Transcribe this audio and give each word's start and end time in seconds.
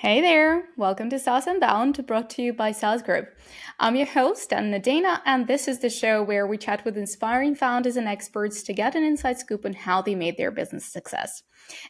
Hey 0.00 0.20
there, 0.20 0.68
welcome 0.76 1.10
to 1.10 1.18
SaaS 1.18 1.48
Unbound, 1.48 2.06
brought 2.06 2.30
to 2.30 2.42
you 2.42 2.52
by 2.52 2.70
SaaS 2.70 3.02
Group. 3.02 3.36
I'm 3.80 3.96
your 3.96 4.06
host, 4.06 4.52
Anna 4.52 4.78
Dana, 4.78 5.20
and 5.26 5.48
this 5.48 5.66
is 5.66 5.80
the 5.80 5.90
show 5.90 6.22
where 6.22 6.46
we 6.46 6.56
chat 6.56 6.84
with 6.84 6.96
inspiring 6.96 7.56
founders 7.56 7.96
and 7.96 8.06
experts 8.06 8.62
to 8.62 8.72
get 8.72 8.94
an 8.94 9.02
inside 9.02 9.40
scoop 9.40 9.66
on 9.66 9.72
how 9.72 10.00
they 10.00 10.14
made 10.14 10.36
their 10.36 10.52
business 10.52 10.84
success. 10.84 11.42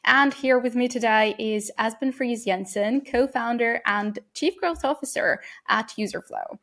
And 0.06 0.32
here 0.32 0.58
with 0.58 0.74
me 0.74 0.88
today 0.88 1.34
is 1.38 1.70
Esben 1.78 2.12
Friis 2.14 2.46
Jensen, 2.46 3.02
co 3.02 3.26
founder 3.26 3.82
and 3.84 4.18
chief 4.32 4.56
growth 4.56 4.86
officer 4.86 5.40
at 5.68 5.92
Userflow, 5.98 6.58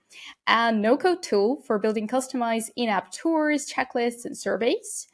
a 0.48 0.72
no 0.72 0.98
code 0.98 1.22
tool 1.22 1.62
for 1.62 1.78
building 1.78 2.08
customized 2.08 2.72
in 2.76 2.90
app 2.90 3.12
tours, 3.12 3.72
checklists, 3.72 4.26
and 4.26 4.36
surveys. 4.36 5.08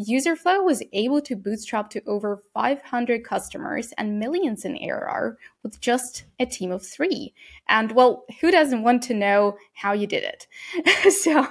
Userflow 0.00 0.64
was 0.64 0.82
able 0.92 1.20
to 1.20 1.36
bootstrap 1.36 1.90
to 1.90 2.02
over 2.06 2.42
500 2.54 3.24
customers 3.24 3.92
and 3.98 4.18
millions 4.18 4.64
in 4.64 4.76
ARR 4.76 5.38
with 5.62 5.80
just 5.80 6.24
a 6.38 6.46
team 6.46 6.70
of 6.72 6.84
three. 6.84 7.34
And 7.68 7.92
well, 7.92 8.24
who 8.40 8.50
doesn't 8.50 8.82
want 8.82 9.02
to 9.04 9.14
know 9.14 9.56
how 9.74 9.92
you 9.92 10.06
did 10.06 10.24
it? 10.24 11.12
so, 11.12 11.46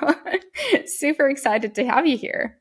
super 0.86 1.30
excited 1.30 1.76
to 1.76 1.86
have 1.86 2.06
you 2.06 2.18
here. 2.18 2.58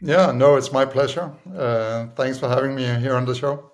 Yeah, 0.00 0.32
no, 0.32 0.56
it's 0.56 0.72
my 0.72 0.84
pleasure. 0.84 1.32
Uh, 1.54 2.08
thanks 2.16 2.38
for 2.38 2.48
having 2.48 2.74
me 2.74 2.84
here 3.00 3.16
on 3.16 3.24
the 3.24 3.34
show. 3.34 3.72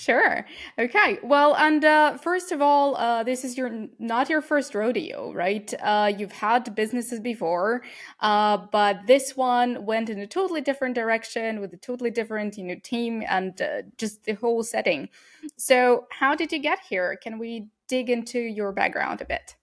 Sure. 0.00 0.46
Okay. 0.78 1.18
Well, 1.22 1.54
and 1.56 1.84
uh, 1.84 2.16
first 2.16 2.52
of 2.52 2.62
all, 2.62 2.96
uh, 2.96 3.22
this 3.22 3.44
is 3.44 3.58
your 3.58 3.70
not 3.98 4.30
your 4.30 4.40
first 4.40 4.74
rodeo, 4.74 5.30
right? 5.34 5.72
Uh, 5.78 6.10
you've 6.16 6.32
had 6.32 6.74
businesses 6.74 7.20
before, 7.20 7.82
uh, 8.20 8.56
but 8.72 9.06
this 9.06 9.36
one 9.36 9.84
went 9.84 10.08
in 10.08 10.18
a 10.18 10.26
totally 10.26 10.62
different 10.62 10.94
direction 10.94 11.60
with 11.60 11.74
a 11.74 11.76
totally 11.76 12.10
different, 12.10 12.56
you 12.56 12.64
know, 12.64 12.76
team 12.82 13.22
and 13.28 13.60
uh, 13.60 13.82
just 13.98 14.24
the 14.24 14.32
whole 14.32 14.62
setting. 14.62 15.10
So, 15.56 16.06
how 16.10 16.34
did 16.34 16.50
you 16.50 16.60
get 16.60 16.78
here? 16.88 17.18
Can 17.22 17.38
we 17.38 17.66
dig 17.86 18.08
into 18.08 18.40
your 18.40 18.72
background 18.72 19.20
a 19.20 19.26
bit? 19.26 19.56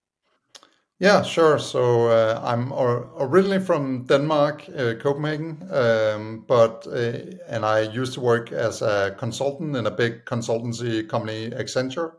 Yeah, 1.00 1.22
sure. 1.22 1.60
So 1.60 2.08
uh, 2.08 2.42
I'm 2.44 2.72
or, 2.72 3.10
originally 3.20 3.60
from 3.60 4.06
Denmark, 4.06 4.68
uh, 4.76 4.96
Copenhagen, 4.96 5.68
um, 5.72 6.44
but 6.48 6.88
uh, 6.88 7.36
and 7.48 7.64
I 7.64 7.82
used 7.82 8.14
to 8.16 8.22
work 8.22 8.52
as 8.52 8.82
a 8.82 9.16
consultant 9.18 9.76
in 9.76 9.86
a 9.86 9.92
big 9.92 10.26
consultancy 10.26 11.08
company, 11.08 11.52
Accenture. 11.52 12.14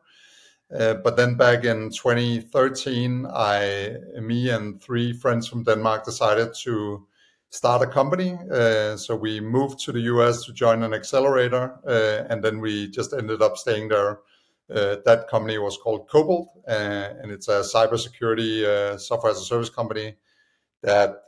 Uh, 0.73 0.95
but 0.95 1.17
then 1.17 1.37
back 1.37 1.65
in 1.65 1.91
2013, 1.91 3.27
I, 3.27 3.97
me 4.21 4.51
and 4.51 4.81
three 4.81 5.13
friends 5.13 5.49
from 5.49 5.65
Denmark 5.65 6.05
decided 6.05 6.55
to 6.65 7.07
start 7.51 7.83
a 7.83 7.87
company. 7.87 8.39
Uh, 8.53 8.97
so 8.97 9.17
we 9.17 9.41
moved 9.41 9.81
to 9.87 9.93
the 9.93 10.03
US 10.03 10.45
to 10.45 10.53
join 10.53 10.85
an 10.85 10.95
accelerator, 10.95 11.75
uh, 11.87 12.33
and 12.33 12.45
then 12.45 12.61
we 12.61 12.89
just 12.91 13.13
ended 13.13 13.43
up 13.43 13.57
staying 13.57 13.89
there 13.89 14.21
uh, 14.75 14.97
that 15.05 15.29
company 15.29 15.59
was 15.59 15.79
called 15.79 16.09
Cobalt, 16.09 16.51
uh, 16.69 17.11
and 17.23 17.31
it's 17.31 17.49
a 17.49 17.61
cybersecurity 17.61 18.65
uh, 18.65 18.99
software 18.99 19.33
as 19.33 19.39
a 19.39 19.45
service 19.45 19.71
company 19.71 20.17
that 20.83 21.27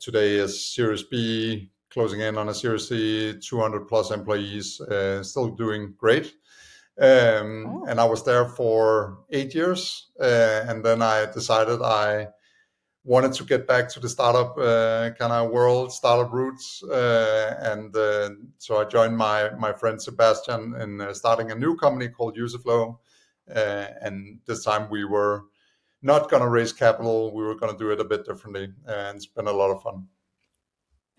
today 0.00 0.34
is 0.34 0.74
Series 0.74 1.04
B, 1.04 1.70
closing 1.90 2.20
in 2.20 2.36
on 2.36 2.48
a 2.48 2.54
Series 2.54 2.88
C, 2.88 3.34
200 3.38 3.88
plus 3.88 4.10
employees, 4.10 4.80
still 5.22 5.48
doing 5.56 5.94
great. 5.96 6.34
Um, 7.00 7.66
oh. 7.66 7.86
And 7.88 7.98
I 7.98 8.04
was 8.04 8.24
there 8.24 8.46
for 8.46 9.20
eight 9.30 9.54
years, 9.54 10.10
and 10.20 10.84
then 10.84 11.00
I 11.00 11.26
decided 11.26 11.80
I 11.80 12.28
wanted 13.04 13.34
to 13.34 13.44
get 13.44 13.66
back 13.66 13.88
to 13.90 14.00
the 14.00 14.08
startup 14.08 14.56
uh, 14.58 15.10
kind 15.18 15.32
of 15.32 15.50
world, 15.50 15.92
startup 15.92 16.32
roots, 16.32 16.82
uh, 16.84 17.54
and 17.60 17.94
uh, 17.94 18.30
so 18.58 18.78
I 18.78 18.84
joined 18.84 19.16
my 19.16 19.50
my 19.58 19.72
friend 19.72 20.00
Sebastian 20.00 20.74
in 20.80 21.00
uh, 21.00 21.12
starting 21.12 21.50
a 21.50 21.54
new 21.54 21.76
company 21.76 22.08
called 22.08 22.36
Userflow, 22.36 22.98
uh, 23.54 23.86
and 24.00 24.38
this 24.46 24.64
time 24.64 24.88
we 24.90 25.04
were 25.04 25.44
not 26.02 26.30
going 26.30 26.42
to 26.42 26.48
raise 26.48 26.72
capital; 26.72 27.34
we 27.34 27.44
were 27.44 27.54
going 27.54 27.72
to 27.72 27.78
do 27.78 27.90
it 27.90 28.00
a 28.00 28.04
bit 28.04 28.24
differently, 28.24 28.72
and 28.86 29.16
it's 29.16 29.26
been 29.26 29.46
a 29.46 29.52
lot 29.52 29.70
of 29.70 29.82
fun. 29.82 30.06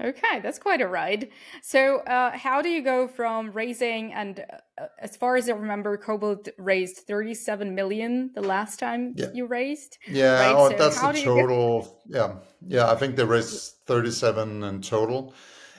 Okay, 0.03 0.41
that's 0.44 0.59
quite 0.59 0.81
a 0.81 0.88
ride. 0.88 1.29
So, 1.61 2.00
uh, 2.00 2.38
how 2.38 2.61
do 2.61 2.67
you 2.67 2.83
go 2.83 3.07
from 3.07 3.51
raising 3.51 4.13
and, 4.13 4.41
uh, 4.78 4.88
as 5.00 5.16
far 5.16 5.38
as 5.38 5.47
I 5.47 5.53
remember, 5.53 5.95
Cobalt 5.97 6.50
raised 6.57 6.97
thirty-seven 7.07 7.73
million 7.73 8.31
the 8.35 8.41
last 8.41 8.78
time 8.78 9.13
yeah. 9.16 9.28
you 9.33 9.45
raised. 9.45 9.97
Yeah, 10.06 10.39
right? 10.39 10.53
oh, 10.53 10.69
so 10.69 10.78
that's 10.78 11.00
the 11.00 11.23
total. 11.23 12.01
Yeah, 12.07 12.39
yeah, 12.67 12.91
I 12.91 12.95
think 12.95 13.16
they 13.16 13.23
raised 13.23 13.75
thirty-seven 13.88 14.63
in 14.63 14.81
total. 14.81 15.33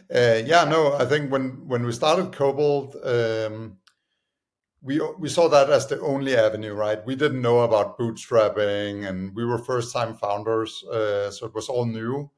Uh, 0.09 0.41
yeah, 0.47 0.65
no, 0.65 0.94
I 0.94 1.04
think 1.04 1.31
when 1.31 1.69
when 1.69 1.84
we 1.84 1.93
started 1.93 2.33
Cobalt, 2.33 2.97
um, 3.04 3.77
we 4.81 4.98
we 5.19 5.28
saw 5.28 5.48
that 5.48 5.69
as 5.69 5.88
the 5.88 6.00
only 6.00 6.34
avenue, 6.37 6.72
right? 6.72 7.04
We 7.04 7.16
didn't 7.16 7.43
know 7.43 7.60
about 7.60 7.98
bootstrapping, 7.98 9.06
and 9.06 9.34
we 9.34 9.44
were 9.44 9.59
first-time 9.59 10.15
founders, 10.15 10.83
uh, 10.84 11.31
so 11.31 11.47
it 11.47 11.54
was 11.54 11.69
all 11.69 11.84
new 11.84 12.31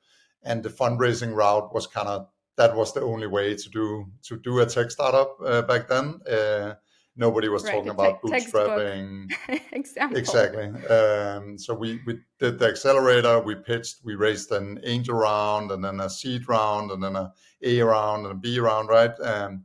and 0.49 0.63
the 0.63 0.71
fundraising 0.71 1.35
route 1.35 1.73
was 1.73 1.87
kind 1.87 2.09
of 2.09 2.27
that 2.57 2.75
was 2.75 2.93
the 2.93 3.03
only 3.03 3.29
way 3.29 3.55
to 3.55 3.69
do 3.71 4.07
to 4.25 4.37
do 4.39 4.59
a 4.59 4.67
tech 4.67 4.91
startup 4.91 5.37
uh, 5.45 5.63
back 5.63 5.87
then. 5.89 6.21
Uh, 6.29 6.75
nobody 7.17 7.49
was 7.49 7.65
right, 7.65 7.75
talking 7.75 7.91
about 7.91 8.21
te- 8.23 8.29
bootstrapping. 8.29 9.31
exactly. 10.17 10.67
Um, 10.87 11.59
so 11.59 11.75
we 11.75 12.01
we 12.07 12.19
did 12.41 12.59
the 12.59 12.67
accelerator. 12.67 13.41
We 13.41 13.55
pitched. 13.55 13.99
We 14.03 14.15
raised 14.15 14.51
an 14.51 14.81
angel 14.85 15.17
round, 15.17 15.71
and 15.71 15.85
then 15.85 16.01
a 16.01 16.11
seed 16.11 16.49
round, 16.49 16.91
and 16.91 17.03
then 17.03 17.15
a 17.15 17.33
A 17.63 17.83
round, 17.83 18.25
and 18.27 18.33
a 18.33 18.39
B 18.39 18.59
round. 18.59 18.89
Right. 18.89 19.15
Um, 19.21 19.65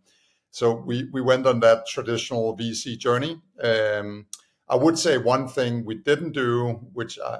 so 0.51 0.75
we 0.75 1.09
we 1.11 1.21
went 1.21 1.47
on 1.47 1.61
that 1.61 1.87
traditional 1.87 2.55
VC 2.57 2.97
journey. 2.97 3.41
Um, 3.63 4.27
I 4.69 4.75
would 4.75 4.97
say 4.99 5.17
one 5.17 5.47
thing 5.47 5.85
we 5.85 5.95
didn't 5.95 6.33
do, 6.33 6.79
which 6.93 7.17
I, 7.19 7.39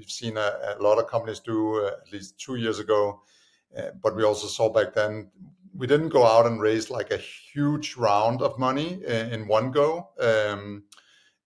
we've 0.00 0.10
seen 0.10 0.38
a, 0.38 0.76
a 0.78 0.82
lot 0.82 0.98
of 0.98 1.06
companies 1.08 1.40
do 1.40 1.84
uh, 1.84 1.90
at 2.00 2.10
least 2.10 2.38
two 2.38 2.56
years 2.56 2.78
ago. 2.78 3.20
Uh, 3.76 3.90
but 4.02 4.16
we 4.16 4.24
also 4.24 4.46
saw 4.46 4.72
back 4.72 4.94
then 4.94 5.30
we 5.76 5.86
didn't 5.86 6.08
go 6.08 6.26
out 6.26 6.46
and 6.46 6.60
raise 6.60 6.90
like 6.90 7.10
a 7.10 7.18
huge 7.18 7.96
round 7.96 8.42
of 8.42 8.58
money 8.58 9.00
in, 9.06 9.32
in 9.32 9.46
one 9.46 9.70
go 9.70 10.08
um, 10.18 10.82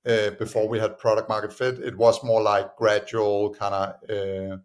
uh, 0.06 0.30
before 0.38 0.68
we 0.68 0.78
had 0.78 0.98
product 0.98 1.28
market 1.28 1.52
fit. 1.52 1.80
It 1.80 1.96
was 1.96 2.22
more 2.22 2.40
like 2.42 2.76
gradual 2.76 3.54
kind 3.54 3.74
of 3.74 3.88
uh, 4.08 4.56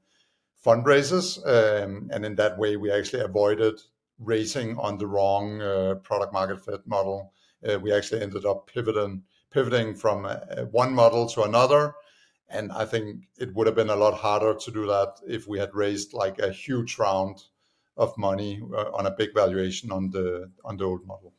fundraisers, 0.64 1.38
um, 1.46 2.10
and 2.14 2.26
in 2.26 2.36
that 2.36 2.58
way, 2.58 2.78
we 2.78 2.92
actually 2.92 3.24
avoided 3.24 3.80
raising 4.20 4.78
on 4.78 4.98
the 4.98 5.08
wrong 5.08 5.62
uh, 5.62 5.96
product 6.04 6.32
market 6.32 6.64
fit 6.64 6.86
model. 6.86 7.34
Uh, 7.68 7.80
we 7.80 7.92
actually 7.92 8.22
ended 8.22 8.46
up 8.46 8.68
pivoting 8.68 9.24
pivoting 9.52 9.96
from 9.96 10.26
one 10.72 10.94
model 10.94 11.28
to 11.28 11.42
another 11.42 11.96
and 12.50 12.72
I 12.72 12.86
think 12.86 13.26
it 13.38 13.54
would 13.56 13.68
have 13.68 13.76
been 13.76 13.90
a 13.90 13.96
lot 13.96 14.14
harder 14.14 14.56
to 14.56 14.72
do 14.72 14.86
that 14.88 15.20
if 15.28 15.48
we 15.48 15.60
had 15.60 15.74
raised 15.74 16.14
like 16.14 16.40
a 16.40 16.52
huge 16.52 16.98
round 16.98 17.42
of 17.98 18.18
money 18.18 18.62
uh, 18.76 18.92
on 18.94 19.06
a 19.06 19.12
big 19.12 19.34
valuation 19.34 19.92
on 19.92 20.10
the 20.10 20.52
on 20.64 20.78
the 20.78 20.86
old 20.86 21.06
model. 21.06 21.34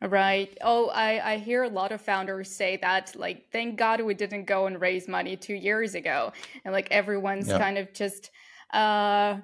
Right. 0.00 0.56
Oh, 0.60 0.88
I, 0.88 1.32
I 1.32 1.38
hear 1.38 1.62
a 1.62 1.68
lot 1.68 1.90
of 1.90 2.00
founders 2.00 2.50
say 2.50 2.76
that, 2.82 3.16
like, 3.16 3.50
thank 3.50 3.78
God 3.78 4.02
we 4.02 4.12
didn't 4.12 4.44
go 4.44 4.66
and 4.66 4.78
raise 4.78 5.08
money 5.08 5.34
two 5.34 5.54
years 5.54 5.94
ago. 5.94 6.32
And 6.64 6.74
like 6.74 6.88
everyone's 6.90 7.48
yeah. 7.48 7.58
kind 7.58 7.78
of 7.78 7.92
just 7.92 8.30
uh 8.72 9.38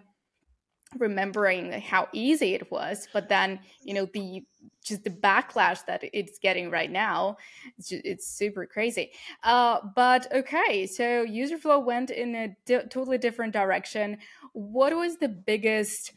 remembering 0.98 1.72
how 1.80 2.08
easy 2.12 2.54
it 2.54 2.70
was 2.70 3.06
but 3.12 3.28
then 3.28 3.60
you 3.82 3.94
know 3.94 4.06
the 4.12 4.44
just 4.82 5.04
the 5.04 5.10
backlash 5.10 5.84
that 5.86 6.02
it's 6.12 6.38
getting 6.38 6.70
right 6.70 6.90
now 6.90 7.36
it's, 7.76 7.88
just, 7.88 8.04
it's 8.04 8.26
super 8.26 8.66
crazy. 8.66 9.12
Uh, 9.44 9.78
but 9.94 10.26
okay 10.32 10.86
so 10.86 11.24
userflow 11.24 11.84
went 11.84 12.10
in 12.10 12.34
a 12.34 12.56
di- 12.66 12.86
totally 12.88 13.18
different 13.18 13.52
direction. 13.52 14.18
What 14.52 14.94
was 14.96 15.18
the 15.18 15.28
biggest 15.28 16.12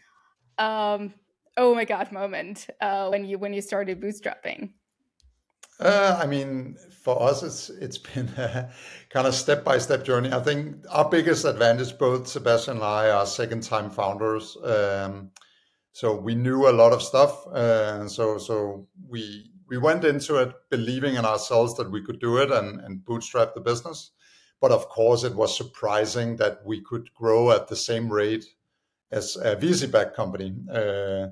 um, 0.58 1.14
oh 1.58 1.76
my 1.76 1.86
god 1.86 2.12
moment 2.12 2.68
uh, 2.82 3.10
when 3.10 3.26
you 3.26 3.38
when 3.38 3.54
you 3.54 3.62
started 3.62 4.02
bootstrapping 4.02 4.72
uh, 5.80 6.20
I 6.22 6.26
mean, 6.28 6.78
for 7.04 7.22
us, 7.22 7.44
it's 7.44 7.70
it's 7.70 7.98
been 7.98 8.30
a 8.38 8.72
kind 9.10 9.28
of 9.28 9.36
step 9.36 9.64
by 9.64 9.78
step 9.78 10.04
journey. 10.04 10.32
I 10.32 10.40
think 10.42 10.78
our 10.90 11.10
biggest 11.10 11.46
advantage, 11.46 11.98
both 11.98 12.28
Sebastian 12.28 12.78
and 12.78 12.84
I, 12.84 13.10
are 13.10 13.26
second 13.26 13.64
time 13.64 13.90
founders. 13.90 14.58
Um, 14.64 15.32
so 15.92 16.16
we 16.16 16.34
knew 16.34 16.68
a 16.68 16.72
lot 16.72 16.92
of 16.92 17.04
stuff, 17.04 17.46
uh, 17.48 18.08
so 18.08 18.38
so 18.38 18.88
we 19.08 19.52
we 19.68 19.78
went 19.78 20.06
into 20.06 20.38
it 20.38 20.54
believing 20.70 21.16
in 21.16 21.26
ourselves 21.26 21.76
that 21.78 21.92
we 21.92 22.04
could 22.04 22.20
do 22.20 22.38
it 22.38 22.52
and, 22.52 22.80
and 22.82 23.06
bootstrap 23.06 23.54
the 23.54 23.62
business. 23.62 24.12
But 24.62 24.72
of 24.72 24.88
course, 24.88 25.24
it 25.24 25.36
was 25.36 25.58
surprising 25.58 26.38
that 26.38 26.66
we 26.66 26.82
could 26.82 27.14
grow 27.14 27.52
at 27.52 27.68
the 27.68 27.76
same 27.76 28.12
rate 28.12 28.46
as 29.12 29.36
a 29.36 29.56
VC-backed 29.56 30.16
company. 30.16 30.56
Uh, 30.72 31.28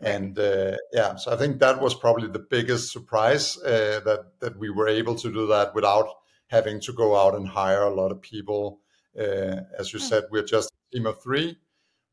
and 0.00 0.38
uh, 0.38 0.76
yeah 0.92 1.16
so 1.16 1.32
i 1.32 1.36
think 1.36 1.58
that 1.58 1.80
was 1.80 1.94
probably 1.94 2.28
the 2.28 2.46
biggest 2.50 2.92
surprise 2.92 3.56
uh, 3.62 4.00
that 4.04 4.26
that 4.40 4.58
we 4.58 4.70
were 4.70 4.88
able 4.88 5.14
to 5.14 5.32
do 5.32 5.46
that 5.46 5.74
without 5.74 6.08
having 6.48 6.80
to 6.80 6.92
go 6.92 7.16
out 7.16 7.34
and 7.34 7.48
hire 7.48 7.82
a 7.82 7.94
lot 7.94 8.12
of 8.12 8.20
people 8.20 8.80
uh, 9.18 9.56
as 9.78 9.92
you 9.92 9.98
hmm. 9.98 10.06
said 10.06 10.24
we're 10.30 10.44
just 10.44 10.70
a 10.70 10.96
team 10.96 11.06
of 11.06 11.22
three 11.22 11.56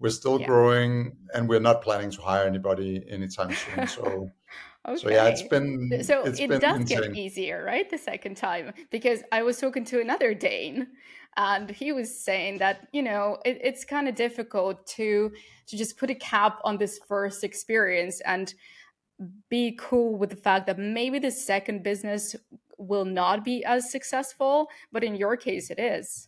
we're 0.04 0.10
still 0.10 0.40
yeah. 0.40 0.48
growing, 0.48 1.16
and 1.34 1.48
we're 1.48 1.62
not 1.62 1.82
planning 1.82 2.12
to 2.12 2.22
hire 2.22 2.46
anybody 2.46 3.02
anytime 3.10 3.56
soon. 3.56 3.88
So. 3.96 4.32
Okay. 4.88 5.02
So 5.02 5.10
yeah, 5.10 5.28
it's 5.28 5.44
been 5.44 6.04
so 6.04 6.24
it's 6.26 6.40
it 6.40 6.50
been 6.50 6.60
does 6.60 6.82
insane. 6.82 7.02
get 7.02 7.16
easier, 7.16 7.64
right? 7.64 7.90
The 7.90 7.98
second 7.98 8.36
time 8.36 8.74
because 8.92 9.22
I 9.32 9.42
was 9.42 9.58
talking 9.58 9.86
to 9.86 10.02
another 10.02 10.34
Dane, 10.34 10.88
and 11.38 11.70
he 11.70 11.94
was 11.94 12.18
saying 12.18 12.58
that 12.58 12.88
you 12.92 13.02
know 13.02 13.38
it, 13.46 13.60
it's 13.64 13.86
kind 13.86 14.10
of 14.10 14.16
difficult 14.16 14.86
to 14.88 15.32
to 15.68 15.78
just 15.78 15.98
put 15.98 16.10
a 16.10 16.16
cap 16.16 16.60
on 16.66 16.78
this 16.78 17.00
first 17.08 17.46
experience 17.46 18.20
and 18.22 18.54
be 19.50 19.78
cool 19.80 20.18
with 20.18 20.32
the 20.32 20.36
fact 20.36 20.68
that 20.68 20.78
maybe 20.78 21.18
the 21.18 21.32
second 21.32 21.84
business 21.84 22.36
will 22.78 23.06
not 23.06 23.46
be 23.46 23.64
as 23.64 23.90
successful, 23.90 24.68
but 24.92 25.04
in 25.04 25.16
your 25.16 25.38
case, 25.38 25.70
it 25.70 25.80
is. 25.80 26.28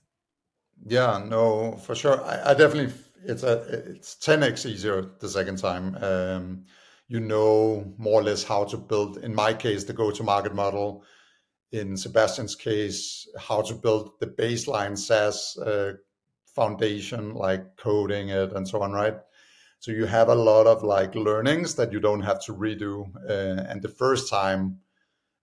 Yeah, 0.86 1.24
no, 1.26 1.76
for 1.78 1.96
sure. 1.96 2.24
I, 2.24 2.52
I 2.52 2.54
definitely 2.54 2.94
it's 3.26 3.44
a 3.44 3.62
it's 3.96 4.16
10x 4.16 4.66
easier 4.66 5.10
the 5.20 5.30
second 5.30 5.58
time. 5.58 5.96
Um, 6.02 6.66
you 7.08 7.20
know 7.20 7.94
more 7.98 8.22
or 8.22 8.24
less 8.24 8.44
how 8.44 8.66
to 8.66 8.78
build, 8.78 9.18
in 9.18 9.36
my 9.36 9.54
case, 9.54 9.84
the 9.84 9.94
go 9.94 10.12
to 10.12 10.24
market 10.24 10.56
model. 10.56 11.04
In 11.72 11.98
Sebastian's 11.98 12.56
case, 12.56 13.28
how 13.38 13.62
to 13.64 13.74
build 13.74 14.12
the 14.20 14.28
baseline 14.28 14.98
SaaS 14.98 15.58
uh, 15.58 15.94
foundation, 16.56 17.34
like 17.34 17.76
coding 17.76 18.30
it 18.30 18.54
and 18.54 18.68
so 18.68 18.82
on, 18.82 18.94
right? 18.94 19.16
So 19.80 19.92
you 19.92 20.06
have 20.06 20.30
a 20.30 20.36
lot 20.36 20.68
of 20.68 20.84
like 20.84 21.14
learnings 21.16 21.76
that 21.76 21.92
you 21.92 22.00
don't 22.00 22.22
have 22.22 22.42
to 22.46 22.54
redo. 22.54 23.14
Uh, 23.30 23.62
and 23.70 23.82
the 23.82 23.90
first 23.90 24.30
time 24.30 24.80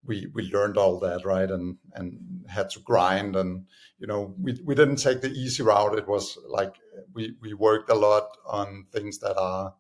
we 0.05 0.27
we 0.35 0.51
learned 0.51 0.77
all 0.77 0.99
that, 1.01 1.25
right? 1.25 1.51
And 1.51 1.77
and 1.95 2.45
had 2.49 2.71
to 2.71 2.81
grind 2.81 3.37
and 3.37 3.67
you 3.99 4.07
know 4.07 4.35
we 4.41 4.59
we 4.65 4.75
didn't 4.75 4.97
take 4.97 5.21
the 5.21 5.31
easy 5.31 5.63
route. 5.63 5.99
It 5.99 6.09
was 6.09 6.39
like 6.49 6.75
we 7.13 7.35
we 7.41 7.55
worked 7.55 7.91
a 7.91 7.95
lot 7.95 8.29
on 8.47 8.87
things 8.91 9.19
that 9.19 9.37
are 9.37 9.75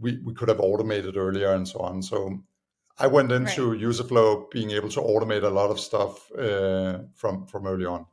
we, 0.00 0.18
we 0.24 0.34
could 0.34 0.48
have 0.48 0.60
automated 0.60 1.16
earlier 1.16 1.52
and 1.52 1.66
so 1.66 1.80
on. 1.80 2.02
So 2.02 2.42
I 2.98 3.06
went 3.06 3.32
into 3.32 3.70
right. 3.70 3.80
Userflow 3.80 4.50
being 4.50 4.70
able 4.72 4.88
to 4.90 5.00
automate 5.00 5.44
a 5.44 5.48
lot 5.48 5.70
of 5.70 5.78
stuff 5.78 6.30
uh, 6.32 7.00
from 7.14 7.46
from 7.46 7.66
early 7.66 7.86
on. 7.86 8.06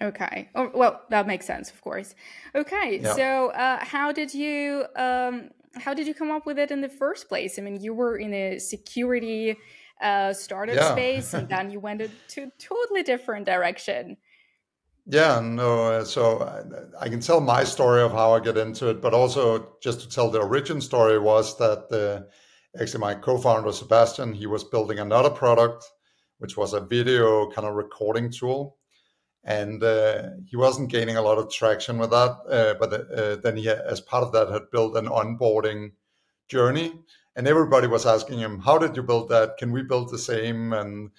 Okay. 0.00 0.48
Oh, 0.54 0.70
well, 0.74 1.02
that 1.10 1.26
makes 1.26 1.46
sense, 1.46 1.70
of 1.70 1.80
course. 1.82 2.14
Okay. 2.54 3.00
Yeah. 3.02 3.14
So, 3.14 3.48
uh, 3.50 3.84
how 3.84 4.10
did 4.12 4.32
you 4.32 4.84
um, 4.96 5.50
how 5.74 5.94
did 5.94 6.06
you 6.06 6.14
come 6.14 6.30
up 6.30 6.46
with 6.46 6.58
it 6.58 6.70
in 6.70 6.80
the 6.80 6.88
first 6.88 7.28
place? 7.28 7.58
I 7.58 7.62
mean, 7.62 7.80
you 7.80 7.92
were 7.92 8.16
in 8.16 8.32
a 8.32 8.58
security 8.58 9.56
uh, 10.00 10.32
startup 10.32 10.76
yeah. 10.76 10.92
space, 10.92 11.34
and 11.34 11.48
then 11.54 11.70
you 11.70 11.80
went 11.80 12.02
to 12.28 12.42
a 12.42 12.50
totally 12.58 13.02
different 13.02 13.46
direction. 13.46 14.16
Yeah, 15.06 15.40
no. 15.40 16.04
So 16.04 16.42
I, 17.00 17.08
can 17.08 17.20
tell 17.20 17.40
my 17.40 17.64
story 17.64 18.02
of 18.02 18.12
how 18.12 18.34
I 18.34 18.40
get 18.40 18.56
into 18.56 18.88
it, 18.90 19.00
but 19.00 19.12
also 19.14 19.76
just 19.82 20.00
to 20.00 20.08
tell 20.08 20.30
the 20.30 20.40
origin 20.40 20.80
story 20.80 21.18
was 21.18 21.58
that 21.58 21.90
uh, 21.92 22.80
actually 22.80 23.00
my 23.00 23.14
co-founder 23.14 23.72
Sebastian 23.72 24.32
he 24.32 24.46
was 24.46 24.62
building 24.64 25.00
another 25.00 25.30
product, 25.30 25.84
which 26.38 26.56
was 26.56 26.72
a 26.72 26.80
video 26.80 27.50
kind 27.50 27.66
of 27.66 27.74
recording 27.74 28.30
tool, 28.30 28.76
and 29.44 29.82
uh, 29.84 30.30
he 30.46 30.56
wasn't 30.56 30.90
gaining 30.90 31.16
a 31.16 31.22
lot 31.22 31.38
of 31.38 31.50
traction 31.52 31.98
with 31.98 32.10
that. 32.10 32.36
Uh, 32.50 32.74
but 32.80 32.92
uh, 32.94 33.36
then 33.36 33.56
he, 33.56 33.68
as 33.70 34.00
part 34.00 34.24
of 34.24 34.32
that, 34.32 34.50
had 34.50 34.70
built 34.72 34.96
an 34.96 35.06
onboarding 35.08 35.92
journey, 36.48 36.92
and 37.36 37.48
everybody 37.48 37.86
was 37.88 38.06
asking 38.06 38.38
him, 38.40 38.60
"How 38.60 38.78
did 38.78 38.96
you 38.96 39.02
build 39.02 39.30
that? 39.30 39.58
Can 39.58 39.72
we 39.72 39.82
build 39.82 40.10
the 40.10 40.18
same?" 40.18 40.72
and 40.72 41.10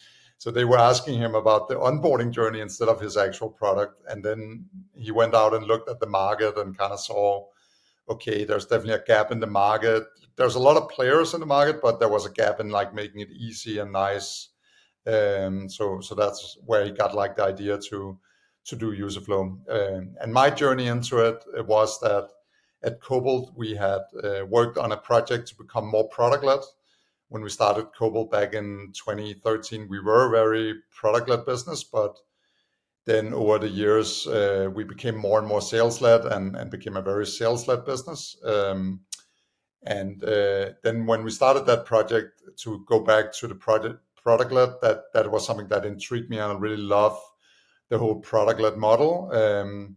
so 0.44 0.51
they 0.51 0.66
were 0.66 0.78
asking 0.78 1.18
him 1.18 1.36
about 1.36 1.69
the 1.69 1.75
onboarding 1.75 2.30
journey 2.30 2.60
instead 2.60 2.90
of 2.90 3.00
his 3.00 3.16
actual 3.16 3.50
product. 3.50 4.04
And 4.10 4.22
then 4.22 4.66
he 4.94 5.10
went 5.10 5.34
out 5.34 5.54
and 5.54 5.66
looked 5.66 5.90
at 5.90 6.01
the 6.01 6.06
market 6.06 6.57
and 6.57 6.78
kind 6.78 6.92
of 6.92 7.00
saw, 7.00 7.45
okay, 8.10 8.44
there's 8.44 8.66
definitely 8.66 8.95
a 8.95 9.06
gap 9.06 9.31
in 9.31 9.40
the 9.40 9.48
market. 9.48 10.04
There's 10.36 10.56
a 10.56 10.60
lot 10.60 10.75
of 10.75 10.90
players 10.90 11.34
in 11.34 11.40
the 11.40 11.45
market, 11.45 11.81
but 11.81 11.98
there 11.98 12.10
was 12.10 12.25
a 12.25 12.30
gap 12.30 12.60
in 12.60 12.72
like 12.72 12.94
making 12.94 13.22
it 13.22 13.31
easy 13.31 13.80
and 13.80 13.94
nice. 13.94 14.50
Um, 15.07 15.69
so 15.69 16.01
so 16.01 16.13
that's 16.13 16.57
where 16.66 16.84
he 16.84 16.92
got 16.92 17.16
like 17.16 17.38
the 17.38 17.46
idea 17.46 17.78
to 17.78 18.19
to 18.66 18.75
do 18.75 18.92
Userflow. 18.92 19.44
Um, 19.69 20.16
and 20.19 20.34
my 20.34 20.50
journey 20.50 20.88
into 20.88 21.19
it 21.19 21.42
was 21.66 22.01
that 22.01 22.28
at 22.84 23.00
Cobalt 23.00 23.54
we 23.56 23.75
had 23.75 24.01
uh, 24.22 24.46
worked 24.46 24.78
on 24.78 24.92
a 24.92 24.98
project 24.98 25.48
to 25.48 25.56
become 25.56 25.88
more 25.88 26.10
product 26.10 26.44
led 26.44 26.60
when 27.34 27.42
we 27.42 27.50
started 27.50 27.88
Cobalt 27.98 28.30
back 28.30 28.54
in 28.54 28.94
2013, 28.94 29.88
we 29.90 30.00
were 30.00 30.28
a 30.28 30.30
very 30.30 30.76
product 30.96 31.28
led 31.28 31.48
business, 31.48 31.84
but 31.84 32.16
then 33.08 33.34
over 33.34 33.58
the 33.58 33.68
years, 33.68 34.28
uh, 34.28 34.70
we 34.72 34.84
became 34.84 35.18
more 35.18 35.40
and 35.40 35.48
more 35.48 35.60
sales 35.60 36.00
led 36.00 36.26
and, 36.28 36.56
and 36.56 36.70
became 36.70 36.96
a 36.96 37.02
very 37.02 37.26
sales 37.26 37.68
led 37.68 37.86
business. 37.86 38.38
Um, 38.46 39.00
and 39.82 40.24
uh, 40.24 40.74
then 40.84 41.08
when 41.08 41.24
we 41.24 41.32
started 41.32 41.66
that 41.66 41.86
project 41.86 42.40
to 42.58 42.86
go 42.88 43.00
back 43.00 43.34
to 43.34 43.48
the 43.48 43.56
product 43.56 44.00
product 44.16 44.52
led, 44.52 44.70
that 44.84 45.06
that 45.16 45.32
was 45.32 45.44
something 45.44 45.68
that 45.70 45.86
intrigued 45.86 46.30
me, 46.30 46.38
and 46.38 46.54
I 46.54 46.56
really 46.56 46.78
love 46.78 47.20
the 47.90 47.98
whole 47.98 48.22
product 48.22 48.62
led 48.62 48.78
model. 48.78 49.32
Um, 49.34 49.96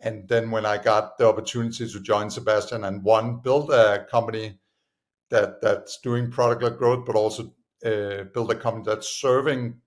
and 0.00 0.28
then 0.28 0.50
when 0.50 0.66
I 0.66 0.78
got 0.78 1.16
the 1.16 1.28
opportunity 1.28 1.88
to 1.88 2.00
join 2.00 2.28
Sebastian 2.28 2.82
and 2.82 3.04
one 3.04 3.38
build 3.38 3.70
a 3.70 4.04
company 4.06 4.58
that 5.32 5.60
that's 5.60 5.98
doing 5.98 6.30
product 6.30 6.62
led 6.62 6.78
growth, 6.78 7.04
but 7.04 7.16
also 7.16 7.52
uh, 7.84 8.24
build 8.32 8.50
a 8.50 8.54
company 8.54 8.84
that's 8.86 9.08
serving 9.08 9.80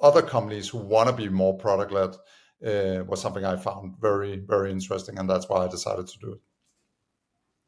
other 0.00 0.22
companies 0.22 0.68
who 0.68 0.78
want 0.78 1.08
to 1.08 1.14
be 1.14 1.28
more 1.28 1.56
product 1.56 1.92
led 1.92 2.14
uh, 2.66 3.04
was 3.04 3.20
something 3.20 3.44
I 3.44 3.56
found 3.56 3.94
very 4.00 4.38
very 4.38 4.72
interesting, 4.72 5.18
and 5.18 5.30
that's 5.30 5.48
why 5.48 5.64
I 5.64 5.68
decided 5.68 6.08
to 6.08 6.18
do 6.18 6.32
it. 6.32 6.40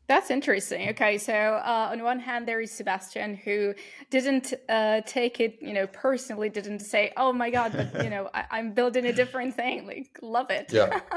That's 0.09 0.31
interesting. 0.31 0.89
Okay, 0.89 1.19
so 1.19 1.35
uh, 1.35 1.91
on 1.93 2.03
one 2.03 2.19
hand, 2.19 2.49
there 2.49 2.63
is 2.63 2.73
Sebastian 2.73 3.35
who 3.35 3.75
didn't 4.11 4.55
uh, 4.71 5.03
take 5.05 5.39
it, 5.39 5.59
you 5.61 5.75
know, 5.75 5.87
personally. 5.87 6.49
Didn't 6.49 6.81
say, 6.81 7.13
"Oh 7.19 7.31
my 7.31 7.51
God," 7.51 7.73
but 7.77 8.03
you 8.03 8.09
know, 8.09 8.31
I- 8.35 8.59
am 8.59 8.73
building 8.73 9.05
a 9.05 9.13
different 9.13 9.55
thing. 9.55 9.87
Like, 9.87 10.19
love 10.23 10.51
it. 10.51 10.73
Yeah. 10.73 11.01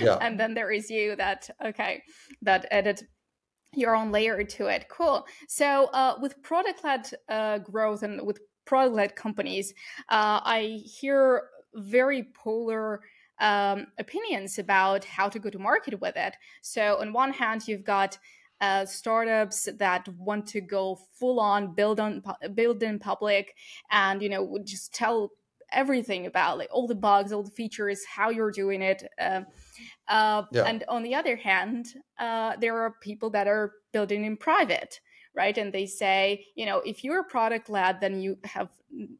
Yeah. 0.00 0.16
and 0.20 0.40
then 0.40 0.54
there 0.54 0.72
is 0.72 0.90
you 0.90 1.14
that 1.16 1.48
okay, 1.64 2.02
that 2.42 2.66
added 2.72 3.06
your 3.74 3.96
own 3.96 4.12
layer 4.12 4.42
to 4.44 4.66
it. 4.66 4.86
Cool. 4.88 5.26
So 5.48 5.86
uh, 5.86 6.16
with 6.20 6.42
product 6.42 6.84
led 6.84 7.10
uh, 7.28 7.58
growth 7.58 8.02
and 8.02 8.24
with 8.26 8.40
product 8.64 8.94
led 8.94 9.16
companies, 9.16 9.72
uh, 10.08 10.40
I 10.44 10.80
hear 10.84 11.44
very 11.74 12.28
polar 12.34 13.00
um, 13.40 13.86
opinions 13.98 14.58
about 14.58 15.04
how 15.04 15.28
to 15.28 15.38
go 15.38 15.50
to 15.50 15.58
market 15.58 16.00
with 16.00 16.16
it. 16.16 16.34
So 16.60 17.00
on 17.00 17.12
one 17.12 17.32
hand, 17.32 17.66
you've 17.66 17.84
got 17.84 18.18
uh, 18.60 18.86
startups 18.86 19.68
that 19.78 20.06
want 20.16 20.46
to 20.46 20.60
go 20.60 20.96
full 21.18 21.40
on 21.40 21.74
build 21.74 21.98
on 21.98 22.22
build 22.54 22.80
in 22.84 22.96
public 22.96 23.56
and 23.90 24.22
you 24.22 24.28
know 24.28 24.56
just 24.62 24.94
tell 24.94 25.32
everything 25.72 26.26
about 26.26 26.58
like 26.58 26.68
all 26.70 26.86
the 26.86 26.94
bugs 26.94 27.32
all 27.32 27.42
the 27.42 27.50
features 27.50 28.04
how 28.04 28.30
you're 28.30 28.50
doing 28.50 28.82
it 28.82 29.04
uh, 29.20 29.40
uh, 30.08 30.42
yeah. 30.52 30.64
And 30.64 30.84
on 30.88 31.02
the 31.02 31.14
other 31.14 31.36
hand, 31.36 31.86
uh, 32.18 32.56
there 32.60 32.78
are 32.80 32.96
people 33.00 33.30
that 33.30 33.46
are 33.46 33.72
building 33.92 34.24
in 34.24 34.36
private, 34.36 35.00
right? 35.34 35.56
And 35.56 35.72
they 35.72 35.86
say, 35.86 36.46
you 36.54 36.66
know, 36.66 36.78
if 36.84 37.04
you're 37.04 37.20
a 37.20 37.24
product 37.24 37.68
led, 37.68 38.00
then 38.00 38.20
you 38.20 38.38
have 38.44 38.68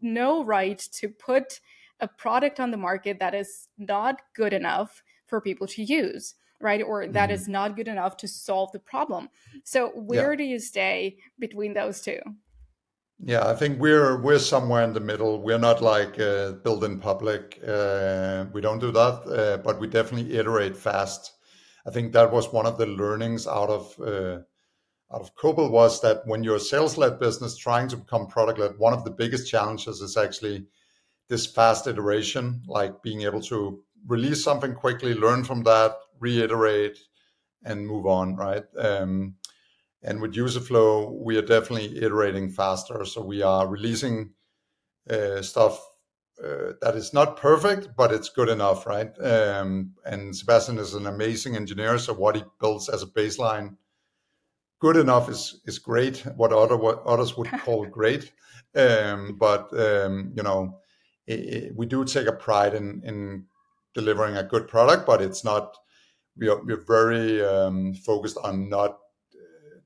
no 0.01 0.45
right 0.45 0.79
to 0.93 1.09
put 1.09 1.61
a 2.01 2.09
product 2.09 2.59
on 2.61 2.71
the 2.71 2.77
market 2.77 3.21
that 3.21 3.35
is 3.35 3.69
not 3.79 4.21
good 4.35 4.53
enough 4.53 5.03
for 5.27 5.41
people 5.41 5.67
to 5.67 5.83
use 5.83 6.35
right 6.61 6.83
or 6.83 7.07
that 7.07 7.29
mm-hmm. 7.29 7.35
is 7.35 7.49
not 7.49 7.75
good 7.75 7.89
enough 7.89 8.17
to 8.17 8.29
solve 8.29 8.71
the 8.73 8.79
problem 8.79 9.29
so 9.65 9.89
where 9.91 10.33
yeah. 10.33 10.37
do 10.37 10.45
you 10.45 10.59
stay 10.59 11.17
between 11.39 11.75
those 11.75 12.03
two 12.03 12.19
yeah, 13.25 13.49
I 13.49 13.55
think 13.55 13.79
we're 13.81 14.21
we're 14.21 14.41
somewhere 14.41 14.83
in 14.83 14.93
the 14.93 15.00
middle. 15.00 15.41
We're 15.41 15.59
not 15.59 15.81
like 15.81 16.19
uh, 16.19 16.52
build 16.52 16.83
in 16.83 16.99
public. 16.99 17.61
Uh, 17.67 18.47
we 18.52 18.61
don't 18.61 18.81
do 18.81 18.91
that, 18.91 19.23
uh, 19.29 19.57
but 19.59 19.79
we 19.79 19.87
definitely 19.87 20.37
iterate 20.37 20.76
fast. 20.76 21.33
I 21.87 21.91
think 21.91 22.12
that 22.12 22.33
was 22.33 22.52
one 22.52 22.67
of 22.67 22.79
the 22.79 22.87
learnings 22.87 23.47
out 23.47 23.71
of 23.71 24.00
uh, 24.00 24.41
out 25.14 25.21
of 25.21 25.37
Cobalt 25.37 25.71
was 25.71 26.00
that 26.00 26.26
when 26.26 26.43
you're 26.43 26.57
a 26.57 26.61
sales 26.61 26.97
led 26.99 27.21
business 27.21 27.57
trying 27.57 27.87
to 27.88 27.97
become 27.97 28.26
product 28.26 28.59
led, 28.59 28.79
one 28.79 28.93
of 28.93 29.05
the 29.05 29.11
biggest 29.11 29.49
challenges 29.49 30.00
is 30.00 30.17
actually 30.17 30.67
this 31.29 31.47
fast 31.47 31.87
iteration, 31.87 32.62
like 32.67 33.02
being 33.02 33.23
able 33.23 33.43
to 33.43 33.85
release 34.09 34.43
something 34.43 34.75
quickly, 34.75 35.14
learn 35.14 35.45
from 35.45 35.62
that, 35.62 35.95
reiterate, 36.19 36.99
and 37.64 37.87
move 37.87 38.07
on. 38.07 38.35
Right. 38.35 38.64
Um, 38.76 39.37
and 40.03 40.21
with 40.21 40.35
Userflow, 40.35 41.13
we 41.13 41.37
are 41.37 41.43
definitely 41.43 42.03
iterating 42.03 42.51
faster. 42.51 43.05
So 43.05 43.23
we 43.23 43.43
are 43.43 43.69
releasing 43.69 44.33
uh, 45.09 45.43
stuff 45.43 45.81
uh, 46.43 46.73
that 46.81 46.97
is 46.97 47.13
not 47.13 47.37
perfect, 47.37 47.91
but 47.97 48.13
it's 48.13 48.29
good 48.29 48.49
enough, 48.49 48.87
right? 48.87 49.13
Um, 49.21 49.93
and 50.05 50.35
Sebastian 50.35 50.79
is 50.79 50.95
an 50.95 51.07
amazing 51.07 51.55
engineer. 51.55 51.99
So 51.99 52.15
what 52.15 52.37
he 52.37 52.43
builds 52.61 52.89
as 52.89 53.03
a 53.03 53.07
baseline, 53.07 53.77
good 54.81 54.97
enough 54.97 55.29
is 55.29 55.61
is 55.67 55.79
great. 55.79 56.19
What 56.37 56.53
other 56.53 56.77
what 56.77 57.03
others 57.07 57.37
would 57.37 57.51
call 57.65 57.87
great, 57.87 58.33
um, 58.75 59.37
but 59.39 59.73
um, 59.79 60.33
you 60.35 60.43
know, 60.43 60.81
it, 61.27 61.41
it, 61.41 61.77
we 61.77 61.87
do 61.87 62.05
take 62.05 62.27
a 62.27 62.33
pride 62.33 62.75
in 62.75 63.03
in 63.05 63.45
delivering 63.95 64.37
a 64.37 64.43
good 64.43 64.67
product, 64.67 65.07
but 65.07 65.23
it's 65.23 65.45
not 65.45 65.77
we 66.37 66.49
are 66.49 66.61
we're 66.65 66.85
very 66.85 67.45
um, 67.45 67.95
focused 67.95 68.39
on 68.43 68.69
not 68.69 68.99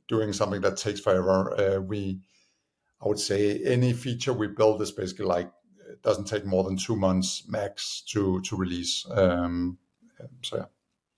doing 0.09 0.33
something 0.33 0.61
that 0.61 0.77
takes 0.77 1.01
forever. 1.01 1.55
Uh, 1.59 1.81
we, 1.81 2.21
I 3.03 3.09
would 3.09 3.19
say, 3.19 3.63
any 3.65 3.93
feature 3.93 4.33
we 4.33 4.49
build 4.49 4.81
is 4.83 4.93
basically 4.93 5.27
like 5.27 5.51
it 5.91 6.03
doesn't 6.03 6.27
take 6.27 6.45
more 6.45 6.65
than 6.65 6.77
two 6.77 6.97
months 6.97 7.45
max 7.49 8.03
to 8.09 8.41
to 8.43 8.57
release. 8.57 9.07
Um, 9.11 9.79
so 10.43 10.57
yeah. 10.57 10.67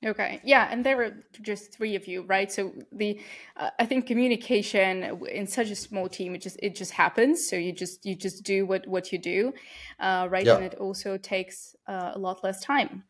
Okay. 0.05 0.41
Yeah, 0.45 0.69
and 0.71 0.87
there 0.87 0.97
were 0.97 1.13
just 1.43 1.73
three 1.73 1.97
of 1.97 2.07
you, 2.07 2.23
right? 2.23 2.53
So 2.53 2.73
the 2.93 3.21
uh, 3.57 3.71
I 3.81 3.85
think 3.85 4.07
communication 4.07 5.03
in 5.29 5.49
such 5.49 5.71
a 5.71 5.75
small 5.75 6.09
team 6.09 6.37
it 6.37 6.43
just 6.43 6.57
it 6.63 6.77
just 6.77 6.93
happens. 6.93 7.49
So 7.49 7.57
you 7.57 7.73
just 7.73 8.07
you 8.07 8.15
just 8.15 8.45
do 8.45 8.65
what 8.65 8.87
what 8.87 9.13
you 9.13 9.19
do, 9.19 9.53
uh, 9.99 10.29
right? 10.31 10.47
Yeah. 10.47 10.57
And 10.57 10.65
it 10.65 10.75
also 10.75 11.17
takes 11.17 11.75
uh, 11.89 12.13
a 12.15 12.19
lot 12.19 12.45
less 12.45 12.61
time. 12.61 13.05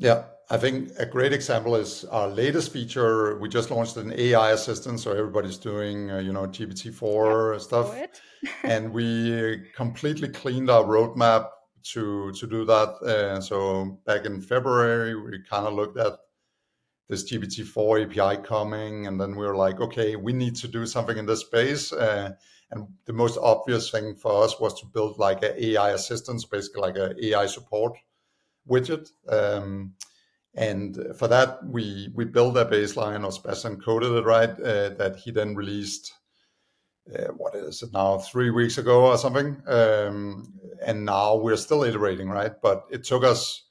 Yeah, 0.00 0.24
I 0.48 0.56
think 0.56 0.92
a 0.98 1.04
great 1.04 1.34
example 1.34 1.76
is 1.76 2.06
our 2.06 2.26
latest 2.26 2.72
feature. 2.72 3.38
We 3.38 3.50
just 3.50 3.70
launched 3.70 3.98
an 3.98 4.14
AI 4.16 4.52
assistant, 4.52 4.98
so 4.98 5.12
everybody's 5.12 5.58
doing, 5.58 6.10
uh, 6.10 6.20
you 6.20 6.32
know, 6.32 6.46
GPT 6.46 6.90
four 6.90 7.52
yep. 7.52 7.60
stuff, 7.60 7.94
and 8.64 8.94
we 8.94 9.62
completely 9.76 10.28
cleaned 10.28 10.70
our 10.70 10.84
roadmap 10.84 11.50
to 11.92 12.32
to 12.32 12.46
do 12.46 12.64
that. 12.64 12.88
Uh, 13.04 13.40
so 13.42 14.00
back 14.06 14.24
in 14.24 14.40
February, 14.40 15.14
we 15.14 15.42
kind 15.42 15.66
of 15.66 15.74
looked 15.74 15.98
at 15.98 16.14
this 17.10 17.30
GPT 17.30 17.66
four 17.66 18.00
API 18.00 18.42
coming, 18.42 19.06
and 19.06 19.20
then 19.20 19.36
we 19.36 19.44
were 19.46 19.56
like, 19.56 19.82
okay, 19.82 20.16
we 20.16 20.32
need 20.32 20.56
to 20.56 20.68
do 20.68 20.86
something 20.86 21.18
in 21.18 21.26
this 21.26 21.40
space. 21.40 21.92
Uh, 21.92 22.30
and 22.70 22.88
the 23.04 23.12
most 23.12 23.36
obvious 23.36 23.90
thing 23.90 24.14
for 24.14 24.44
us 24.44 24.58
was 24.58 24.80
to 24.80 24.86
build 24.86 25.18
like 25.18 25.42
an 25.42 25.52
AI 25.58 25.90
assistant, 25.90 26.42
basically 26.50 26.80
like 26.80 26.96
an 26.96 27.16
AI 27.22 27.44
support 27.44 27.98
widget. 28.68 29.10
Um, 29.28 29.94
and 30.54 30.98
for 31.16 31.28
that, 31.28 31.64
we 31.64 32.10
we 32.14 32.24
built 32.24 32.56
a 32.56 32.64
baseline, 32.64 33.24
or 33.24 33.30
Sebastian 33.30 33.80
coded 33.80 34.12
it 34.12 34.24
right, 34.24 34.50
uh, 34.50 34.90
that 34.90 35.16
he 35.22 35.30
then 35.30 35.54
released. 35.54 36.12
Uh, 37.12 37.32
what 37.36 37.54
is 37.54 37.82
it 37.82 37.92
now? 37.92 38.18
Three 38.18 38.50
weeks 38.50 38.78
ago 38.78 39.06
or 39.06 39.18
something. 39.18 39.62
Um, 39.66 40.52
and 40.84 41.04
now 41.04 41.36
we're 41.36 41.56
still 41.56 41.82
iterating, 41.84 42.28
right? 42.28 42.52
But 42.62 42.84
it 42.90 43.04
took 43.04 43.24
us, 43.24 43.64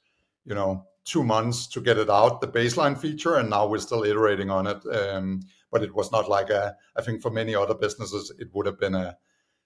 you 0.44 0.54
know, 0.54 0.86
two 1.04 1.24
months 1.24 1.66
to 1.68 1.80
get 1.80 1.98
it 1.98 2.10
out, 2.10 2.40
the 2.40 2.48
baseline 2.48 2.98
feature, 2.98 3.36
and 3.36 3.50
now 3.50 3.66
we're 3.66 3.78
still 3.78 4.04
iterating 4.04 4.50
on 4.50 4.66
it. 4.66 4.84
Um, 4.86 5.40
but 5.70 5.82
it 5.82 5.94
was 5.94 6.10
not 6.12 6.28
like 6.28 6.50
a. 6.50 6.76
I 6.96 7.02
think 7.02 7.22
for 7.22 7.30
many 7.30 7.54
other 7.54 7.74
businesses, 7.74 8.32
it 8.38 8.48
would 8.52 8.66
have 8.66 8.78
been 8.78 8.94
a 8.94 9.16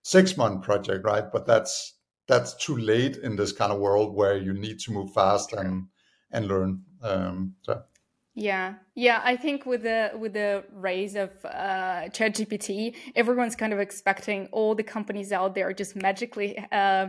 six 0.02 0.36
month 0.36 0.62
project, 0.62 1.04
right? 1.04 1.24
But 1.30 1.46
that's 1.46 1.94
that's 2.26 2.54
too 2.54 2.76
late 2.76 3.16
in 3.18 3.36
this 3.36 3.52
kind 3.52 3.72
of 3.72 3.80
world 3.80 4.14
where 4.14 4.36
you 4.36 4.52
need 4.52 4.78
to 4.80 4.92
move 4.92 5.12
fast 5.12 5.52
and 5.52 5.88
and 6.30 6.46
learn. 6.46 6.82
Um, 7.02 7.54
so. 7.62 7.82
Yeah, 8.36 8.74
yeah. 8.96 9.20
I 9.22 9.36
think 9.36 9.64
with 9.64 9.84
the 9.84 10.10
with 10.18 10.32
the 10.32 10.64
rise 10.72 11.14
of 11.14 11.30
uh, 11.44 12.08
ChatGPT, 12.08 12.96
everyone's 13.14 13.54
kind 13.54 13.72
of 13.72 13.78
expecting 13.78 14.48
all 14.50 14.74
the 14.74 14.82
companies 14.82 15.30
out 15.30 15.54
there 15.54 15.72
just 15.72 15.94
magically 15.94 16.58
uh, 16.72 17.08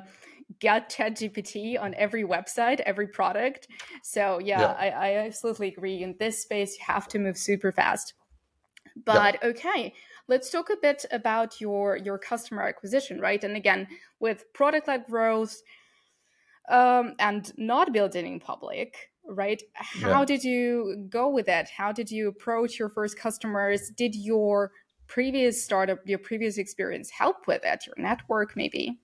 get 0.60 0.92
ChatGPT 0.92 1.82
on 1.82 1.96
every 1.96 2.24
website, 2.24 2.80
every 2.82 3.08
product. 3.08 3.68
So 4.04 4.38
yeah, 4.38 4.60
yeah. 4.60 4.76
I, 4.78 4.90
I 4.90 5.26
absolutely 5.26 5.70
agree. 5.70 6.04
In 6.04 6.16
this 6.20 6.44
space, 6.44 6.78
you 6.78 6.86
have 6.86 7.08
to 7.10 7.20
move 7.20 7.38
super 7.38 7.72
fast. 7.72 8.14
But 9.04 9.40
yeah. 9.42 9.50
okay, 9.50 9.94
let's 10.28 10.50
talk 10.50 10.70
a 10.70 10.78
bit 10.82 11.06
about 11.12 11.62
your 11.62 11.98
your 11.98 12.18
customer 12.18 12.64
acquisition, 12.64 13.20
right? 13.20 13.44
And 13.44 13.56
again, 13.56 13.88
with 14.20 14.52
product 14.54 14.88
led 14.88 15.06
growth 15.06 15.62
um, 16.70 17.14
and 17.20 17.52
not 17.58 17.94
building 17.94 18.26
in 18.26 18.40
public, 18.40 19.12
right? 19.28 19.62
How 19.74 20.20
yeah. 20.20 20.26
did 20.26 20.44
you 20.44 21.06
go 21.10 21.30
with 21.30 21.46
that? 21.46 21.70
How 21.70 21.92
did 21.92 22.10
you 22.10 22.28
approach 22.28 22.80
your 22.80 22.90
first 22.90 23.18
customers? 23.18 23.90
Did 23.90 24.16
your 24.16 24.72
previous 25.08 25.64
startup, 25.64 26.00
your 26.06 26.20
previous 26.20 26.58
experience 26.58 27.10
help 27.10 27.48
with 27.48 27.62
that? 27.62 27.86
Your 27.86 27.96
network, 27.98 28.56
maybe? 28.56 29.00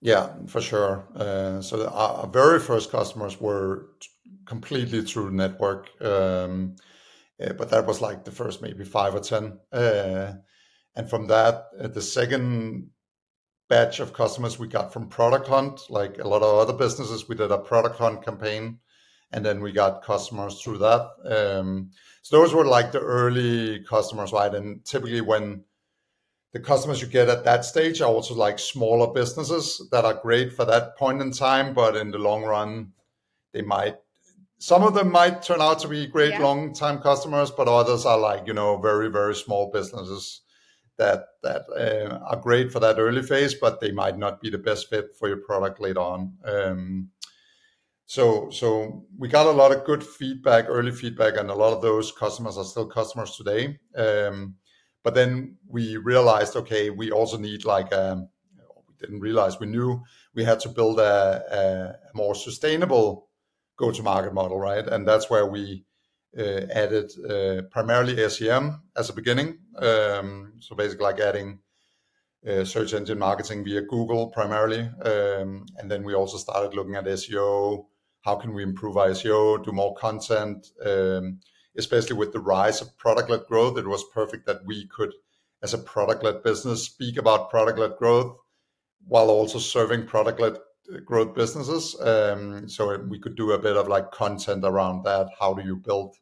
Yeah, 0.00 0.30
for 0.48 0.60
sure. 0.60 1.06
Uh, 1.14 1.60
so 1.60 1.86
our 1.88 2.26
very 2.26 2.58
first 2.58 2.90
customers 2.90 3.40
were 3.40 3.90
completely 4.46 5.02
through 5.02 5.30
network. 5.30 5.90
Um, 6.02 6.74
but 7.38 7.70
that 7.70 7.86
was 7.86 8.00
like 8.00 8.24
the 8.24 8.30
first 8.30 8.62
maybe 8.62 8.84
five 8.84 9.14
or 9.14 9.20
10. 9.20 9.58
Uh, 9.72 10.32
and 10.94 11.08
from 11.08 11.26
that, 11.28 11.66
uh, 11.80 11.88
the 11.88 12.02
second 12.02 12.90
batch 13.68 14.00
of 14.00 14.12
customers 14.12 14.58
we 14.58 14.68
got 14.68 14.92
from 14.92 15.08
Product 15.08 15.48
Hunt, 15.48 15.80
like 15.88 16.18
a 16.18 16.28
lot 16.28 16.42
of 16.42 16.58
other 16.58 16.76
businesses, 16.76 17.28
we 17.28 17.34
did 17.34 17.50
a 17.50 17.58
Product 17.58 17.96
Hunt 17.96 18.24
campaign 18.24 18.78
and 19.32 19.44
then 19.44 19.60
we 19.60 19.72
got 19.72 20.04
customers 20.04 20.60
through 20.60 20.78
that. 20.78 21.10
Um, 21.24 21.90
so 22.20 22.38
those 22.38 22.54
were 22.54 22.66
like 22.66 22.92
the 22.92 23.00
early 23.00 23.82
customers, 23.84 24.32
right? 24.32 24.54
And 24.54 24.84
typically 24.84 25.22
when 25.22 25.64
the 26.52 26.60
customers 26.60 27.00
you 27.00 27.06
get 27.08 27.30
at 27.30 27.44
that 27.44 27.64
stage 27.64 28.02
are 28.02 28.10
also 28.10 28.34
like 28.34 28.58
smaller 28.58 29.12
businesses 29.12 29.88
that 29.90 30.04
are 30.04 30.20
great 30.20 30.52
for 30.52 30.66
that 30.66 30.96
point 30.98 31.22
in 31.22 31.32
time, 31.32 31.72
but 31.72 31.96
in 31.96 32.10
the 32.10 32.18
long 32.18 32.44
run, 32.44 32.92
they 33.54 33.62
might 33.62 33.96
some 34.62 34.84
of 34.84 34.94
them 34.94 35.10
might 35.10 35.42
turn 35.42 35.60
out 35.60 35.80
to 35.80 35.88
be 35.88 36.06
great 36.06 36.34
yeah. 36.34 36.38
long 36.38 36.72
time 36.72 37.00
customers, 37.00 37.50
but 37.50 37.66
others 37.66 38.06
are 38.06 38.16
like 38.16 38.46
you 38.46 38.54
know 38.54 38.78
very 38.78 39.10
very 39.10 39.34
small 39.34 39.72
businesses 39.72 40.42
that 40.98 41.24
that 41.42 41.62
uh, 41.76 42.18
are 42.30 42.40
great 42.40 42.70
for 42.70 42.78
that 42.78 43.00
early 43.00 43.24
phase, 43.24 43.54
but 43.54 43.80
they 43.80 43.90
might 43.90 44.16
not 44.16 44.40
be 44.40 44.50
the 44.50 44.58
best 44.58 44.88
fit 44.88 45.16
for 45.18 45.26
your 45.26 45.38
product 45.38 45.80
later 45.80 45.98
on. 45.98 46.34
Um, 46.44 47.08
so 48.06 48.50
so 48.50 49.04
we 49.18 49.26
got 49.26 49.46
a 49.46 49.58
lot 49.62 49.72
of 49.72 49.84
good 49.84 50.04
feedback, 50.04 50.66
early 50.68 50.92
feedback, 50.92 51.36
and 51.36 51.50
a 51.50 51.56
lot 51.56 51.72
of 51.72 51.82
those 51.82 52.12
customers 52.12 52.56
are 52.56 52.64
still 52.64 52.86
customers 52.86 53.36
today. 53.36 53.80
Um, 53.96 54.54
but 55.02 55.14
then 55.14 55.56
we 55.66 55.96
realized, 55.96 56.54
okay, 56.54 56.88
we 56.88 57.10
also 57.10 57.36
need 57.36 57.64
like 57.64 57.90
a, 57.90 58.24
we 58.86 58.94
didn't 59.00 59.18
realize 59.18 59.58
we 59.58 59.66
knew 59.66 60.04
we 60.36 60.44
had 60.44 60.60
to 60.60 60.68
build 60.68 61.00
a, 61.00 61.98
a 62.12 62.16
more 62.16 62.36
sustainable 62.36 63.28
go-to-market 63.82 64.32
model, 64.32 64.58
right? 64.60 64.86
And 64.86 65.06
that's 65.06 65.28
where 65.28 65.46
we 65.46 65.84
uh, 66.38 66.62
added 66.82 67.10
uh, 67.28 67.62
primarily 67.70 68.16
SEM 68.28 68.80
as 68.96 69.10
a 69.10 69.12
beginning. 69.12 69.58
Um, 69.76 70.52
so 70.60 70.76
basically, 70.76 71.04
like 71.04 71.18
adding 71.18 71.58
uh, 72.48 72.64
search 72.64 72.94
engine 72.94 73.18
marketing 73.18 73.64
via 73.64 73.82
Google 73.82 74.28
primarily, 74.28 74.82
um, 75.04 75.66
and 75.78 75.90
then 75.90 76.04
we 76.04 76.14
also 76.14 76.38
started 76.38 76.74
looking 76.74 76.94
at 76.94 77.04
SEO. 77.04 77.86
How 78.22 78.36
can 78.36 78.54
we 78.54 78.62
improve 78.62 78.94
SEO, 78.94 79.64
do 79.64 79.72
more 79.72 79.94
content? 79.96 80.68
Um, 80.86 81.40
especially 81.76 82.16
with 82.16 82.32
the 82.32 82.40
rise 82.54 82.80
of 82.80 82.96
product-led 82.98 83.46
growth, 83.48 83.78
it 83.78 83.86
was 83.88 84.04
perfect 84.14 84.46
that 84.46 84.64
we 84.64 84.86
could, 84.86 85.12
as 85.62 85.74
a 85.74 85.78
product-led 85.78 86.42
business, 86.42 86.84
speak 86.84 87.16
about 87.18 87.50
product-led 87.50 87.96
growth 87.96 88.36
while 89.06 89.28
also 89.28 89.58
serving 89.58 90.06
product-led 90.06 90.56
growth 91.04 91.34
businesses. 91.34 91.98
Um, 92.00 92.68
so 92.68 92.98
we 92.98 93.18
could 93.18 93.36
do 93.36 93.52
a 93.52 93.58
bit 93.58 93.76
of 93.76 93.88
like 93.88 94.10
content 94.10 94.64
around 94.64 95.04
that. 95.04 95.28
How 95.38 95.54
do 95.54 95.62
you 95.62 95.76
build 95.76 96.16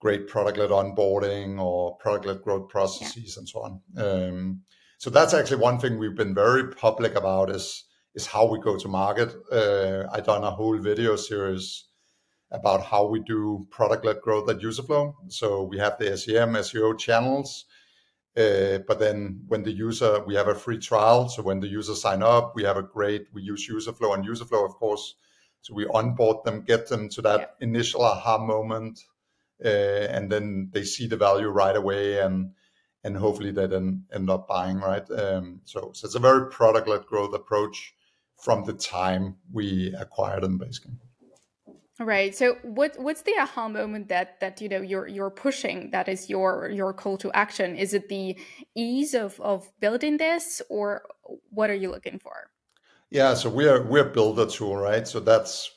great 0.00 0.26
product-led 0.28 0.70
onboarding 0.70 1.60
or 1.60 1.96
product-led 1.98 2.42
growth 2.42 2.68
processes 2.68 3.34
yeah. 3.36 3.40
and 3.40 3.48
so 3.48 3.60
on. 3.60 3.80
Um, 3.96 4.62
so 4.98 5.10
that's 5.10 5.34
actually 5.34 5.58
one 5.58 5.78
thing 5.78 5.98
we've 5.98 6.16
been 6.16 6.34
very 6.34 6.68
public 6.74 7.14
about 7.14 7.50
is 7.50 7.84
is 8.14 8.26
how 8.26 8.44
we 8.44 8.58
go 8.58 8.76
to 8.76 8.88
market. 8.88 9.32
Uh, 9.52 10.04
I've 10.12 10.26
done 10.26 10.42
a 10.42 10.50
whole 10.50 10.76
video 10.78 11.14
series 11.14 11.84
about 12.50 12.82
how 12.84 13.06
we 13.06 13.20
do 13.20 13.66
product-led 13.70 14.20
growth 14.20 14.50
at 14.50 14.58
Userflow. 14.58 15.14
So 15.28 15.62
we 15.62 15.78
have 15.78 15.96
the 15.96 16.16
SEM, 16.16 16.54
SEO 16.54 16.98
channels, 16.98 17.66
uh, 18.36 18.78
but 18.86 18.98
then 18.98 19.42
when 19.48 19.62
the 19.62 19.72
user, 19.72 20.22
we 20.24 20.34
have 20.34 20.48
a 20.48 20.54
free 20.54 20.78
trial. 20.78 21.28
So 21.28 21.42
when 21.42 21.60
the 21.60 21.68
user 21.68 21.94
sign 21.94 22.22
up, 22.22 22.54
we 22.54 22.64
have 22.64 22.76
a 22.76 22.82
great, 22.82 23.26
we 23.32 23.42
use 23.42 23.68
Userflow 23.68 24.14
and 24.14 24.24
Userflow, 24.24 24.64
of 24.64 24.74
course. 24.74 25.16
So 25.62 25.74
we 25.74 25.86
onboard 25.86 26.44
them, 26.44 26.62
get 26.62 26.88
them 26.88 27.08
to 27.10 27.22
that 27.22 27.40
yeah. 27.40 27.66
initial 27.66 28.02
aha 28.02 28.38
moment, 28.38 29.00
uh, 29.64 29.68
and 29.68 30.30
then 30.30 30.70
they 30.72 30.84
see 30.84 31.06
the 31.06 31.16
value 31.16 31.48
right 31.48 31.76
away, 31.76 32.20
and 32.20 32.52
and 33.04 33.16
hopefully 33.16 33.50
they 33.50 33.66
then 33.66 34.04
end 34.12 34.30
up 34.30 34.46
buying, 34.46 34.78
right? 34.78 35.10
Um, 35.10 35.60
so, 35.64 35.90
so 35.94 36.04
it's 36.06 36.14
a 36.14 36.18
very 36.18 36.50
product-led 36.50 37.06
growth 37.06 37.34
approach 37.34 37.94
from 38.36 38.64
the 38.64 38.74
time 38.74 39.36
we 39.52 39.94
acquire 39.98 40.40
them, 40.40 40.58
basically. 40.58 40.92
Right. 42.00 42.34
So 42.34 42.56
what 42.62 42.98
what's 42.98 43.22
the 43.22 43.34
aha 43.38 43.68
moment 43.68 44.08
that 44.08 44.40
that 44.40 44.62
you 44.62 44.70
know 44.70 44.80
you're 44.80 45.06
you're 45.06 45.30
pushing 45.30 45.90
that 45.90 46.08
is 46.08 46.30
your 46.30 46.70
your 46.70 46.94
call 46.94 47.18
to 47.18 47.30
action? 47.32 47.76
Is 47.76 47.92
it 47.92 48.08
the 48.08 48.38
ease 48.74 49.12
of 49.12 49.38
of 49.40 49.70
building 49.80 50.16
this 50.16 50.62
or 50.70 51.02
what 51.50 51.68
are 51.68 51.74
you 51.74 51.90
looking 51.90 52.18
for? 52.18 52.50
Yeah, 53.10 53.34
so 53.34 53.50
we're 53.50 53.82
we're 53.82 54.08
builder 54.08 54.46
tool, 54.46 54.76
right? 54.76 55.06
So 55.06 55.20
that's 55.20 55.70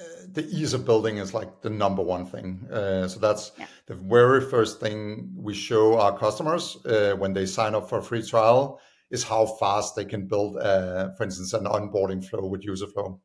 uh, 0.00 0.02
the 0.32 0.48
ease 0.48 0.74
of 0.74 0.84
building 0.84 1.18
is 1.18 1.32
like 1.32 1.62
the 1.62 1.70
number 1.70 2.02
one 2.02 2.26
thing. 2.26 2.66
Uh, 2.72 3.06
so 3.06 3.20
that's 3.20 3.52
yeah. 3.56 3.66
the 3.86 3.94
very 3.94 4.40
first 4.40 4.80
thing 4.80 5.30
we 5.36 5.54
show 5.54 6.00
our 6.00 6.18
customers 6.18 6.76
uh, 6.86 7.14
when 7.16 7.32
they 7.32 7.46
sign 7.46 7.76
up 7.76 7.88
for 7.88 7.98
a 7.98 8.02
free 8.02 8.26
trial 8.26 8.80
is 9.10 9.22
how 9.22 9.46
fast 9.46 9.94
they 9.94 10.04
can 10.04 10.26
build, 10.26 10.56
uh, 10.56 11.14
for 11.14 11.22
instance, 11.24 11.52
an 11.52 11.64
onboarding 11.64 12.24
flow 12.24 12.46
with 12.46 12.66
Userflow. 12.66 13.18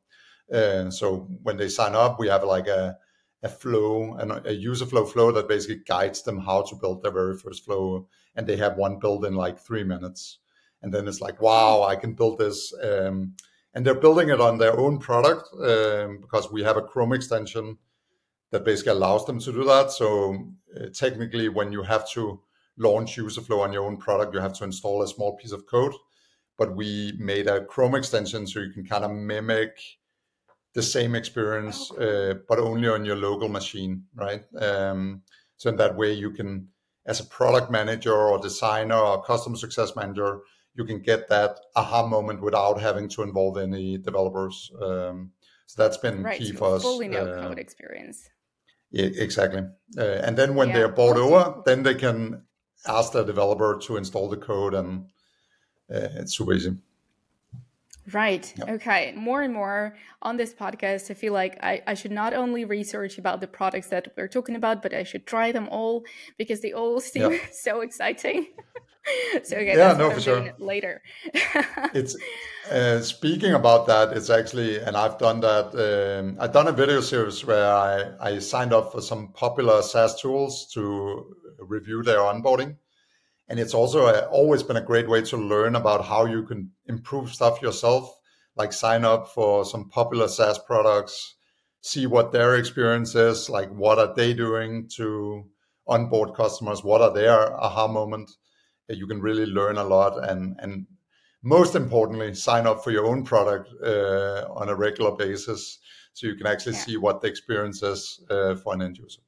Uh, 0.52 0.90
so 0.90 1.28
when 1.42 1.56
they 1.56 1.68
sign 1.68 1.94
up, 1.94 2.18
we 2.18 2.28
have 2.28 2.44
like 2.44 2.66
a, 2.66 2.96
a 3.42 3.48
flow 3.48 4.14
and 4.14 4.32
a 4.32 4.40
Userflow 4.40 5.10
flow 5.10 5.32
that 5.32 5.48
basically 5.48 5.82
guides 5.86 6.22
them 6.22 6.38
how 6.38 6.62
to 6.62 6.76
build 6.76 7.02
their 7.02 7.12
very 7.12 7.36
first 7.36 7.64
flow, 7.64 8.06
and 8.36 8.46
they 8.46 8.56
have 8.56 8.76
one 8.76 8.98
build 8.98 9.24
in 9.24 9.34
like 9.34 9.58
three 9.58 9.84
minutes, 9.84 10.38
and 10.82 10.92
then 10.92 11.08
it's 11.08 11.20
like, 11.20 11.40
wow, 11.40 11.82
I 11.82 11.96
can 11.96 12.14
build 12.14 12.38
this. 12.38 12.74
Um, 12.82 13.34
and 13.74 13.84
they're 13.84 13.94
building 13.94 14.28
it 14.28 14.40
on 14.40 14.58
their 14.58 14.78
own 14.78 14.98
product 14.98 15.48
um, 15.60 16.18
because 16.20 16.50
we 16.52 16.62
have 16.62 16.76
a 16.76 16.82
Chrome 16.82 17.12
extension 17.12 17.76
that 18.50 18.64
basically 18.64 18.92
allows 18.92 19.26
them 19.26 19.40
to 19.40 19.52
do 19.52 19.64
that. 19.64 19.90
So 19.90 20.36
uh, 20.78 20.86
technically, 20.92 21.48
when 21.48 21.72
you 21.72 21.82
have 21.82 22.08
to 22.10 22.40
launch 22.76 23.16
UserFlow 23.16 23.60
on 23.60 23.72
your 23.72 23.84
own 23.84 23.96
product, 23.96 24.32
you 24.32 24.40
have 24.40 24.52
to 24.58 24.64
install 24.64 25.02
a 25.02 25.08
small 25.08 25.36
piece 25.36 25.50
of 25.50 25.66
code. 25.66 25.92
But 26.56 26.76
we 26.76 27.14
made 27.18 27.48
a 27.48 27.64
Chrome 27.64 27.96
extension 27.96 28.46
so 28.46 28.60
you 28.60 28.70
can 28.70 28.86
kind 28.86 29.04
of 29.04 29.10
mimic 29.10 29.76
the 30.74 30.82
same 30.82 31.14
experience, 31.14 31.90
uh, 31.92 32.34
but 32.48 32.58
only 32.58 32.88
on 32.88 33.04
your 33.04 33.16
local 33.16 33.48
machine, 33.48 34.04
right? 34.14 34.44
Um, 34.60 35.22
so 35.56 35.70
in 35.70 35.76
that 35.76 35.96
way, 35.96 36.12
you 36.12 36.30
can, 36.30 36.68
as 37.06 37.20
a 37.20 37.24
product 37.24 37.70
manager 37.70 38.12
or 38.12 38.38
designer 38.40 38.96
or 38.96 39.22
customer 39.22 39.56
success 39.56 39.94
manager, 39.94 40.40
you 40.74 40.84
can 40.84 41.00
get 41.00 41.28
that 41.28 41.60
aha 41.76 42.06
moment 42.06 42.42
without 42.42 42.80
having 42.80 43.08
to 43.10 43.22
involve 43.22 43.56
any 43.56 43.96
developers. 43.98 44.72
Um, 44.82 45.30
so 45.66 45.82
that's 45.82 45.96
been 45.96 46.22
right, 46.22 46.38
key 46.38 46.50
so 46.50 46.58
for 46.58 46.74
us. 46.76 46.82
Fully 46.82 47.08
no 47.08 47.24
uh, 47.24 47.48
code 47.48 47.58
experience. 47.58 48.28
Yeah, 48.90 49.06
exactly. 49.06 49.62
Uh, 49.96 50.02
and 50.02 50.36
then 50.36 50.56
when 50.56 50.68
yeah. 50.68 50.74
they're 50.74 50.88
bought 50.88 51.16
over, 51.16 51.62
then 51.64 51.84
they 51.84 51.94
can 51.94 52.42
ask 52.86 53.12
the 53.12 53.24
developer 53.24 53.78
to 53.82 53.96
install 53.96 54.28
the 54.28 54.36
code, 54.36 54.74
and 54.74 55.06
uh, 55.92 56.08
it's 56.16 56.36
super 56.36 56.52
easy. 56.52 56.76
Right. 58.12 58.52
Yep. 58.58 58.68
Okay. 58.68 59.12
More 59.16 59.42
and 59.42 59.54
more 59.54 59.96
on 60.22 60.36
this 60.36 60.52
podcast, 60.52 61.10
I 61.10 61.14
feel 61.14 61.32
like 61.32 61.58
I, 61.62 61.82
I 61.86 61.94
should 61.94 62.10
not 62.10 62.34
only 62.34 62.64
research 62.64 63.18
about 63.18 63.40
the 63.40 63.46
products 63.46 63.88
that 63.88 64.12
we're 64.16 64.28
talking 64.28 64.56
about, 64.56 64.82
but 64.82 64.92
I 64.92 65.04
should 65.04 65.26
try 65.26 65.52
them 65.52 65.68
all 65.70 66.04
because 66.36 66.60
they 66.60 66.72
all 66.72 67.00
seem 67.12 67.32
yep. 67.32 67.40
so 67.52 67.80
exciting. 67.80 68.48
so 69.44 69.56
okay, 69.56 69.76
yeah, 69.76 69.94
no, 69.96 70.10
for 70.10 70.20
sure. 70.20 70.52
Later. 70.58 71.02
it's 71.94 72.16
uh, 72.70 73.00
speaking 73.00 73.52
about 73.52 73.86
that. 73.86 74.14
It's 74.16 74.30
actually, 74.30 74.80
and 74.80 74.96
I've 74.96 75.18
done 75.18 75.40
that. 75.40 75.74
Um, 75.74 76.36
I've 76.40 76.52
done 76.52 76.68
a 76.68 76.72
video 76.72 77.00
series 77.00 77.44
where 77.44 77.72
I 77.72 78.12
I 78.20 78.38
signed 78.38 78.72
up 78.72 78.92
for 78.92 79.00
some 79.00 79.32
popular 79.32 79.82
SaaS 79.82 80.20
tools 80.20 80.66
to 80.74 81.36
review 81.58 82.02
their 82.02 82.18
onboarding, 82.18 82.76
and 83.48 83.58
it's 83.58 83.74
also 83.74 84.06
a, 84.06 84.26
always 84.26 84.62
been 84.62 84.76
a 84.76 84.80
great 84.82 85.08
way 85.08 85.22
to 85.22 85.36
learn 85.36 85.76
about 85.76 86.04
how 86.04 86.24
you 86.24 86.44
can 86.44 86.70
improve 86.86 87.30
stuff 87.30 87.62
yourself. 87.62 88.14
Like 88.56 88.72
sign 88.72 89.04
up 89.04 89.28
for 89.28 89.64
some 89.64 89.88
popular 89.88 90.28
SaaS 90.28 90.58
products, 90.58 91.34
see 91.80 92.06
what 92.06 92.30
their 92.30 92.54
experience 92.54 93.14
is, 93.14 93.50
like 93.50 93.68
what 93.70 93.98
are 93.98 94.14
they 94.14 94.32
doing 94.32 94.88
to 94.96 95.44
onboard 95.86 96.34
customers, 96.34 96.84
what 96.84 97.00
are 97.00 97.12
their 97.12 97.52
aha 97.60 97.88
moments 97.88 98.38
you 98.88 99.06
can 99.06 99.20
really 99.20 99.46
learn 99.46 99.76
a 99.76 99.84
lot 99.84 100.28
and 100.28 100.56
and 100.60 100.86
most 101.42 101.74
importantly 101.74 102.34
sign 102.34 102.66
up 102.66 102.82
for 102.82 102.90
your 102.90 103.06
own 103.06 103.22
product 103.22 103.70
uh, 103.82 104.46
on 104.50 104.68
a 104.68 104.74
regular 104.74 105.12
basis 105.12 105.78
so 106.12 106.26
you 106.26 106.34
can 106.34 106.46
actually 106.46 106.74
yeah. 106.74 106.80
see 106.80 106.96
what 106.96 107.20
the 107.20 107.28
experience 107.28 107.82
is 107.82 108.24
uh, 108.30 108.54
for 108.54 108.74
an 108.74 108.82
end 108.82 108.98
user 108.98 109.20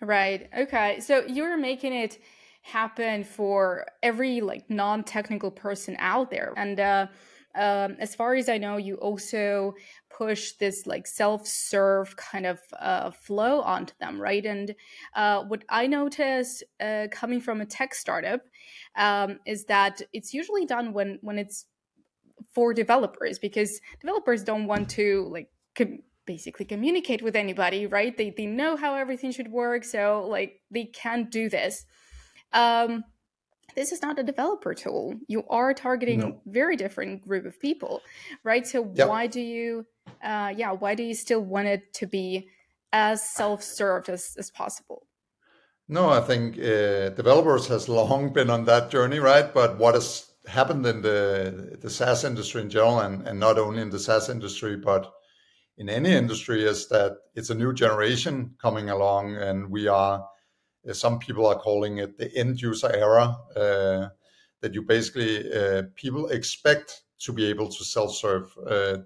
right 0.00 0.48
okay 0.56 1.00
so 1.00 1.24
you're 1.26 1.56
making 1.56 1.92
it 1.92 2.18
happen 2.68 3.24
for 3.24 3.86
every 4.02 4.40
like 4.40 4.68
non-technical 4.68 5.50
person 5.50 5.96
out 5.98 6.30
there 6.30 6.52
and 6.56 6.78
uh, 6.78 7.06
um, 7.58 7.96
as 7.98 8.14
far 8.14 8.34
as 8.34 8.48
I 8.48 8.58
know, 8.58 8.76
you 8.76 8.94
also 8.96 9.74
push 10.10 10.52
this 10.52 10.86
like 10.86 11.06
self-serve 11.06 12.16
kind 12.16 12.46
of 12.46 12.60
uh, 12.78 13.10
flow 13.10 13.62
onto 13.62 13.94
them, 14.00 14.20
right? 14.20 14.44
And 14.46 14.74
uh, 15.16 15.42
what 15.44 15.64
I 15.68 15.88
noticed 15.88 16.62
uh, 16.80 17.08
coming 17.10 17.40
from 17.40 17.60
a 17.60 17.66
tech 17.66 17.94
startup 17.94 18.42
um, 18.96 19.40
is 19.44 19.64
that 19.64 20.00
it's 20.12 20.32
usually 20.32 20.66
done 20.66 20.92
when 20.92 21.18
when 21.20 21.38
it's 21.38 21.66
for 22.54 22.72
developers 22.72 23.38
because 23.38 23.80
developers 24.00 24.44
don't 24.44 24.66
want 24.66 24.88
to 24.90 25.28
like 25.32 25.48
com- 25.74 25.98
basically 26.26 26.64
communicate 26.64 27.22
with 27.22 27.34
anybody, 27.34 27.86
right? 27.86 28.16
They 28.16 28.30
they 28.30 28.46
know 28.46 28.76
how 28.76 28.94
everything 28.94 29.32
should 29.32 29.50
work, 29.50 29.82
so 29.82 30.26
like 30.28 30.60
they 30.70 30.84
can't 30.84 31.30
do 31.30 31.48
this. 31.48 31.86
Um, 32.52 33.04
this 33.74 33.92
is 33.92 34.02
not 34.02 34.18
a 34.18 34.22
developer 34.22 34.74
tool. 34.74 35.14
You 35.28 35.44
are 35.48 35.72
targeting 35.74 36.20
no. 36.20 36.40
very 36.46 36.76
different 36.76 37.26
group 37.26 37.46
of 37.46 37.60
people, 37.60 38.00
right? 38.42 38.66
So 38.66 38.90
yep. 38.94 39.08
why 39.08 39.26
do 39.26 39.40
you, 39.40 39.86
uh, 40.22 40.52
yeah, 40.56 40.72
why 40.72 40.94
do 40.94 41.02
you 41.02 41.14
still 41.14 41.40
want 41.40 41.68
it 41.68 41.92
to 41.94 42.06
be 42.06 42.48
as 42.92 43.22
self-served 43.22 44.08
as, 44.08 44.34
as 44.38 44.50
possible? 44.50 45.06
No, 45.88 46.10
I 46.10 46.20
think 46.20 46.58
uh, 46.58 47.10
developers 47.10 47.66
has 47.68 47.88
long 47.88 48.32
been 48.32 48.50
on 48.50 48.64
that 48.64 48.90
journey, 48.90 49.20
right? 49.20 49.52
But 49.52 49.78
what 49.78 49.94
has 49.94 50.30
happened 50.46 50.84
in 50.86 51.02
the 51.02 51.78
the 51.80 51.90
SaaS 51.90 52.24
industry 52.24 52.62
in 52.62 52.70
general, 52.70 53.00
and, 53.00 53.26
and 53.26 53.38
not 53.38 53.58
only 53.58 53.80
in 53.80 53.90
the 53.90 53.98
SaaS 53.98 54.28
industry, 54.28 54.76
but 54.76 55.10
in 55.76 55.88
any 55.88 56.12
industry, 56.12 56.64
is 56.64 56.88
that 56.88 57.12
it's 57.34 57.50
a 57.50 57.54
new 57.54 57.72
generation 57.72 58.54
coming 58.60 58.90
along, 58.90 59.36
and 59.36 59.70
we 59.70 59.88
are 59.88 60.26
some 60.96 61.18
people 61.18 61.46
are 61.46 61.58
calling 61.58 61.98
it 61.98 62.18
the 62.18 62.34
end 62.36 62.60
user 62.60 62.90
era. 62.94 63.36
Uh, 63.56 64.08
that 64.60 64.74
you 64.74 64.82
basically 64.82 65.52
uh, 65.52 65.82
people 65.94 66.28
expect 66.28 67.02
to 67.20 67.32
be 67.32 67.46
able 67.46 67.68
to 67.68 67.84
self 67.84 68.14
serve. 68.14 68.52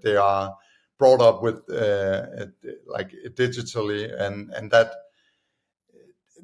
they 0.01 0.15
are 0.15 0.55
brought 0.97 1.21
up 1.21 1.41
with 1.43 1.61
like 2.87 3.11
digitally, 3.35 4.11
and 4.19 4.51
and 4.51 4.71
that 4.71 4.91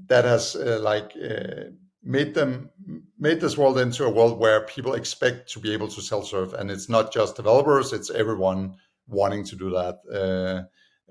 that 0.08 0.26
has 0.26 0.56
like 0.56 1.14
made 2.04 2.34
them 2.34 2.70
made 3.18 3.42
this 3.42 3.58
world 3.58 3.78
into 3.78 4.06
a 4.06 4.10
world 4.10 4.40
where 4.40 4.62
people 4.62 4.94
expect 4.94 5.52
to 5.52 5.60
be 5.60 5.74
able 5.74 5.88
to 5.88 6.02
self 6.02 6.28
serve, 6.28 6.54
and 6.54 6.72
it's 6.72 6.90
not 6.90 7.12
just 7.14 7.36
developers; 7.36 7.94
it's 7.94 8.10
everyone 8.10 8.76
wanting 9.08 9.44
to 9.44 9.56
do 9.56 9.70
that. 9.72 10.00
Uh, 10.12 10.64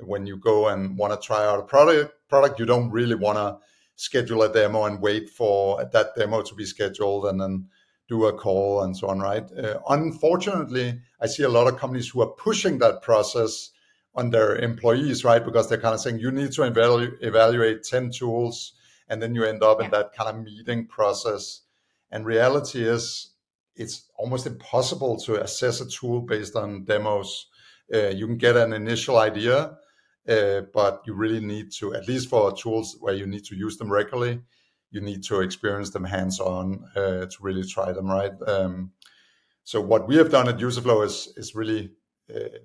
when 0.05 0.27
you 0.27 0.37
go 0.37 0.69
and 0.69 0.97
want 0.97 1.13
to 1.13 1.27
try 1.27 1.45
out 1.45 1.59
a 1.59 1.63
product, 1.63 2.15
product 2.29 2.59
you 2.59 2.67
don't 2.67 2.91
really 2.91 3.17
want 3.17 3.37
to 3.37 3.59
schedule 3.99 4.43
a 4.43 4.53
demo 4.53 4.85
and 4.85 5.03
wait 5.03 5.29
for 5.29 5.85
that 5.93 6.15
demo 6.15 6.41
to 6.41 6.55
be 6.55 6.65
scheduled 6.65 7.27
and 7.27 7.41
then 7.41 7.67
do 8.09 8.27
a 8.27 8.33
call 8.33 8.83
and 8.85 8.97
so 8.97 9.09
on, 9.09 9.19
right? 9.19 9.51
Uh, 9.53 9.81
unfortunately, 9.89 11.01
I 11.21 11.27
see 11.27 11.43
a 11.43 11.49
lot 11.49 11.67
of 11.67 11.81
companies 11.81 12.09
who 12.09 12.23
are 12.23 12.31
pushing 12.31 12.79
that 12.79 13.03
process 13.03 13.71
on 14.15 14.31
their 14.31 14.55
employees, 14.57 15.25
right? 15.25 15.45
Because 15.45 15.69
they're 15.69 15.81
kind 15.81 15.95
of 15.95 16.01
saying 16.01 16.21
you 16.21 16.31
need 16.31 16.53
to 16.53 16.63
evalu- 16.63 17.17
evaluate 17.21 17.83
10 17.83 18.13
tools 18.13 18.73
and 19.09 19.21
then 19.21 19.35
you 19.35 19.45
end 19.45 19.65
up 19.65 19.83
in 19.83 19.91
that 19.91 20.13
kind 20.13 20.31
of 20.31 20.45
meeting 20.45 20.87
process. 20.87 21.63
And 22.13 22.25
reality 22.25 22.89
is 22.89 23.31
it's 23.75 24.09
almost 24.17 24.47
impossible 24.47 25.19
to 25.23 25.43
assess 25.43 25.81
a 25.81 25.89
tool 25.89 26.21
based 26.21 26.55
on 26.55 26.85
demos. 26.85 27.47
Uh, 27.93 28.09
you 28.09 28.27
can 28.29 28.39
get 28.39 28.57
an 28.57 28.73
initial 28.73 29.19
idea, 29.19 29.77
uh, 30.29 30.63
but 30.75 31.03
you 31.07 31.15
really 31.15 31.41
need 31.41 31.73
to, 31.73 31.95
at 31.95 32.07
least 32.07 32.29
for 32.29 32.53
tools 32.53 32.97
where 33.01 33.15
you 33.15 33.27
need 33.27 33.45
to 33.45 33.57
use 33.57 33.77
them 33.79 33.91
regularly, 33.91 34.41
you 34.91 35.01
need 35.01 35.23
to 35.25 35.41
experience 35.41 35.91
them 35.91 36.05
hands-on 36.05 36.85
uh, 36.97 37.27
to 37.27 37.37
really 37.41 37.65
try 37.65 37.93
them 37.93 38.11
right. 38.11 38.33
Um, 38.47 38.93
so 39.65 39.81
what 39.81 40.09
we 40.09 40.17
have 40.17 40.31
done 40.31 40.49
at 40.49 40.59
UserFlow 40.59 41.05
is 41.05 41.33
is 41.37 41.55
really 41.55 41.93
uh, 42.35 42.59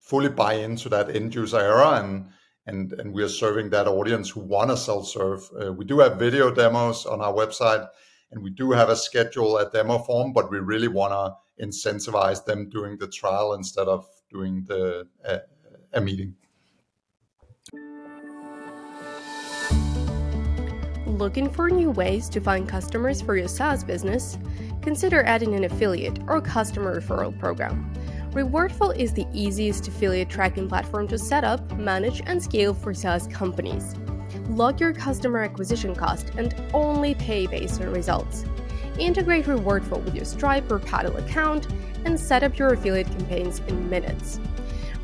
fully 0.00 0.28
buy 0.28 0.54
into 0.54 0.88
that 0.90 1.14
end 1.14 1.34
user 1.34 1.58
era 1.58 2.00
and 2.00 2.28
and 2.66 2.92
and 2.92 3.14
we 3.14 3.22
are 3.22 3.30
serving 3.30 3.70
that 3.70 3.88
audience 3.88 4.28
who 4.28 4.40
want 4.40 4.70
to 4.70 4.76
self-serve. 4.76 5.48
Uh, 5.58 5.72
we 5.72 5.86
do 5.86 6.00
have 6.00 6.18
video 6.18 6.50
demos 6.50 7.06
on 7.06 7.22
our 7.22 7.32
website, 7.32 7.88
and 8.30 8.42
we 8.42 8.50
do 8.50 8.72
have 8.72 8.90
a 8.90 8.96
schedule 8.96 9.58
at 9.58 9.72
demo 9.72 9.98
form, 9.98 10.34
but 10.34 10.50
we 10.50 10.58
really 10.58 10.88
want 10.88 11.12
to 11.12 11.64
incentivize 11.64 12.44
them 12.44 12.68
doing 12.68 12.98
the 12.98 13.08
trial 13.08 13.54
instead 13.54 13.88
of 13.88 14.06
doing 14.30 14.64
the 14.68 15.08
uh, 15.26 15.38
a 15.94 16.00
meeting. 16.00 16.34
Looking 21.18 21.50
for 21.50 21.68
new 21.68 21.90
ways 21.90 22.28
to 22.28 22.40
find 22.40 22.68
customers 22.68 23.20
for 23.20 23.36
your 23.36 23.48
SaaS 23.48 23.82
business? 23.82 24.38
Consider 24.82 25.24
adding 25.24 25.56
an 25.56 25.64
affiliate 25.64 26.20
or 26.28 26.40
customer 26.40 27.00
referral 27.00 27.36
program. 27.36 27.92
Rewardful 28.30 28.96
is 28.96 29.12
the 29.12 29.26
easiest 29.32 29.88
affiliate 29.88 30.30
tracking 30.30 30.68
platform 30.68 31.08
to 31.08 31.18
set 31.18 31.42
up, 31.42 31.76
manage, 31.76 32.22
and 32.24 32.40
scale 32.40 32.72
for 32.72 32.94
SaaS 32.94 33.26
companies. 33.26 33.96
Log 34.48 34.80
your 34.80 34.92
customer 34.92 35.40
acquisition 35.40 35.92
cost 35.92 36.30
and 36.36 36.54
only 36.72 37.16
pay 37.16 37.48
based 37.48 37.80
on 37.80 37.90
results. 37.90 38.44
Integrate 38.96 39.46
Rewardful 39.46 40.04
with 40.04 40.14
your 40.14 40.24
Stripe 40.24 40.70
or 40.70 40.78
Paddle 40.78 41.16
account 41.16 41.66
and 42.04 42.18
set 42.18 42.44
up 42.44 42.56
your 42.56 42.74
affiliate 42.74 43.08
campaigns 43.08 43.58
in 43.66 43.90
minutes. 43.90 44.38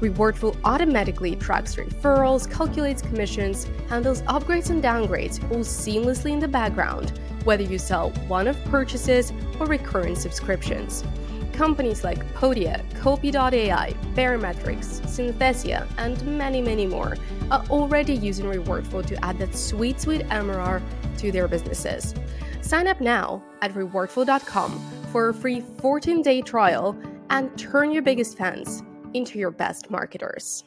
Rewardful 0.00 0.56
automatically 0.64 1.36
tracks 1.36 1.76
referrals, 1.76 2.50
calculates 2.50 3.00
commissions, 3.00 3.68
handles 3.88 4.22
upgrades 4.22 4.70
and 4.70 4.82
downgrades 4.82 5.42
all 5.52 5.60
seamlessly 5.60 6.32
in 6.32 6.40
the 6.40 6.48
background, 6.48 7.18
whether 7.44 7.62
you 7.62 7.78
sell 7.78 8.10
one 8.26 8.48
off 8.48 8.64
purchases 8.64 9.32
or 9.60 9.66
recurring 9.66 10.16
subscriptions. 10.16 11.04
Companies 11.52 12.02
like 12.02 12.18
Podia, 12.34 12.82
Copy.ai, 13.00 13.94
Baremetrics, 14.14 15.00
Synthesia, 15.02 15.86
and 15.98 16.20
many, 16.26 16.60
many 16.60 16.86
more 16.86 17.16
are 17.52 17.64
already 17.70 18.14
using 18.14 18.46
Rewardful 18.46 19.06
to 19.06 19.24
add 19.24 19.38
that 19.38 19.54
sweet, 19.54 20.00
sweet 20.00 20.22
MRR 20.22 20.82
to 21.18 21.30
their 21.30 21.46
businesses. 21.46 22.14
Sign 22.60 22.88
up 22.88 23.00
now 23.00 23.44
at 23.62 23.72
rewardful.com 23.74 25.06
for 25.12 25.28
a 25.28 25.34
free 25.34 25.60
14 25.60 26.22
day 26.22 26.42
trial 26.42 26.98
and 27.30 27.56
turn 27.56 27.92
your 27.92 28.02
biggest 28.02 28.36
fans 28.36 28.82
into 29.14 29.38
your 29.38 29.50
best 29.50 29.90
marketers. 29.90 30.64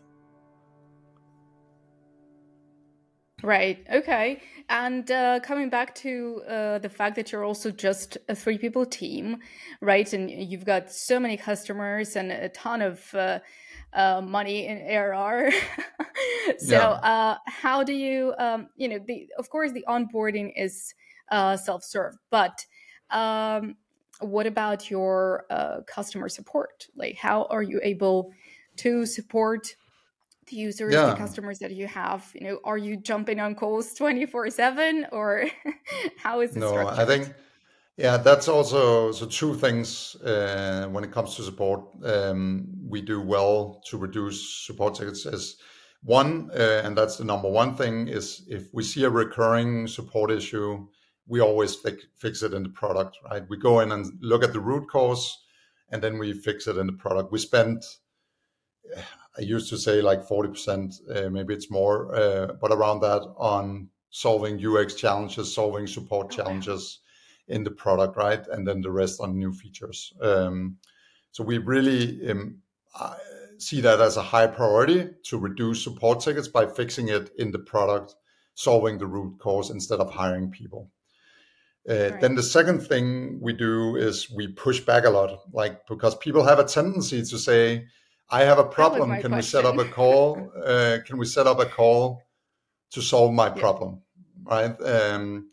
Right. 3.43 3.85
Okay. 3.93 4.41
And 4.67 5.09
uh, 5.11 5.39
coming 5.41 5.69
back 5.69 5.93
to 5.95 6.41
uh, 6.49 6.79
the 6.79 6.89
fact 6.89 7.15
that 7.17 7.31
you're 7.31 7.43
also 7.43 7.69
just 7.69 8.17
a 8.27 8.35
three 8.35 8.57
people 8.57 8.83
team, 8.85 9.37
right? 9.79 10.11
And 10.11 10.29
you've 10.29 10.65
got 10.65 10.91
so 10.91 11.19
many 11.19 11.37
customers 11.37 12.15
and 12.15 12.31
a 12.31 12.49
ton 12.49 12.81
of 12.81 13.13
uh, 13.13 13.39
uh 13.93 14.21
money 14.21 14.67
in 14.67 14.79
ARR. 14.79 15.51
so, 16.57 16.75
yeah. 16.75 16.89
Uh, 16.89 17.37
how 17.45 17.83
do 17.83 17.93
you, 17.93 18.33
um, 18.39 18.69
you 18.75 18.89
know, 18.89 18.99
the 19.05 19.27
of 19.37 19.49
course 19.49 19.71
the 19.71 19.85
onboarding 19.87 20.51
is 20.55 20.93
uh, 21.31 21.55
self 21.55 21.83
serve, 21.83 22.15
but 22.31 22.65
um, 23.11 23.75
what 24.19 24.47
about 24.47 24.89
your 24.89 25.45
customer 25.87 26.29
support? 26.29 26.87
Like, 26.95 27.17
how 27.17 27.45
are 27.49 27.61
you 27.61 27.79
able 27.83 28.31
to 28.77 29.05
support 29.05 29.75
the 30.47 30.55
users 30.55 30.93
yeah. 30.93 31.07
the 31.07 31.15
customers 31.15 31.59
that 31.59 31.71
you 31.71 31.87
have 31.87 32.31
you 32.33 32.47
know 32.47 32.59
are 32.63 32.77
you 32.77 32.97
jumping 32.97 33.39
on 33.39 33.55
calls 33.55 33.93
24 33.93 34.49
7 34.49 35.07
or 35.11 35.45
how 36.17 36.41
is 36.41 36.55
it 36.55 36.59
no 36.59 36.69
structured? 36.69 36.99
i 36.99 37.05
think 37.05 37.33
yeah 37.97 38.17
that's 38.17 38.47
also 38.47 39.11
so 39.11 39.25
two 39.25 39.55
things 39.55 40.15
uh, 40.23 40.87
when 40.91 41.03
it 41.03 41.11
comes 41.11 41.35
to 41.35 41.43
support 41.43 41.81
um, 42.03 42.65
we 42.87 43.01
do 43.01 43.21
well 43.21 43.81
to 43.85 43.97
reduce 43.97 44.65
support 44.65 44.95
tickets 44.95 45.25
as 45.25 45.57
one 46.03 46.49
uh, 46.53 46.81
and 46.83 46.97
that's 46.97 47.17
the 47.17 47.25
number 47.25 47.49
one 47.49 47.75
thing 47.75 48.07
is 48.07 48.45
if 48.47 48.73
we 48.73 48.83
see 48.83 49.03
a 49.03 49.09
recurring 49.09 49.87
support 49.87 50.31
issue 50.31 50.87
we 51.27 51.39
always 51.39 51.75
fi- 51.75 51.97
fix 52.15 52.41
it 52.43 52.53
in 52.53 52.63
the 52.63 52.69
product 52.69 53.17
right 53.29 53.43
we 53.49 53.57
go 53.57 53.79
in 53.79 53.91
and 53.91 54.11
look 54.21 54.43
at 54.43 54.53
the 54.53 54.59
root 54.59 54.89
cause 54.89 55.37
and 55.89 56.01
then 56.01 56.17
we 56.17 56.33
fix 56.33 56.67
it 56.67 56.77
in 56.77 56.87
the 56.87 56.93
product 56.93 57.31
we 57.31 57.39
spend 57.39 57.83
I 59.37 59.41
used 59.41 59.69
to 59.69 59.77
say 59.77 60.01
like 60.01 60.27
40%, 60.27 60.99
uh, 61.15 61.29
maybe 61.29 61.53
it's 61.53 61.69
more, 61.69 62.15
uh, 62.15 62.53
but 62.59 62.71
around 62.71 63.01
that 63.01 63.21
on 63.37 63.89
solving 64.09 64.63
UX 64.65 64.95
challenges, 64.95 65.53
solving 65.53 65.85
support 65.85 66.31
challenges 66.31 66.99
in 67.47 67.63
the 67.63 67.71
product, 67.71 68.17
right? 68.17 68.45
And 68.47 68.67
then 68.67 68.81
the 68.81 68.91
rest 68.91 69.21
on 69.21 69.37
new 69.37 69.53
features. 69.53 70.11
Um, 70.21 70.77
so 71.31 71.43
we 71.43 71.59
really 71.59 72.29
um, 72.29 72.61
see 73.59 73.79
that 73.81 74.01
as 74.01 74.17
a 74.17 74.23
high 74.23 74.47
priority 74.47 75.09
to 75.23 75.37
reduce 75.37 75.83
support 75.83 76.19
tickets 76.19 76.47
by 76.47 76.65
fixing 76.65 77.09
it 77.09 77.29
in 77.37 77.51
the 77.51 77.59
product, 77.59 78.15
solving 78.55 78.97
the 78.97 79.05
root 79.05 79.37
cause 79.39 79.69
instead 79.69 79.99
of 79.99 80.09
hiring 80.09 80.49
people. 80.49 80.89
Uh, 81.89 81.93
right. 81.93 82.21
Then 82.21 82.35
the 82.35 82.43
second 82.43 82.81
thing 82.81 83.39
we 83.41 83.53
do 83.53 83.95
is 83.95 84.29
we 84.29 84.47
push 84.47 84.81
back 84.81 85.05
a 85.05 85.09
lot, 85.09 85.39
like 85.53 85.87
because 85.87 86.15
people 86.15 86.43
have 86.43 86.59
a 86.59 86.65
tendency 86.65 87.23
to 87.23 87.37
say, 87.37 87.85
I 88.29 88.41
have 88.41 88.59
a 88.59 88.63
problem. 88.63 89.09
Can 89.21 89.31
question. 89.31 89.35
we 89.35 89.41
set 89.41 89.65
up 89.65 89.77
a 89.77 89.85
call? 89.85 90.51
Uh, 90.67 90.97
can 91.05 91.17
we 91.17 91.25
set 91.25 91.47
up 91.47 91.59
a 91.59 91.65
call 91.65 92.21
to 92.91 93.01
solve 93.01 93.33
my 93.33 93.49
problem? 93.49 94.01
Right. 94.43 94.75
Um, 94.81 95.49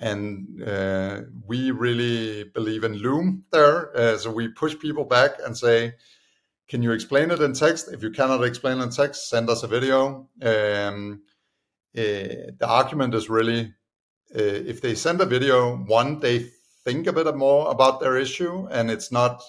and 0.00 0.62
uh, 0.62 1.20
we 1.46 1.70
really 1.70 2.44
believe 2.44 2.82
in 2.84 2.94
Loom 2.94 3.44
there. 3.52 3.96
Uh, 3.96 4.16
so 4.16 4.32
we 4.32 4.48
push 4.48 4.76
people 4.78 5.04
back 5.04 5.32
and 5.44 5.56
say, 5.56 5.94
can 6.68 6.82
you 6.82 6.92
explain 6.92 7.30
it 7.30 7.40
in 7.40 7.52
text? 7.52 7.92
If 7.92 8.02
you 8.02 8.10
cannot 8.10 8.42
explain 8.44 8.78
it 8.78 8.84
in 8.84 8.90
text, 8.90 9.28
send 9.28 9.50
us 9.50 9.62
a 9.62 9.68
video. 9.68 10.28
Um, 10.42 11.22
uh, 11.96 12.56
the 12.58 12.66
argument 12.66 13.14
is 13.14 13.28
really 13.28 13.74
if 14.34 14.80
they 14.80 14.94
send 14.94 15.20
a 15.20 15.26
video, 15.26 15.76
one, 15.76 16.20
they 16.20 16.50
think 16.84 17.06
a 17.06 17.12
bit 17.12 17.34
more 17.36 17.70
about 17.70 18.00
their 18.00 18.16
issue 18.16 18.66
and 18.70 18.90
it's 18.90 19.12
not 19.12 19.42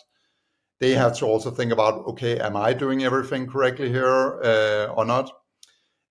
they 0.80 0.92
have 0.92 1.18
to 1.18 1.26
also 1.26 1.52
think 1.52 1.72
about 1.72 2.06
okay 2.06 2.40
am 2.40 2.58
i 2.58 2.74
doing 2.74 3.04
everything 3.04 3.48
correctly 3.48 3.90
here 3.90 4.42
uh, 4.44 4.94
or 4.98 5.06
not? 5.06 5.32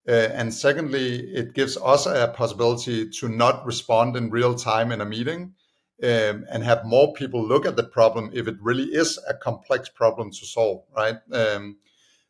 Uh, 0.08 0.28
and 0.32 0.52
secondly 0.54 1.18
it 1.34 1.52
gives 1.52 1.76
us 1.76 2.06
a 2.06 2.32
possibility 2.34 3.08
to 3.10 3.28
not 3.28 3.66
respond 3.66 4.16
in 4.16 4.30
real 4.30 4.54
time 4.54 4.92
in 4.92 5.00
a 5.02 5.04
meeting 5.04 5.52
um, 6.02 6.46
and 6.50 6.64
have 6.64 6.84
more 6.86 7.12
people 7.12 7.46
look 7.46 7.66
at 7.66 7.76
the 7.76 7.84
problem 7.84 8.30
if 8.32 8.48
it 8.48 8.56
really 8.60 8.84
is 8.84 9.18
a 9.28 9.34
complex 9.34 9.88
problem 9.88 10.30
to 10.30 10.46
solve 10.46 10.82
right? 10.96 11.18
Um, 11.32 11.76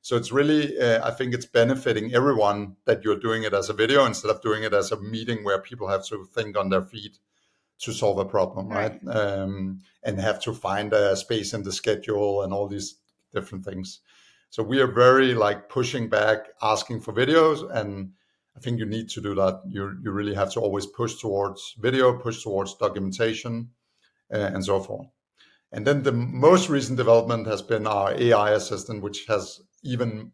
so 0.02 0.16
it's 0.16 0.32
really 0.32 0.78
uh, 0.78 1.06
i 1.06 1.10
think 1.10 1.34
it's 1.34 1.46
benefiting 1.46 2.14
everyone 2.14 2.76
that 2.84 3.04
you're 3.04 3.18
doing 3.18 3.42
it 3.42 3.54
as 3.54 3.68
a 3.68 3.74
video 3.74 4.04
instead 4.04 4.30
of 4.30 4.40
doing 4.42 4.62
it 4.62 4.72
as 4.72 4.92
a 4.92 5.00
meeting 5.00 5.44
where 5.44 5.60
people 5.60 5.88
have 5.88 6.04
to 6.04 6.24
think 6.34 6.56
on 6.56 6.68
their 6.68 6.82
feet 6.82 7.18
to 7.80 7.92
solve 7.92 8.18
a 8.18 8.24
problem, 8.24 8.68
right? 8.68 8.98
right? 9.02 9.16
Um, 9.16 9.80
and 10.02 10.20
have 10.20 10.40
to 10.42 10.52
find 10.52 10.92
a 10.92 11.16
space 11.16 11.52
in 11.52 11.62
the 11.62 11.72
schedule 11.72 12.42
and 12.42 12.52
all 12.52 12.68
these 12.68 12.96
different 13.34 13.64
things. 13.64 14.00
So 14.50 14.62
we 14.62 14.80
are 14.80 14.86
very 14.86 15.34
like 15.34 15.68
pushing 15.68 16.08
back, 16.08 16.48
asking 16.60 17.00
for 17.00 17.12
videos, 17.12 17.68
and 17.74 18.12
I 18.56 18.60
think 18.60 18.78
you 18.78 18.86
need 18.86 19.08
to 19.10 19.20
do 19.20 19.34
that. 19.36 19.62
You 19.68 19.96
you 20.02 20.10
really 20.10 20.34
have 20.34 20.52
to 20.52 20.60
always 20.60 20.86
push 20.86 21.20
towards 21.20 21.76
video, 21.78 22.18
push 22.18 22.42
towards 22.42 22.74
documentation, 22.74 23.70
uh, 24.32 24.50
and 24.52 24.64
so 24.64 24.80
forth. 24.80 25.06
And 25.72 25.86
then 25.86 26.02
the 26.02 26.12
most 26.12 26.68
recent 26.68 26.96
development 26.96 27.46
has 27.46 27.62
been 27.62 27.86
our 27.86 28.12
AI 28.12 28.50
assistant, 28.50 29.02
which 29.02 29.24
has 29.26 29.60
even 29.82 30.32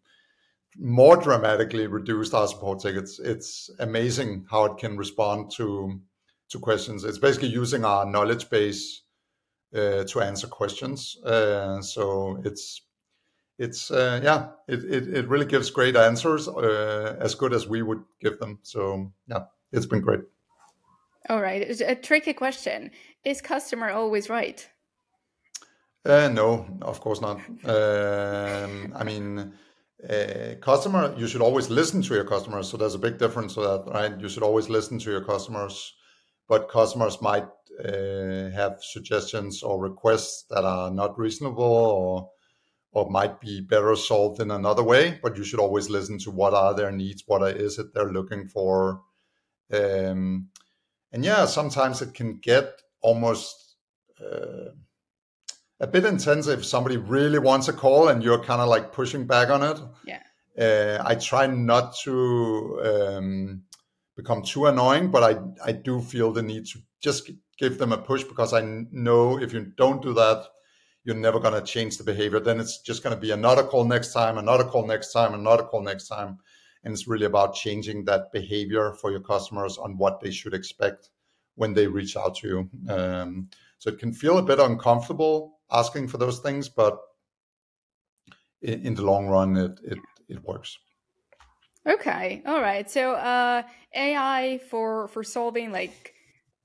more 0.79 1.17
dramatically 1.17 1.87
reduced 1.87 2.35
our 2.35 2.47
support 2.47 2.81
tickets. 2.81 3.19
It's 3.19 3.71
amazing 3.79 4.47
how 4.51 4.67
it 4.67 4.79
can 4.79 4.97
respond 4.97 5.51
to 5.53 6.01
to 6.49 6.59
questions. 6.61 7.05
It's 7.05 7.19
basically 7.19 7.49
using 7.49 7.85
our 7.85 8.05
knowledge 8.07 8.49
base 8.51 9.03
uh, 9.75 10.05
to 10.05 10.21
answer 10.21 10.47
questions. 10.47 11.17
Uh, 11.25 11.81
so 11.81 12.41
it's 12.45 12.83
it's 13.59 13.91
uh, 13.91 14.21
yeah, 14.23 14.49
it, 14.69 14.85
it, 14.85 15.15
it 15.15 15.29
really 15.29 15.47
gives 15.47 15.71
great 15.71 15.97
answers, 15.97 16.47
uh, 16.47 17.17
as 17.21 17.35
good 17.35 17.53
as 17.55 17.67
we 17.67 17.83
would 17.83 18.03
give 18.21 18.39
them. 18.39 18.59
So 18.63 19.13
yeah, 19.27 19.45
it's 19.73 19.87
been 19.87 20.03
great. 20.03 20.21
All 21.29 21.41
right, 21.41 21.81
a 21.81 21.95
tricky 21.95 22.35
question: 22.35 22.91
Is 23.25 23.41
customer 23.41 23.91
always 23.91 24.29
right? 24.29 24.69
Uh, 26.07 26.29
no, 26.29 26.67
of 26.83 27.01
course 27.01 27.21
not. 27.21 27.41
Um, 27.65 28.93
I 28.95 29.05
mean. 29.05 29.53
Customer 30.61 31.15
you 31.17 31.27
should 31.27 31.41
always 31.41 31.69
listen 31.71 32.03
to 32.03 32.15
your 32.15 32.25
customers 32.25 32.69
so 32.69 32.77
there's 32.77 32.95
a 32.95 32.99
big 32.99 33.19
difference 33.19 33.55
to 33.55 33.61
that 33.61 33.85
right 33.87 34.21
you 34.21 34.29
should 34.29 34.43
always 34.43 34.69
listen 34.69 34.99
to 34.99 35.11
your 35.11 35.25
customers 35.25 35.95
but 36.49 36.69
customers 36.69 37.21
might 37.21 37.47
uh, 37.85 38.51
have 38.51 38.83
suggestions 38.83 39.63
or 39.63 39.81
requests 39.81 40.45
that 40.51 40.65
are 40.65 40.91
not 40.91 41.19
reasonable 41.19 41.65
or 41.65 42.31
or 42.93 43.11
might 43.11 43.41
be 43.41 43.61
better 43.61 43.95
solved 43.95 44.41
in 44.41 44.51
another 44.51 44.83
way. 44.83 45.19
But 45.23 45.37
you 45.37 45.45
should 45.45 45.61
always 45.61 45.91
listen 45.91 46.19
to 46.21 46.31
what 46.31 46.55
are 46.55 46.73
their 46.73 46.91
needs, 46.91 47.25
what 47.27 47.43
is 47.57 47.79
it 47.79 47.93
they're 47.93 48.11
looking 48.11 48.49
for, 48.49 49.03
um, 49.71 50.49
and 51.13 51.25
yeah, 51.25 51.45
sometimes 51.45 52.01
it 52.01 52.15
can 52.15 52.39
get 52.39 52.81
almost 53.03 53.77
uh, 54.21 54.71
a 55.81 55.87
bit 55.87 56.05
intense 56.05 56.47
if 56.47 56.65
somebody 56.65 56.97
really 56.97 57.39
wants 57.39 57.69
a 57.69 57.73
call 57.73 58.09
and 58.09 58.23
you're 58.23 58.43
kind 58.43 58.61
of 58.61 58.69
like 58.69 58.93
pushing 58.93 59.27
back 59.27 59.51
on 59.51 59.63
it. 59.63 59.81
Yeah. 60.05 60.23
Uh, 60.59 61.03
I 61.05 61.17
try 61.17 61.47
not 61.47 61.95
to 62.05 62.81
um, 62.83 63.63
become 64.17 64.43
too 64.43 64.67
annoying, 64.67 65.11
but 65.11 65.23
I 65.23 65.69
I 65.69 65.73
do 65.73 66.01
feel 66.01 66.33
the 66.33 66.43
need 66.43 66.67
to 66.67 66.79
just 67.01 67.31
give 67.59 67.79
them 67.79 67.93
a 67.93 67.99
push 67.99 68.25
because 68.25 68.55
I 68.55 68.63
know 68.91 69.39
if 69.39 69.53
you 69.53 69.73
don't 69.77 70.03
do 70.03 70.15
that, 70.15 70.47
you're 71.05 71.15
never 71.15 71.39
going 71.39 71.55
to 71.55 71.61
change 71.61 71.99
the 71.99 72.05
behavior. 72.05 72.41
Then 72.41 72.59
it's 72.59 72.81
just 72.81 73.03
going 73.03 73.15
to 73.15 73.21
be 73.21 73.31
another 73.31 73.63
call 73.63 73.85
next 73.85 74.13
time, 74.13 74.39
another 74.39 74.65
call 74.65 74.87
next 74.87 75.13
time, 75.13 75.35
another 75.35 75.63
call 75.63 75.83
next 75.83 76.09
time, 76.09 76.39
and 76.85 76.95
it's 76.95 77.07
really 77.07 77.27
about 77.27 77.55
changing 77.55 78.07
that 78.07 78.33
behavior 78.33 78.95
for 78.95 79.11
your 79.11 79.21
customers 79.21 79.77
on 79.77 79.99
what 79.99 80.21
they 80.21 80.31
should 80.31 80.55
expect 80.55 81.11
when 81.55 81.75
they 81.75 81.87
reach 81.87 82.17
out 82.17 82.35
to 82.37 82.49
you. 82.49 82.93
Um, 82.93 83.49
so 83.79 83.91
it 83.91 83.99
can 83.99 84.13
feel 84.13 84.39
a 84.39 84.43
bit 84.43 84.59
uncomfortable 84.59 85.56
asking 85.71 86.09
for 86.09 86.19
those 86.19 86.41
things, 86.41 86.69
but 86.69 86.99
in, 88.63 88.87
in 88.87 88.95
the 88.95 89.03
long 89.03 89.27
run, 89.27 89.57
it 89.57 89.79
it, 89.85 89.99
it 90.29 90.43
works. 90.45 90.79
Okay. 91.87 92.43
All 92.47 92.61
right. 92.61 92.91
So 92.91 93.13
uh 93.13 93.63
AI 93.95 94.61
for 94.71 95.09
for 95.09 95.23
solving 95.23 95.73
like 95.73 96.15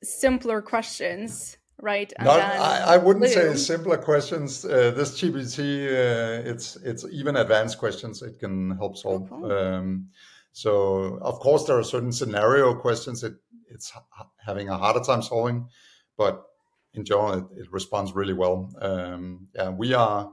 simpler 0.03 0.61
questions, 0.61 1.57
right? 1.79 2.11
Not, 2.19 2.39
I, 2.39 2.95
I 2.95 2.97
wouldn't 2.97 3.27
say 3.29 3.55
simpler 3.55 3.97
questions. 3.97 4.65
Uh, 4.65 4.91
this 4.91 5.21
GPT, 5.21 5.87
uh, 5.87 6.49
it's 6.49 6.75
it's 6.77 7.05
even 7.11 7.35
advanced 7.35 7.77
questions 7.77 8.21
it 8.21 8.39
can 8.39 8.71
help 8.77 8.97
solve. 8.97 9.31
Okay. 9.31 9.53
Um, 9.53 10.09
so 10.53 11.19
of 11.21 11.39
course 11.39 11.65
there 11.65 11.77
are 11.77 11.83
certain 11.83 12.11
scenario 12.11 12.73
questions 12.73 13.23
it 13.23 13.35
it's 13.69 13.93
having 14.45 14.69
a 14.69 14.77
harder 14.77 14.99
time 14.99 15.21
solving, 15.21 15.67
but 16.17 16.43
in 16.93 17.05
general 17.05 17.33
it, 17.33 17.45
it 17.61 17.71
responds 17.71 18.13
really 18.13 18.33
well. 18.33 18.71
Um, 18.81 19.47
yeah, 19.55 19.69
we 19.69 19.93
are 19.93 20.31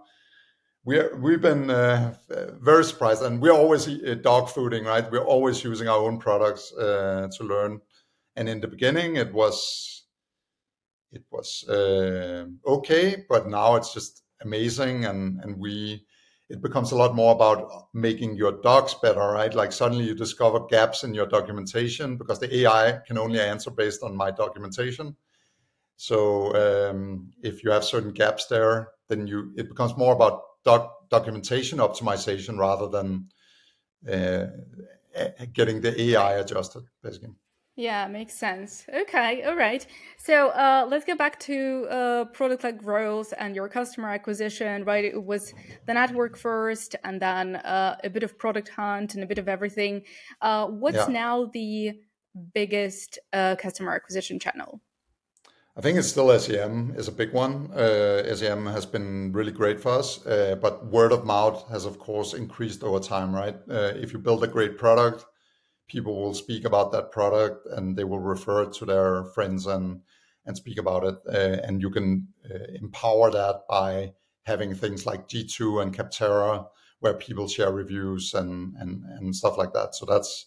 we 0.84 0.98
are, 0.98 1.14
we've 1.16 1.42
been 1.42 1.70
uh, 1.70 2.14
very 2.60 2.84
surprised, 2.84 3.22
and 3.22 3.40
we're 3.42 3.52
always 3.52 3.86
uh, 3.88 4.16
dog 4.22 4.48
fooding, 4.48 4.86
right? 4.86 5.10
We're 5.10 5.24
always 5.24 5.62
using 5.62 5.88
our 5.88 5.98
own 5.98 6.18
products 6.18 6.72
uh, 6.72 7.28
to 7.36 7.44
learn. 7.44 7.80
And 8.36 8.48
in 8.48 8.60
the 8.60 8.68
beginning, 8.68 9.16
it 9.16 9.32
was 9.32 10.04
it 11.12 11.24
was 11.30 11.68
uh, 11.68 12.46
okay, 12.66 13.24
but 13.28 13.48
now 13.48 13.74
it's 13.76 13.92
just 13.92 14.22
amazing, 14.42 15.04
and 15.04 15.40
and 15.42 15.58
we 15.58 16.06
it 16.48 16.62
becomes 16.62 16.92
a 16.92 16.96
lot 16.96 17.14
more 17.14 17.34
about 17.34 17.88
making 17.92 18.36
your 18.36 18.52
docs 18.62 18.94
better, 18.94 19.20
right? 19.20 19.52
Like 19.52 19.72
suddenly 19.72 20.06
you 20.06 20.14
discover 20.14 20.60
gaps 20.70 21.04
in 21.04 21.12
your 21.12 21.26
documentation 21.26 22.16
because 22.16 22.40
the 22.40 22.60
AI 22.60 23.00
can 23.06 23.18
only 23.18 23.40
answer 23.40 23.70
based 23.70 24.02
on 24.02 24.16
my 24.16 24.30
documentation. 24.30 25.14
So 25.98 26.54
um, 26.54 27.32
if 27.42 27.64
you 27.64 27.72
have 27.72 27.84
certain 27.84 28.12
gaps 28.12 28.46
there, 28.46 28.92
then 29.08 29.26
you 29.26 29.52
it 29.56 29.68
becomes 29.68 29.96
more 29.96 30.14
about 30.14 30.42
doc, 30.64 31.08
documentation 31.10 31.80
optimization 31.80 32.56
rather 32.56 32.88
than 32.88 33.28
uh, 34.08 34.46
getting 35.52 35.80
the 35.80 36.00
AI 36.00 36.34
adjusted, 36.34 36.84
basically. 37.02 37.34
Yeah, 37.74 38.06
makes 38.06 38.34
sense. 38.34 38.84
Okay, 38.92 39.42
all 39.42 39.56
right. 39.56 39.84
So 40.18 40.48
uh, 40.50 40.86
let's 40.88 41.04
get 41.04 41.18
back 41.18 41.38
to 41.40 41.86
uh, 41.90 42.24
product 42.26 42.62
led 42.62 42.78
growth 42.78 43.34
and 43.36 43.56
your 43.56 43.68
customer 43.68 44.08
acquisition, 44.10 44.84
right? 44.84 45.04
It 45.04 45.20
was 45.22 45.52
the 45.86 45.94
network 45.94 46.36
first, 46.36 46.94
and 47.02 47.20
then 47.20 47.56
uh, 47.56 47.96
a 48.04 48.10
bit 48.10 48.22
of 48.22 48.38
product 48.38 48.68
hunt 48.68 49.14
and 49.14 49.24
a 49.24 49.26
bit 49.26 49.38
of 49.38 49.48
everything. 49.48 50.02
Uh, 50.40 50.68
what's 50.68 50.96
yeah. 50.96 51.06
now 51.06 51.50
the 51.52 51.92
biggest 52.54 53.18
uh, 53.32 53.56
customer 53.56 53.94
acquisition 53.94 54.38
channel? 54.38 54.80
I 55.78 55.80
think 55.80 55.96
it's 55.96 56.08
still 56.08 56.36
SEM 56.40 56.94
is 56.96 57.06
a 57.06 57.12
big 57.12 57.32
one. 57.32 57.70
Uh, 57.70 58.34
SEM 58.34 58.66
has 58.66 58.84
been 58.84 59.30
really 59.30 59.52
great 59.52 59.78
for 59.78 59.92
us, 59.92 60.26
uh, 60.26 60.56
but 60.60 60.84
word 60.86 61.12
of 61.12 61.24
mouth 61.24 61.68
has 61.68 61.84
of 61.84 62.00
course 62.00 62.34
increased 62.34 62.82
over 62.82 62.98
time, 62.98 63.32
right? 63.32 63.54
Uh, 63.70 63.92
if 63.94 64.12
you 64.12 64.18
build 64.18 64.42
a 64.42 64.48
great 64.48 64.76
product, 64.76 65.24
people 65.86 66.20
will 66.20 66.34
speak 66.34 66.64
about 66.64 66.90
that 66.90 67.12
product 67.12 67.64
and 67.68 67.96
they 67.96 68.02
will 68.02 68.18
refer 68.18 68.64
to 68.64 68.84
their 68.84 69.22
friends 69.26 69.66
and 69.66 70.00
and 70.46 70.56
speak 70.56 70.78
about 70.78 71.04
it. 71.04 71.16
Uh, 71.28 71.62
and 71.64 71.80
you 71.80 71.90
can 71.90 72.26
uh, 72.52 72.58
empower 72.82 73.30
that 73.30 73.60
by 73.68 74.14
having 74.46 74.74
things 74.74 75.06
like 75.06 75.28
G2 75.28 75.80
and 75.80 75.96
Capterra, 75.96 76.66
where 76.98 77.14
people 77.14 77.46
share 77.46 77.70
reviews 77.70 78.34
and 78.34 78.74
and 78.80 79.04
and 79.04 79.36
stuff 79.36 79.56
like 79.56 79.74
that. 79.74 79.94
So 79.94 80.06
that's 80.06 80.46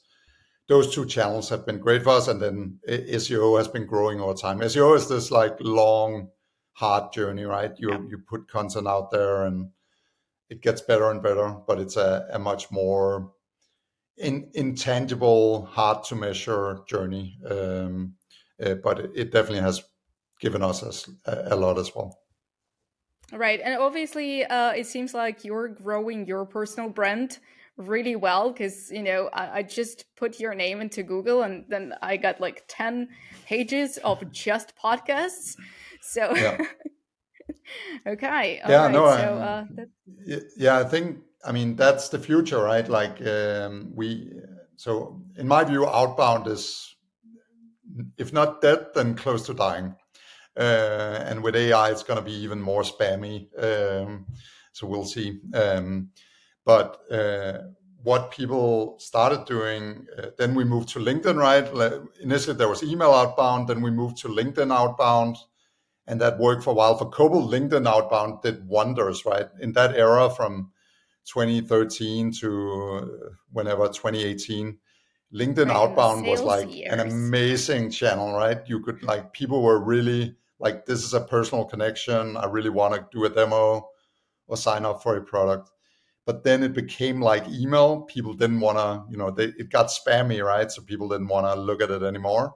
those 0.72 0.96
two 0.96 1.06
channels 1.06 1.50
have 1.50 1.66
been 1.66 1.80
great 1.80 2.02
for 2.02 2.12
us. 2.12 2.30
And 2.30 2.42
then 2.42 2.80
SEO 2.88 3.58
has 3.58 3.68
been 3.68 3.86
growing 3.86 4.22
over 4.22 4.34
time. 4.34 4.60
SEO 4.62 4.96
is 4.96 5.10
this 5.10 5.30
like 5.30 5.58
long, 5.60 6.30
hard 6.72 7.12
journey, 7.12 7.44
right? 7.44 7.74
You 7.78 7.92
yeah. 7.92 8.00
you 8.10 8.18
put 8.18 8.48
content 8.48 8.88
out 8.88 9.12
there 9.12 9.44
and 9.44 9.70
it 10.50 10.62
gets 10.62 10.80
better 10.80 11.12
and 11.12 11.22
better, 11.22 11.58
but 11.68 11.78
it's 11.78 11.98
a, 11.98 12.26
a 12.32 12.40
much 12.40 12.72
more 12.72 13.34
in, 14.18 14.50
intangible, 14.54 15.66
hard 15.66 16.06
to 16.06 16.16
measure 16.16 16.80
journey. 16.88 17.38
Um, 17.50 18.14
uh, 18.64 18.76
but 18.76 19.00
it, 19.00 19.12
it, 19.16 19.32
definitely 19.32 19.62
has 19.64 19.84
given 20.40 20.62
us 20.62 21.10
a, 21.26 21.48
a 21.52 21.56
lot 21.58 21.80
as 21.80 21.94
well. 21.94 22.18
Right, 23.34 23.60
and 23.62 23.76
obviously, 23.78 24.46
uh, 24.46 24.72
it 24.72 24.86
seems 24.88 25.14
like 25.14 25.44
you're 25.44 25.68
growing 25.68 26.28
your 26.28 26.46
personal 26.46 26.90
brand 26.90 27.40
really 27.78 28.16
well 28.16 28.52
because 28.52 28.92
you 28.92 29.02
know 29.02 29.30
I, 29.34 29.60
I, 29.60 29.64
just 29.64 30.06
put 30.16 30.40
your 30.40 30.54
name 30.54 30.82
into 30.82 31.04
google 31.04 31.42
and 31.42 31.66
then 31.70 31.94
i 32.02 32.18
got 32.18 32.40
like 32.40 32.64
10 32.68 33.10
pages 33.46 33.98
of 33.98 34.32
just 34.32 34.74
podcasts. 34.76 35.56
So 36.02 36.36
yeah, 36.36 36.58
okay 38.08 38.62
yeah 38.68 38.86
right. 38.86 38.92
no 38.92 39.06
so, 39.06 39.36
uh, 39.36 39.66
yeah 40.58 40.80
i 40.80 40.84
think 40.84 41.20
i 41.46 41.52
mean 41.52 41.76
that's 41.76 42.10
the 42.10 42.20
future 42.20 42.62
right? 42.62 42.88
Like 42.88 43.26
um, 43.26 43.92
we 43.96 44.32
so 44.76 45.22
in 45.38 45.48
my 45.48 45.64
view 45.64 45.88
outbound 45.88 46.48
is 46.48 46.96
if 48.18 48.34
not 48.34 48.62
dead 48.62 48.88
then 48.94 49.16
close 49.16 49.46
to 49.48 49.54
dying. 49.54 49.96
Uh, 50.58 51.24
and 51.28 51.42
with 51.42 51.56
ai 51.56 51.92
it's 51.92 52.04
going 52.04 52.20
to 52.20 52.26
be 52.26 52.34
even 52.34 52.62
more 52.62 52.84
spammy. 52.84 53.48
Um, 53.58 54.26
so 54.74 54.88
we'll 54.88 55.06
see. 55.06 55.40
Um, 55.54 56.10
but 56.65 57.02
uh, 57.12 57.60
what 58.04 58.32
people 58.32 58.97
started 59.00 59.45
doing, 59.45 60.06
uh, 60.17 60.28
then 60.38 60.56
we 60.56 60.63
moved 60.63 60.89
to 60.89 61.00
LinkedIn, 61.00 61.38
right? 61.38 62.02
Initially, 62.21 62.58
there 62.58 62.67
was 62.67 62.84
email 62.84 63.12
outbound, 63.12 63.67
then 63.67 63.82
we 63.82 63.91
moved 63.91 64.17
to 64.17 64.28
LinkedIn 64.28 64.74
outbound, 64.74 65.38
and 66.08 66.19
that 66.21 66.39
worked 66.39 66.63
for 66.63 66.71
a 66.71 66.74
while. 66.74 66.97
For 66.97 67.10
Cobalt, 67.10 67.52
LinkedIn 67.52 67.88
outbound 67.88 68.41
did 68.41 68.67
wonders, 68.67 69.26
right? 69.26 69.47
In 69.60 69.74
that 69.74 69.95
era 69.95 70.30
from 70.30 70.71
2013 71.26 72.32
to 72.41 73.32
whenever 73.52 73.88
2018, 73.88 74.78
LinkedIn 75.34 75.67
right, 75.67 75.76
outbound 75.76 76.26
was 76.26 76.41
like 76.41 76.74
years. 76.74 76.91
an 76.91 77.00
amazing 77.00 77.89
channel, 77.89 78.34
right? 78.34 78.60
You 78.67 78.82
could 78.82 79.02
like 79.04 79.32
people 79.32 79.62
were 79.62 79.80
really 79.80 80.36
like, 80.60 80.86
this 80.86 81.04
is 81.04 81.13
a 81.13 81.21
personal 81.21 81.65
connection. 81.65 82.36
I 82.36 82.47
really 82.47 82.69
want 82.69 82.95
to 82.95 83.08
do 83.12 83.26
a 83.26 83.30
demo 83.30 83.88
or 84.47 84.58
sign 84.58 84.86
up 84.86 85.02
for 85.02 85.15
a 85.15 85.21
product 85.21 85.71
but 86.26 86.44
then 86.44 86.64
it 86.64 86.74
became 86.74 87.22
like 87.22 87.48
email. 87.50 88.02
People 88.02 88.34
didn't 88.34 88.60
want 88.60 88.78
to 88.78 89.04
you 89.12 89.18
know 89.18 89.32
they, 89.32 89.46
it 89.58 89.70
got 89.70 89.88
spammy 89.88 90.44
right? 90.44 90.72
So 90.72 90.82
people 90.82 91.10
didn't 91.10 91.28
want 91.28 91.46
to 91.48 91.60
look 91.60 91.82
at 91.82 91.92
it 91.92 92.04
anymore. 92.04 92.56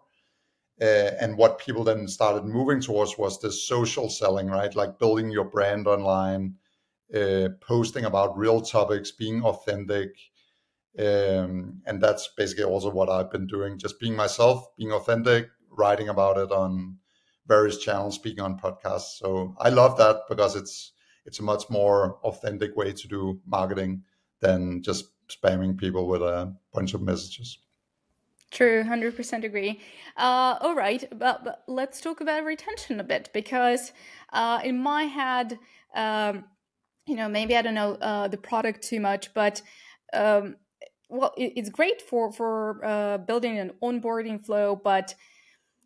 Uh, 0.81 1.11
and 1.21 1.37
what 1.37 1.57
people 1.57 1.85
then 1.85 2.07
started 2.07 2.43
moving 2.43 2.81
towards 2.81 3.17
was 3.17 3.39
this 3.39 3.67
social 3.67 4.09
selling 4.09 4.47
right? 4.47 4.75
Like 4.75 4.99
building 4.99 5.29
your 5.29 5.45
brand 5.45 5.87
online 5.87 6.55
uh, 7.13 7.49
posting 7.61 8.05
about 8.05 8.37
real 8.37 8.61
topics 8.61 9.11
being 9.11 9.43
authentic. 9.43 10.09
Um, 10.97 11.81
and 11.85 12.01
that's 12.01 12.29
basically 12.37 12.63
also 12.63 12.89
what 12.89 13.09
i've 13.09 13.29
been 13.29 13.47
doing 13.47 13.77
just 13.77 13.99
being 13.99 14.15
myself 14.15 14.65
being 14.77 14.93
authentic 14.93 15.49
writing 15.69 16.07
about 16.07 16.37
it 16.37 16.53
on 16.53 16.97
various 17.47 17.79
channels 17.79 18.15
speaking 18.15 18.39
on 18.39 18.57
podcasts. 18.57 19.17
So 19.19 19.55
i 19.59 19.69
love 19.69 19.97
that 19.97 20.21
because 20.29 20.55
it's 20.55 20.93
it's 21.25 21.39
a 21.39 21.43
much 21.43 21.69
more 21.69 22.17
authentic 22.23 22.75
way 22.75 22.93
to 22.93 23.07
do 23.07 23.39
marketing 23.45 24.03
than 24.41 24.81
just 24.81 25.05
spamming 25.27 25.77
people 25.77 26.07
with 26.07 26.21
a 26.21 26.53
bunch 26.73 26.93
of 26.93 27.01
messages. 27.01 27.59
True, 28.51 28.83
100% 28.83 29.43
agree. 29.43 29.81
Uh, 30.15 30.57
all 30.61 30.75
right, 30.75 31.03
but, 31.17 31.43
but, 31.43 31.63
let's 31.67 31.99
talk 31.99 32.21
about 32.21 32.45
retention 32.45 32.99
a 32.99 33.03
bit 33.03 33.29
because 33.33 33.91
uh, 34.31 34.59
in 34.63 34.77
my 34.77 35.03
head, 35.03 35.59
um, 35.93 36.45
you 37.07 37.15
know, 37.15 37.27
maybe 37.27 37.55
I 37.55 37.61
don't 37.61 37.73
know 37.73 37.95
uh, 37.95 38.27
the 38.27 38.37
product 38.37 38.83
too 38.83 38.99
much, 38.99 39.33
but 39.33 39.61
um, 40.13 40.55
well, 41.09 41.33
it, 41.37 41.53
it's 41.55 41.69
great 41.69 42.01
for 42.01 42.31
for 42.31 42.83
uh, 42.83 43.17
building 43.19 43.59
an 43.59 43.71
onboarding 43.83 44.43
flow. 44.43 44.75
But 44.75 45.15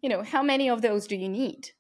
you 0.02 0.10
know, 0.10 0.23
how 0.23 0.41
many 0.41 0.69
of 0.69 0.82
those 0.82 1.08
do 1.08 1.15
you 1.15 1.30
need? 1.30 1.71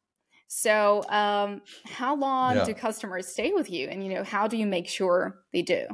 So, 0.51 1.03
um, 1.09 1.61
how 1.85 2.15
long 2.15 2.55
yeah. 2.55 2.65
do 2.65 2.73
customers 2.73 3.27
stay 3.27 3.51
with 3.53 3.69
you, 3.69 3.87
and 3.87 4.03
you 4.03 4.11
know, 4.13 4.23
how 4.23 4.47
do 4.47 4.57
you 4.57 4.65
make 4.65 4.87
sure 4.87 5.35
they 5.53 5.61
do? 5.61 5.85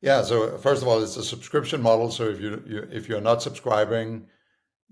Yeah. 0.00 0.22
So 0.22 0.56
first 0.56 0.82
of 0.82 0.88
all, 0.88 1.02
it's 1.02 1.16
a 1.16 1.24
subscription 1.24 1.82
model. 1.82 2.10
So 2.10 2.28
if 2.28 2.40
you, 2.40 2.62
you 2.64 2.88
if 2.90 3.08
you're 3.08 3.20
not 3.20 3.42
subscribing, 3.42 4.28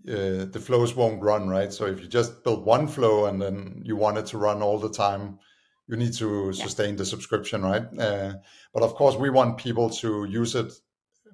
uh, 0.09 0.45
the 0.51 0.61
flows 0.61 0.97
won't 0.97 1.23
run, 1.23 1.49
right? 1.49 1.73
So 1.73 1.87
if 1.87 2.01
you 2.01 2.09
just 2.09 2.43
build 2.43 2.67
one 2.67 2.89
flow 2.89 3.27
and 3.27 3.41
then 3.41 3.81
you 3.85 3.97
want 3.97 4.19
it 4.19 4.27
to 4.27 4.39
run 4.39 4.61
all 4.61 4.79
the 4.79 4.91
time, 4.91 5.39
you 5.87 5.97
need 5.97 6.15
to 6.15 6.53
sustain 6.53 6.91
yeah. 6.91 6.97
the 6.97 7.07
subscription, 7.07 7.63
right? 7.63 7.87
Uh, 7.99 8.35
but 8.75 8.83
of 8.83 8.95
course, 8.97 9.17
we 9.17 9.31
want 9.31 9.57
people 9.57 9.89
to 9.91 10.25
use 10.25 10.57
it 10.57 10.73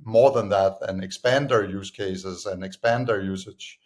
more 0.04 0.30
than 0.30 0.50
that 0.50 0.76
and 0.82 1.02
expand 1.02 1.48
their 1.48 1.64
use 1.64 1.90
cases 1.90 2.46
and 2.46 2.62
expand 2.62 3.06
their 3.06 3.22
usage. 3.22 3.80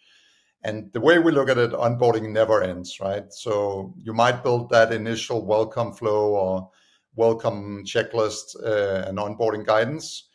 And 0.61 0.91
the 0.91 0.99
way 0.99 1.19
we 1.19 1.31
look 1.31 1.49
at 1.49 1.57
it, 1.57 1.71
onboarding 1.71 2.31
never 2.31 2.61
ends, 2.61 2.99
right? 2.99 3.31
So 3.31 3.93
you 3.97 4.13
might 4.13 4.43
build 4.43 4.69
that 4.69 4.91
initial 4.91 5.45
welcome 5.45 5.93
flow 5.93 6.35
or 6.35 6.69
welcome 7.15 7.85
checklist 7.85 8.61
uh, 8.61 9.07
and 9.07 9.17
onboarding 9.17 9.65
guidance. 9.65 10.27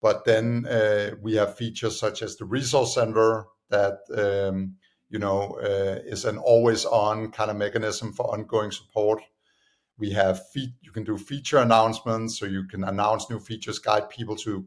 But 0.00 0.24
then 0.24 0.66
uh, 0.66 1.16
we 1.20 1.34
have 1.34 1.56
features 1.56 1.98
such 1.98 2.22
as 2.22 2.36
the 2.36 2.44
resource 2.44 2.94
center 2.94 3.46
that 3.70 3.98
um, 4.16 4.76
you 5.08 5.18
know 5.18 5.58
uh, 5.62 6.00
is 6.04 6.24
an 6.24 6.38
always-on 6.38 7.32
kind 7.32 7.50
of 7.50 7.56
mechanism 7.56 8.12
for 8.12 8.32
ongoing 8.32 8.70
support. 8.70 9.22
We 9.98 10.10
have 10.12 10.46
fe- 10.50 10.74
you 10.82 10.92
can 10.92 11.04
do 11.04 11.18
feature 11.18 11.58
announcements, 11.58 12.38
so 12.38 12.46
you 12.46 12.64
can 12.64 12.84
announce 12.84 13.30
new 13.30 13.40
features, 13.40 13.78
guide 13.78 14.10
people 14.10 14.36
to 14.36 14.66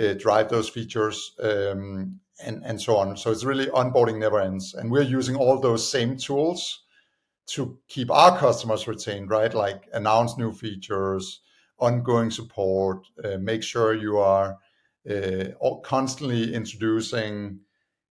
uh, 0.00 0.14
drive 0.14 0.48
those 0.48 0.68
features. 0.68 1.34
Um, 1.40 2.20
and, 2.42 2.62
and 2.64 2.80
so 2.80 2.96
on. 2.96 3.16
So 3.16 3.30
it's 3.30 3.44
really 3.44 3.66
onboarding 3.66 4.18
never 4.18 4.40
ends. 4.40 4.74
And 4.74 4.90
we're 4.90 5.02
using 5.02 5.36
all 5.36 5.60
those 5.60 5.88
same 5.88 6.16
tools 6.16 6.82
to 7.46 7.78
keep 7.88 8.10
our 8.10 8.38
customers 8.38 8.88
retained, 8.88 9.30
right? 9.30 9.52
Like 9.52 9.88
announce 9.92 10.38
new 10.38 10.52
features, 10.52 11.40
ongoing 11.78 12.30
support, 12.30 13.06
uh, 13.22 13.36
make 13.38 13.62
sure 13.62 13.94
you 13.94 14.18
are 14.18 14.56
uh, 15.08 15.44
constantly 15.82 16.54
introducing 16.54 17.60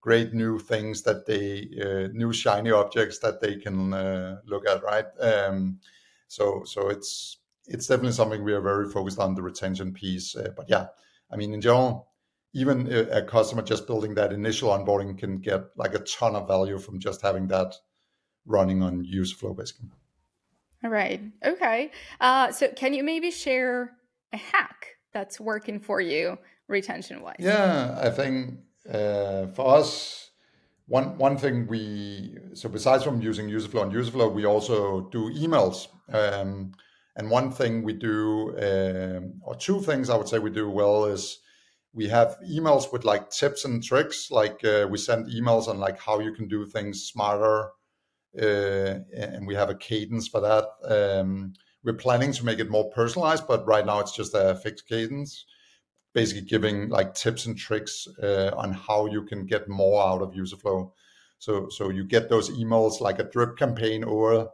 great 0.02 0.34
new 0.34 0.60
things 0.60 1.02
that 1.04 1.26
they, 1.26 1.70
uh, 1.82 2.10
new 2.14 2.34
shiny 2.34 2.72
objects 2.72 3.20
that 3.20 3.42
they 3.42 3.56
can 3.56 3.94
uh, 3.94 4.38
look 4.46 4.68
at, 4.68 4.84
right? 4.84 5.06
Um, 5.20 5.80
so, 6.28 6.64
so 6.66 6.90
it's 6.90 7.38
it's 7.66 7.88
definitely 7.88 8.12
something 8.12 8.44
we 8.44 8.54
are 8.54 8.62
very 8.62 8.90
focused 8.90 9.20
on 9.20 9.36
the 9.36 9.42
retention 9.42 9.94
piece. 9.94 10.36
Uh, 10.36 10.50
but 10.56 10.70
yeah, 10.70 10.88
I 11.32 11.38
mean, 11.38 11.54
in 11.54 11.62
general, 11.62 12.10
even 12.54 12.92
a, 12.92 13.24
customer 13.24 13.63
just 13.63 13.88
building 13.88 14.13
that 14.16 14.32
initial 14.32 14.70
onboarding 14.70 15.18
can 15.18 15.38
get 15.39 15.62
like 15.76 15.96
a 15.96 16.00
ton 16.00 16.36
of 16.36 16.48
value 16.48 16.78
from 16.78 17.00
just 17.00 17.22
having 17.22 17.48
that 17.48 17.74
running 18.46 18.84
on 18.84 19.06
Userflow, 19.06 19.58
basically. 19.58 19.89
All 20.84 20.89
right. 20.89 21.22
Okay. 21.44 21.92
Uh, 22.20 22.52
so, 22.52 22.68
can 22.70 22.94
you 22.94 23.04
maybe 23.04 23.32
share 23.32 23.92
a 24.32 24.38
hack 24.38 24.88
that's 25.13 25.39
working 25.39 25.80
for 25.80 26.02
you 26.02 26.38
retention 26.68 27.22
wise? 27.22 27.38
Yeah, 27.39 27.98
I 28.02 28.10
think 28.10 28.60
uh, 28.92 29.48
for 29.48 29.78
us, 29.78 30.30
one 30.88 31.18
one 31.18 31.38
thing 31.38 31.68
we 31.68 32.38
so 32.54 32.68
besides 32.70 33.04
from 33.04 33.22
using 33.22 33.50
Userflow 33.50 33.84
and 33.84 33.92
Userflow, 33.94 34.32
we 34.34 34.46
also 34.46 35.10
do 35.10 35.34
emails. 35.34 35.88
Um, 36.12 36.74
and 37.16 37.30
one 37.30 37.52
thing 37.52 37.84
we 37.84 37.94
do, 37.94 38.58
um, 38.58 39.36
or 39.44 39.56
two 39.56 39.80
things 39.82 40.10
I 40.10 40.18
would 40.18 40.28
say 40.28 40.39
we 40.39 40.50
do 40.50 40.70
well 40.70 41.06
is 41.06 41.39
we 41.93 42.08
have 42.08 42.38
emails 42.49 42.91
with 42.91 43.06
like 43.06 43.29
tips 43.29 43.65
and 43.65 43.84
tricks. 43.84 44.32
Like 44.32 44.63
uh, 44.65 44.88
we 44.89 44.97
send 44.97 45.27
emails 45.27 45.67
on 45.67 45.79
like 45.79 45.99
how 45.99 46.19
you 46.19 46.34
can 46.34 46.47
do 46.47 46.65
things 46.65 47.03
smarter, 47.03 47.69
uh, 48.39 48.99
and 49.15 49.45
we 49.45 49.56
have 49.56 49.69
a 49.69 49.75
cadence 49.75 50.27
for 50.27 50.41
that. 50.41 50.65
Um, 50.84 51.53
we're 51.84 51.93
planning 51.93 52.32
to 52.34 52.45
make 52.45 52.60
it 52.60 52.69
more 52.69 52.89
personalized, 52.91 53.47
but 53.47 53.67
right 53.67 53.86
now 53.86 53.99
it's 53.99 54.15
just 54.15 54.34
a 54.34 54.56
fixed 54.56 54.88
cadence, 54.88 55.45
basically 56.13 56.43
giving 56.47 56.89
like 56.89 57.13
tips 57.13 57.45
and 57.45 57.58
tricks 57.58 58.08
uh, 58.21 58.51
on 58.56 58.73
how 58.73 59.06
you 59.06 59.23
can 59.23 59.45
get 59.45 59.69
more 59.69 60.01
out 60.01 60.21
of 60.21 60.34
Userflow. 60.34 60.91
So 61.38 61.69
so 61.69 61.89
you 61.89 62.06
get 62.06 62.29
those 62.29 62.49
emails 62.49 63.01
like 63.01 63.19
a 63.19 63.29
drip 63.29 63.58
campaign 63.58 64.03
or 64.03 64.49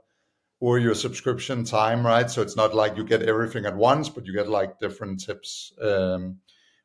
or 0.59 0.77
your 0.77 0.95
subscription 0.95 1.63
time, 1.63 2.05
right? 2.05 2.29
So 2.29 2.41
it's 2.41 2.57
not 2.57 2.75
like 2.75 2.97
you 2.97 3.05
get 3.05 3.21
everything 3.21 3.65
at 3.65 3.77
once, 3.77 4.09
but 4.09 4.25
you 4.25 4.33
get 4.33 4.49
like 4.49 4.79
different 4.79 5.23
tips 5.23 5.71
um, 5.81 6.39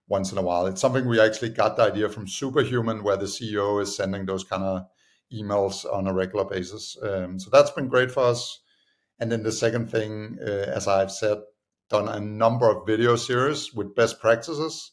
once 0.09 0.33
in 0.33 0.39
a 0.39 0.43
while. 0.43 0.67
It's 0.67 0.81
something 0.81 1.07
we 1.07 1.21
actually 1.21 1.51
got 1.51 1.77
the 1.77 1.85
idea 1.85 2.09
from 2.09 2.29
Superhuman, 2.29 3.03
where 3.03 3.17
the 3.17 3.27
CEO 3.27 3.81
is 3.81 3.97
sending 3.97 4.27
those 4.27 4.45
kind 4.45 4.63
of 4.63 4.87
emails 5.33 5.85
on 5.91 6.07
a 6.07 6.13
regular 6.13 6.45
basis. 6.45 6.97
Um, 7.03 7.39
so 7.39 7.51
that's 7.51 7.71
been 7.71 7.89
great 7.89 8.11
for 8.11 8.25
us. 8.25 8.61
And 9.19 9.31
then 9.31 9.43
the 9.43 9.53
second 9.53 9.91
thing, 9.91 10.39
uh, 10.41 10.51
as 10.51 10.89
I've 10.89 11.13
said, 11.13 11.39
done 11.89 12.09
a 12.09 12.21
number 12.21 12.69
of 12.69 12.87
video 12.87 13.17
series 13.17 13.73
with 13.73 13.95
best 13.95 14.21
practices. 14.21 14.91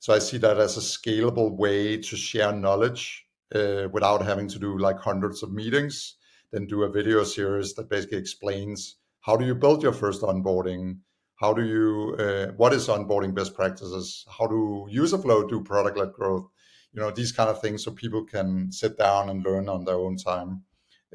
So 0.00 0.14
I 0.14 0.18
see 0.18 0.38
that 0.38 0.58
as 0.58 0.76
a 0.76 0.80
scalable 0.80 1.56
way 1.56 1.96
to 1.96 2.16
share 2.16 2.52
knowledge 2.52 3.24
uh, 3.54 3.88
without 3.92 4.24
having 4.24 4.48
to 4.48 4.58
do 4.58 4.78
like 4.78 4.98
hundreds 4.98 5.42
of 5.42 5.52
meetings. 5.52 6.16
Then 6.52 6.66
do 6.66 6.82
a 6.82 6.90
video 6.90 7.24
series 7.24 7.74
that 7.74 7.90
basically 7.90 8.18
explains 8.18 8.96
how 9.20 9.36
do 9.36 9.44
you 9.44 9.54
build 9.54 9.82
your 9.82 9.92
first 9.92 10.22
onboarding, 10.22 10.98
how 11.38 11.52
do 11.52 11.64
you 11.64 12.16
uh, 12.18 12.52
what 12.56 12.72
is 12.72 12.88
onboarding 12.88 13.34
best 13.34 13.54
practices, 13.54 14.26
how 14.38 14.46
do 14.46 14.88
Userflow 14.92 15.48
do 15.48 15.62
product-led 15.62 16.12
growth, 16.12 16.48
you 16.92 17.00
know 17.00 17.10
these 17.10 17.32
kind 17.32 17.48
of 17.48 17.60
things 17.60 17.84
so 17.84 17.90
people 17.92 18.24
can 18.24 18.70
sit 18.72 18.98
down 18.98 19.28
and 19.28 19.44
learn 19.44 19.68
on 19.68 19.84
their 19.84 19.96
own 19.96 20.16
time. 20.16 20.62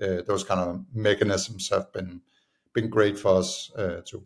Uh, 0.02 0.22
those 0.26 0.44
kind 0.44 0.60
of 0.60 0.86
mechanisms 0.94 1.70
have 1.70 1.92
been 1.92 2.22
been 2.74 2.90
great 2.90 3.20
for 3.20 3.38
us 3.38 3.72
uh, 3.78 4.02
too. 4.06 4.26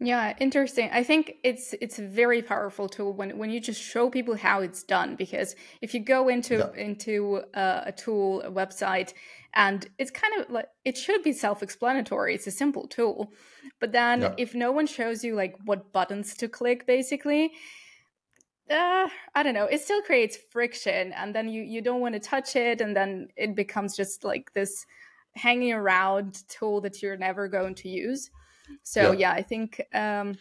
Yeah 0.00 0.34
interesting. 0.40 0.88
I 0.92 1.04
think 1.04 1.34
it's 1.44 1.74
it's 1.80 1.98
a 1.98 2.06
very 2.06 2.40
powerful 2.40 2.88
tool 2.88 3.12
when 3.12 3.36
when 3.36 3.50
you 3.50 3.60
just 3.60 3.82
show 3.82 4.08
people 4.08 4.34
how 4.34 4.62
it's 4.62 4.82
done 4.82 5.14
because 5.14 5.54
if 5.82 5.92
you 5.92 6.00
go 6.00 6.28
into 6.28 6.56
yeah. 6.56 6.82
into 6.82 7.42
a, 7.52 7.82
a 7.86 7.92
tool 7.92 8.40
a 8.40 8.50
website 8.50 9.12
and 9.54 9.88
it's 9.98 10.10
kind 10.10 10.40
of 10.40 10.50
like 10.50 10.68
it 10.84 10.96
should 10.96 11.22
be 11.22 11.32
self-explanatory 11.32 12.34
it's 12.34 12.46
a 12.46 12.50
simple 12.50 12.86
tool 12.86 13.32
but 13.80 13.92
then 13.92 14.22
yeah. 14.22 14.34
if 14.38 14.54
no 14.54 14.70
one 14.70 14.86
shows 14.86 15.24
you 15.24 15.34
like 15.34 15.56
what 15.64 15.92
buttons 15.92 16.34
to 16.34 16.48
click 16.48 16.86
basically 16.86 17.52
uh, 18.70 19.08
I 19.34 19.42
don't 19.42 19.54
know. 19.54 19.64
It 19.64 19.80
still 19.80 20.00
creates 20.00 20.36
friction, 20.36 21.12
and 21.14 21.34
then 21.34 21.48
you 21.48 21.62
you 21.62 21.82
don't 21.82 22.00
want 22.00 22.14
to 22.14 22.20
touch 22.20 22.54
it, 22.54 22.80
and 22.80 22.94
then 22.94 23.28
it 23.36 23.56
becomes 23.56 23.96
just 23.96 24.22
like 24.22 24.52
this 24.52 24.86
hanging 25.34 25.72
around 25.72 26.48
tool 26.48 26.80
that 26.82 27.02
you're 27.02 27.16
never 27.16 27.48
going 27.48 27.74
to 27.76 27.88
use. 27.88 28.30
So 28.82 29.12
yeah, 29.12 29.18
yeah 29.18 29.32
I 29.32 29.42
think 29.42 29.80
um, 29.92 30.36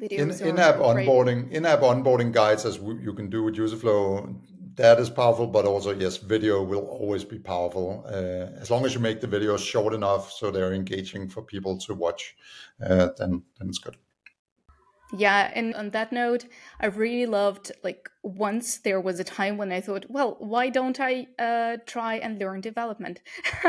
videos 0.00 0.40
in, 0.42 0.48
in-app 0.48 0.76
onboarding, 0.76 1.50
in-app 1.50 1.80
onboarding 1.80 2.32
guides 2.32 2.66
as 2.66 2.76
you 2.76 3.14
can 3.14 3.30
do 3.30 3.42
with 3.42 3.56
Userflow. 3.56 4.36
That 4.78 5.00
is 5.00 5.10
powerful, 5.10 5.48
but 5.48 5.64
also 5.64 5.90
yes, 5.90 6.18
video 6.18 6.62
will 6.62 6.86
always 6.86 7.24
be 7.24 7.36
powerful 7.36 8.04
uh, 8.06 8.60
as 8.60 8.70
long 8.70 8.86
as 8.86 8.94
you 8.94 9.00
make 9.00 9.20
the 9.20 9.26
videos 9.26 9.58
short 9.58 9.92
enough 9.92 10.30
so 10.30 10.52
they're 10.52 10.72
engaging 10.72 11.28
for 11.28 11.42
people 11.42 11.78
to 11.78 11.94
watch. 11.94 12.36
Uh, 12.80 13.08
then 13.18 13.42
then 13.58 13.68
it's 13.68 13.78
good. 13.78 13.96
Yeah, 15.12 15.50
and 15.52 15.74
on 15.74 15.90
that 15.90 16.12
note, 16.12 16.44
I 16.78 16.86
really 16.86 17.26
loved 17.26 17.72
like 17.82 18.08
once 18.22 18.78
there 18.78 19.00
was 19.00 19.18
a 19.18 19.24
time 19.24 19.56
when 19.56 19.72
I 19.72 19.80
thought, 19.80 20.06
well, 20.08 20.36
why 20.38 20.68
don't 20.68 21.00
I 21.00 21.26
uh, 21.40 21.78
try 21.86 22.18
and 22.18 22.38
learn 22.38 22.60
development? 22.60 23.20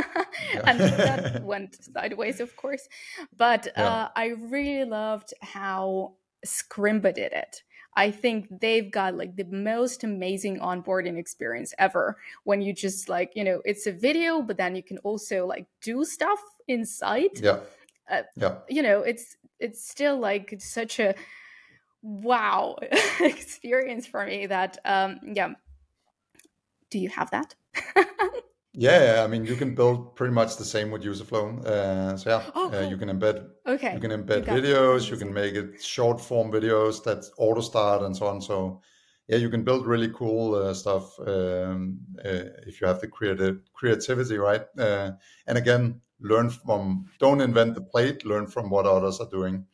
and 0.63 0.79
that 0.79 1.43
went 1.43 1.75
sideways, 1.83 2.39
of 2.39 2.55
course. 2.55 2.87
But 3.35 3.65
uh, 3.69 3.71
yeah. 3.77 4.07
I 4.15 4.27
really 4.27 4.87
loved 4.87 5.33
how 5.41 6.13
Scrimba 6.45 7.15
did 7.15 7.31
it. 7.33 7.63
I 7.99 8.11
think 8.11 8.47
they've 8.61 8.89
got 8.89 9.15
like 9.15 9.35
the 9.35 9.43
most 9.43 10.05
amazing 10.05 10.59
onboarding 10.59 11.17
experience 11.17 11.73
ever 11.77 12.15
when 12.45 12.61
you 12.61 12.71
just 12.71 13.09
like, 13.09 13.33
you 13.35 13.43
know, 13.43 13.61
it's 13.65 13.87
a 13.87 13.91
video, 13.91 14.41
but 14.41 14.55
then 14.55 14.73
you 14.73 14.81
can 14.81 14.99
also 14.99 15.45
like 15.45 15.67
do 15.81 16.05
stuff 16.05 16.39
inside. 16.69 17.41
Yeah. 17.41 17.59
Uh, 18.09 18.21
yeah. 18.37 18.55
You 18.69 18.83
know, 18.83 19.01
it's 19.01 19.35
it's 19.59 19.85
still 19.85 20.17
like 20.17 20.55
such 20.59 20.99
a 20.99 21.13
wow 22.01 22.77
experience 23.19 24.07
for 24.07 24.25
me 24.25 24.45
that 24.45 24.77
um 24.85 25.19
yeah 25.33 25.49
do 26.89 26.97
you 26.97 27.09
have 27.09 27.29
that 27.31 27.53
yeah 28.79 29.21
i 29.25 29.27
mean 29.27 29.45
you 29.45 29.55
can 29.57 29.75
build 29.75 30.15
pretty 30.15 30.33
much 30.33 30.55
the 30.55 30.63
same 30.63 30.89
with 30.89 31.03
userflow 31.03 31.65
uh, 31.65 32.15
so 32.15 32.29
yeah 32.29 32.43
oh, 32.55 32.69
cool. 32.69 32.79
uh, 32.79 32.89
you 32.89 32.95
can 32.95 33.09
embed 33.09 33.45
okay 33.67 33.93
you 33.93 33.99
can 33.99 34.11
embed 34.11 34.47
you 34.47 34.61
videos 34.61 35.11
you 35.11 35.17
can 35.17 35.33
make 35.33 35.53
it 35.53 35.83
short 35.83 36.19
form 36.21 36.49
videos 36.49 37.03
that 37.03 37.25
auto 37.37 37.59
start 37.59 38.03
and 38.03 38.15
so 38.15 38.25
on. 38.27 38.41
So 38.41 38.81
yeah 39.27 39.35
you 39.35 39.49
can 39.49 39.63
build 39.63 39.85
really 39.85 40.09
cool 40.09 40.55
uh, 40.55 40.73
stuff 40.73 41.19
um, 41.19 41.99
uh, 42.23 42.45
if 42.67 42.79
you 42.79 42.87
have 42.87 43.01
the 43.01 43.07
creative 43.07 43.59
creativity 43.73 44.37
right? 44.37 44.65
Uh, 44.77 45.11
and 45.45 45.57
again 45.57 45.99
learn 46.21 46.49
from 46.49 47.05
don't 47.19 47.41
invent 47.41 47.75
the 47.75 47.81
plate 47.81 48.25
learn 48.25 48.47
from 48.47 48.69
what 48.69 48.85
others 48.85 49.19
are 49.19 49.29
doing. 49.29 49.65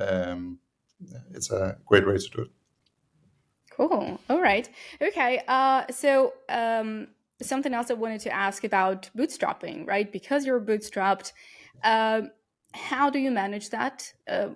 Um, 0.00 0.58
it's 1.34 1.50
a 1.50 1.76
great 1.84 2.06
way 2.06 2.16
to 2.16 2.30
do 2.30 2.42
it. 2.42 2.50
Cool. 3.70 4.18
All 4.30 4.40
right. 4.40 4.70
Okay 5.02 5.42
uh, 5.48 5.84
so 5.90 6.32
um, 6.48 7.08
something 7.42 7.74
else 7.74 7.90
i 7.90 7.94
wanted 7.94 8.20
to 8.20 8.30
ask 8.30 8.64
about 8.64 9.10
bootstrapping 9.16 9.86
right? 9.86 10.12
Because 10.12 10.46
you're 10.46 10.60
bootstrapped 10.60 11.32
uh, 11.82 12.22
how 12.72 13.08
do 13.08 13.20
you 13.20 13.30
manage 13.30 13.70
that? 13.70 14.12
Uh, 14.28 14.48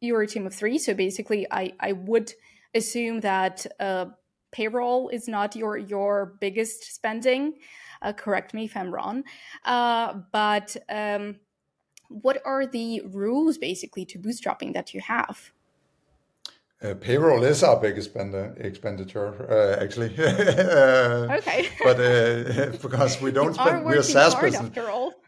you're 0.00 0.22
a 0.22 0.26
team 0.26 0.46
of 0.46 0.54
three 0.54 0.78
so 0.78 0.94
basically 0.94 1.46
i, 1.50 1.72
I 1.80 1.92
would 1.92 2.32
assume 2.74 3.20
that 3.20 3.66
uh, 3.80 4.06
payroll 4.52 5.08
is 5.08 5.28
not 5.28 5.56
your 5.56 5.76
your 5.76 6.36
biggest 6.40 6.94
spending. 6.94 7.54
Uh, 8.02 8.12
correct 8.12 8.54
me 8.54 8.64
if 8.64 8.76
i'm 8.76 8.92
wrong. 8.92 9.24
Uh, 9.64 10.14
but 10.32 10.76
um, 10.88 11.36
what 12.08 12.40
are 12.44 12.66
the 12.66 13.02
rules 13.06 13.58
basically 13.58 14.04
to 14.04 14.18
bootstrapping 14.18 14.72
that 14.74 14.94
you 14.94 15.00
have 15.00 15.50
uh, 16.82 16.94
payroll 16.94 17.42
is 17.42 17.62
our 17.62 17.80
biggest 17.80 18.10
expenditure, 18.58 19.50
uh, 19.50 19.82
actually. 19.82 20.14
uh, 20.18 21.36
okay. 21.38 21.68
but 21.82 21.98
uh, 21.98 22.70
because 22.82 23.20
we 23.22 23.32
don't 23.32 23.54
spend, 23.54 23.84
we're 23.84 24.00
a 24.00 24.02
SaaS 24.02 24.34
business. 24.34 24.70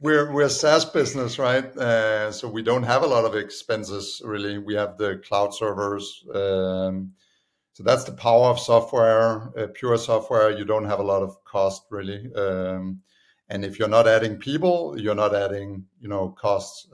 We're 0.00 0.30
we're 0.32 0.46
a 0.46 0.50
SaaS 0.50 0.84
business, 0.84 1.38
right? 1.38 1.64
Uh, 1.76 2.30
so 2.32 2.48
we 2.48 2.62
don't 2.62 2.82
have 2.82 3.02
a 3.02 3.06
lot 3.06 3.24
of 3.24 3.34
expenses 3.34 4.20
really. 4.24 4.58
We 4.58 4.74
have 4.74 4.98
the 4.98 5.22
cloud 5.26 5.54
servers. 5.54 6.22
Um, 6.34 7.12
so 7.72 7.82
that's 7.82 8.04
the 8.04 8.12
power 8.12 8.48
of 8.48 8.58
software, 8.58 9.52
uh, 9.56 9.68
pure 9.72 9.96
software. 9.96 10.50
You 10.50 10.64
don't 10.64 10.84
have 10.84 10.98
a 10.98 11.04
lot 11.04 11.22
of 11.22 11.42
cost 11.44 11.84
really. 11.90 12.30
Um, 12.34 13.00
and 13.48 13.64
if 13.64 13.78
you're 13.78 13.88
not 13.88 14.06
adding 14.06 14.36
people, 14.36 15.00
you're 15.00 15.14
not 15.14 15.34
adding, 15.34 15.86
you 15.98 16.08
know, 16.08 16.28
costs 16.28 16.88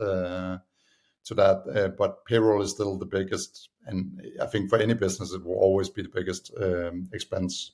to 1.24 1.34
that. 1.34 1.94
but 1.98 2.24
payroll 2.24 2.62
is 2.62 2.70
still 2.70 2.98
the 2.98 3.06
biggest 3.06 3.70
and 3.86 4.22
I 4.40 4.46
think 4.46 4.70
for 4.70 4.78
any 4.78 4.94
business, 4.94 5.32
it 5.32 5.44
will 5.44 5.56
always 5.56 5.88
be 5.88 6.02
the 6.02 6.08
biggest 6.08 6.50
um, 6.60 7.08
expense, 7.12 7.72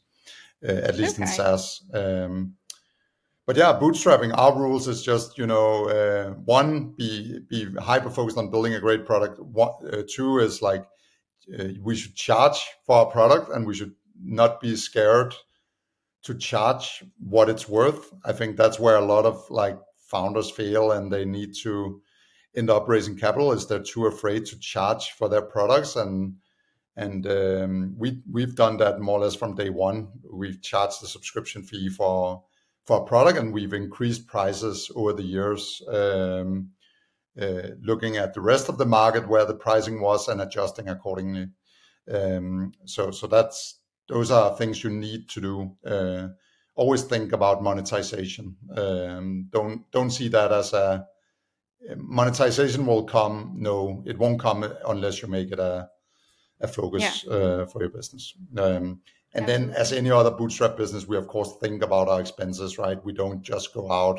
uh, 0.67 0.73
at 0.73 0.97
least 0.97 1.15
okay. 1.15 1.23
in 1.23 1.29
SaaS. 1.29 1.83
Um, 1.93 2.55
but 3.47 3.57
yeah, 3.57 3.79
bootstrapping 3.79 4.37
our 4.37 4.57
rules 4.57 4.87
is 4.87 5.03
just 5.03 5.39
you 5.39 5.47
know 5.47 5.89
uh, 5.89 6.31
one 6.45 6.91
be 6.91 7.41
be 7.49 7.67
hyper 7.81 8.11
focused 8.11 8.39
on 8.39 8.51
building 8.51 8.75
a 8.75 8.81
great 8.81 9.05
product. 9.05 9.41
One, 9.41 9.73
uh, 9.93 10.03
two 10.09 10.39
is 10.39 10.63
like 10.63 10.85
uh, 11.59 11.69
we 11.81 11.97
should 11.97 12.15
charge 12.15 12.61
for 12.85 12.97
our 12.97 13.07
product 13.07 13.51
and 13.51 13.67
we 13.67 13.75
should 13.75 13.95
not 14.23 14.61
be 14.61 14.77
scared 14.77 15.35
to 16.23 16.35
charge 16.35 17.03
what 17.19 17.49
it's 17.49 17.69
worth. 17.69 18.13
I 18.25 18.33
think 18.33 18.57
that's 18.57 18.79
where 18.79 18.97
a 18.97 19.05
lot 19.05 19.25
of 19.25 19.51
like 19.51 19.79
founders 19.97 20.51
fail 20.51 20.93
and 20.93 21.11
they 21.11 21.25
need 21.25 21.55
to 21.63 22.03
end 22.57 22.71
up 22.71 22.89
raising 22.89 23.17
capital 23.17 23.53
is 23.53 23.67
they're 23.67 23.83
too 23.83 24.07
afraid 24.07 24.47
to 24.47 24.59
charge 24.59 25.11
for 25.13 25.29
their 25.29 25.43
products 25.43 25.97
and 25.97 26.35
and 26.97 27.27
um, 27.27 27.95
we 27.97 28.21
we've 28.31 28.55
done 28.55 28.77
that 28.79 29.01
more 29.01 29.19
or 29.19 29.23
less 29.23 29.35
from 29.35 29.55
day 29.55 29.71
one. 29.71 30.09
We've 30.31 30.61
charged 30.61 31.01
the 31.01 31.07
subscription 31.07 31.63
fee 31.63 31.89
for 31.89 32.43
for 32.85 32.99
a 32.99 33.05
product, 33.05 33.39
and 33.39 33.55
we've 33.55 33.73
increased 33.73 34.27
prices 34.27 34.91
over 34.95 35.13
the 35.13 35.23
years, 35.23 35.81
um, 35.89 36.71
uh, 37.41 37.69
looking 37.83 38.17
at 38.17 38.35
the 38.35 38.41
rest 38.41 38.69
of 38.69 38.77
the 38.77 38.87
market 38.87 39.29
where 39.29 39.45
the 39.45 39.55
pricing 39.55 40.01
was 40.01 40.29
and 40.29 40.41
adjusting 40.41 40.89
accordingly. 40.89 41.49
Um, 42.13 42.73
so 42.85 43.11
so 43.13 43.27
that's 43.27 43.79
those 44.09 44.31
are 44.31 44.57
things 44.57 44.83
you 44.83 44.91
need 44.91 45.29
to 45.31 45.41
do. 45.41 45.77
Uh, 45.87 46.29
always 46.75 47.05
think 47.05 47.33
about 47.33 47.63
monetization. 47.63 48.57
Um, 48.77 49.47
don't 49.51 49.91
don't 49.93 50.11
see 50.11 50.29
that 50.29 50.53
as 50.53 50.73
a 50.73 51.07
monetization 51.97 52.87
will 52.87 53.05
come. 53.05 53.55
No, 53.57 54.03
it 54.07 54.19
won't 54.19 54.41
come 54.41 54.65
unless 54.87 55.23
you 55.23 55.29
make 55.29 55.51
it 55.51 55.59
a 55.59 55.89
a 56.61 56.69
focus 56.69 57.25
yeah. 57.27 57.33
uh, 57.33 57.67
for 57.67 57.81
your 57.81 57.91
business. 57.91 58.35
Um, 58.59 59.01
and 59.33 59.47
then, 59.47 59.71
as 59.71 59.93
any 59.93 60.11
other 60.11 60.31
bootstrap 60.31 60.77
business, 60.77 61.07
we 61.07 61.17
of 61.17 61.29
course 61.29 61.55
think 61.61 61.83
about 61.83 62.09
our 62.09 62.21
expenses, 62.21 62.79
right? 62.79 63.03
We 63.05 63.13
don't 63.13 63.43
just 63.43 63.73
go 63.73 63.91
out. 63.91 64.19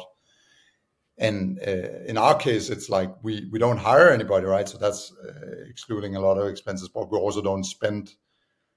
And 1.18 1.59
uh, 1.59 2.03
in 2.07 2.18
our 2.18 2.36
case, 2.36 2.70
it's 2.70 2.89
like 2.89 3.14
we 3.22 3.47
we 3.51 3.59
don't 3.59 3.78
hire 3.78 4.09
anybody, 4.09 4.45
right? 4.45 4.68
So 4.68 4.78
that's 4.78 5.12
uh, 5.12 5.66
excluding 5.70 6.16
a 6.16 6.22
lot 6.22 6.38
of 6.38 6.47
expenses, 6.47 6.89
but 6.89 7.12
we 7.12 7.18
also 7.18 7.41
don't 7.41 7.66
spend 7.66 8.16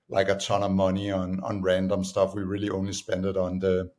like 0.09 0.29
a 0.29 0.37
ton 0.37 0.63
of 0.63 0.73
money 0.73 1.11
on 1.11 1.41
on 1.41 1.63
random 1.63 2.05
stuff. 2.05 2.35
We 2.35 2.43
really 2.43 2.71
only 2.71 2.93
spend 2.93 3.25
it 3.25 3.37
on 3.37 3.61
the 3.61 3.93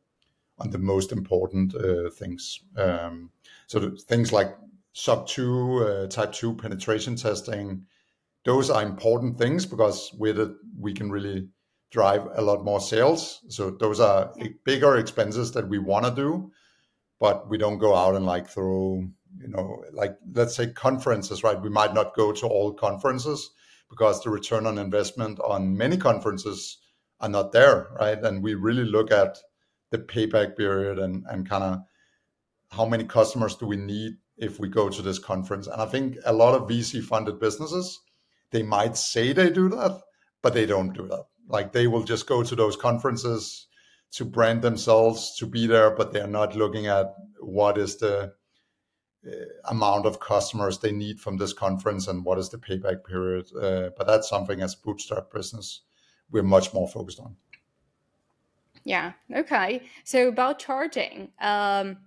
on 0.58 0.70
the 0.70 0.78
most 0.78 1.12
important 1.12 1.74
uh, 1.74 2.10
things. 2.10 2.60
Um, 2.76 3.30
so 3.66 3.90
things 3.90 4.32
like 4.32 4.56
SOC 4.96 5.26
2, 5.26 5.84
uh, 5.84 6.06
type 6.06 6.32
2 6.32 6.54
penetration 6.54 7.16
testing, 7.16 7.84
those 8.46 8.70
are 8.70 8.82
important 8.82 9.36
things 9.36 9.66
because 9.66 10.10
with 10.18 10.40
it, 10.40 10.50
we 10.78 10.94
can 10.94 11.10
really 11.10 11.48
drive 11.90 12.26
a 12.34 12.40
lot 12.40 12.64
more 12.64 12.80
sales. 12.80 13.42
So 13.48 13.70
those 13.70 14.00
are 14.00 14.32
bigger 14.64 14.96
expenses 14.96 15.52
that 15.52 15.68
we 15.68 15.78
want 15.78 16.06
to 16.06 16.10
do, 16.12 16.50
but 17.20 17.46
we 17.50 17.58
don't 17.58 17.76
go 17.76 17.94
out 17.94 18.14
and 18.14 18.24
like 18.24 18.48
throw, 18.48 19.06
you 19.38 19.48
know, 19.48 19.84
like 19.92 20.16
let's 20.32 20.56
say 20.56 20.68
conferences, 20.68 21.44
right? 21.44 21.60
We 21.60 21.68
might 21.68 21.92
not 21.92 22.16
go 22.16 22.32
to 22.32 22.46
all 22.46 22.72
conferences 22.72 23.50
because 23.90 24.22
the 24.22 24.30
return 24.30 24.64
on 24.64 24.78
investment 24.78 25.38
on 25.40 25.76
many 25.76 25.98
conferences 25.98 26.78
are 27.20 27.28
not 27.28 27.52
there, 27.52 27.88
right? 28.00 28.18
And 28.18 28.42
we 28.42 28.54
really 28.54 28.84
look 28.84 29.12
at 29.12 29.36
the 29.90 29.98
payback 29.98 30.56
period 30.56 30.98
and, 30.98 31.26
and 31.28 31.46
kind 31.46 31.64
of 31.64 31.80
how 32.70 32.86
many 32.86 33.04
customers 33.04 33.56
do 33.56 33.66
we 33.66 33.76
need 33.76 34.14
if 34.36 34.60
we 34.60 34.68
go 34.68 34.88
to 34.88 35.02
this 35.02 35.18
conference. 35.18 35.66
And 35.66 35.80
I 35.80 35.86
think 35.86 36.16
a 36.24 36.32
lot 36.32 36.54
of 36.54 36.68
VC 36.68 37.02
funded 37.02 37.40
businesses, 37.40 38.00
they 38.50 38.62
might 38.62 38.96
say 38.96 39.32
they 39.32 39.50
do 39.50 39.68
that, 39.70 40.00
but 40.42 40.54
they 40.54 40.66
don't 40.66 40.92
do 40.92 41.06
that. 41.08 41.24
Like 41.48 41.72
they 41.72 41.86
will 41.86 42.02
just 42.02 42.26
go 42.26 42.42
to 42.42 42.54
those 42.54 42.76
conferences 42.76 43.66
to 44.12 44.24
brand 44.24 44.62
themselves 44.62 45.36
to 45.38 45.46
be 45.46 45.66
there, 45.66 45.90
but 45.90 46.12
they're 46.12 46.26
not 46.26 46.56
looking 46.56 46.86
at 46.86 47.14
what 47.40 47.78
is 47.78 47.96
the 47.96 48.32
uh, 49.26 49.30
amount 49.64 50.06
of 50.06 50.20
customers 50.20 50.78
they 50.78 50.92
need 50.92 51.20
from 51.20 51.36
this 51.36 51.52
conference 51.52 52.08
and 52.08 52.24
what 52.24 52.38
is 52.38 52.50
the 52.50 52.58
payback 52.58 53.04
period. 53.04 53.46
Uh, 53.56 53.90
but 53.96 54.06
that's 54.06 54.28
something 54.28 54.60
as 54.60 54.74
bootstrap 54.74 55.32
business 55.32 55.82
we're 56.30 56.42
much 56.42 56.74
more 56.74 56.88
focused 56.88 57.20
on. 57.20 57.36
Yeah. 58.84 59.12
Okay. 59.34 59.82
So 60.04 60.28
about 60.28 60.58
charging, 60.58 61.30
um, 61.40 61.98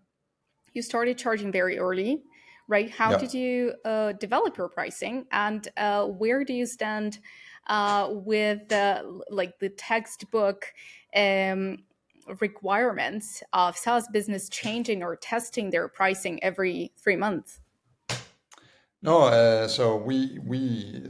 you 0.73 0.81
started 0.81 1.17
charging 1.17 1.51
very 1.51 1.77
early, 1.77 2.23
right? 2.67 2.89
How 2.89 3.11
yeah. 3.11 3.17
did 3.17 3.33
you 3.33 3.73
uh, 3.85 4.13
develop 4.13 4.57
your 4.57 4.69
pricing, 4.69 5.25
and 5.31 5.67
uh, 5.77 6.05
where 6.05 6.43
do 6.43 6.53
you 6.53 6.65
stand 6.65 7.19
uh, 7.67 8.09
with 8.11 8.67
the 8.69 9.21
like 9.29 9.59
the 9.59 9.69
textbook 9.69 10.65
um, 11.15 11.77
requirements 12.39 13.41
of 13.53 13.77
SaaS 13.77 14.07
business 14.11 14.49
changing 14.49 15.03
or 15.03 15.15
testing 15.15 15.69
their 15.69 15.87
pricing 15.87 16.43
every 16.43 16.91
three 16.97 17.15
months? 17.15 17.59
No, 19.01 19.21
uh, 19.23 19.67
so 19.69 19.95
we 19.95 20.39
we 20.45 21.07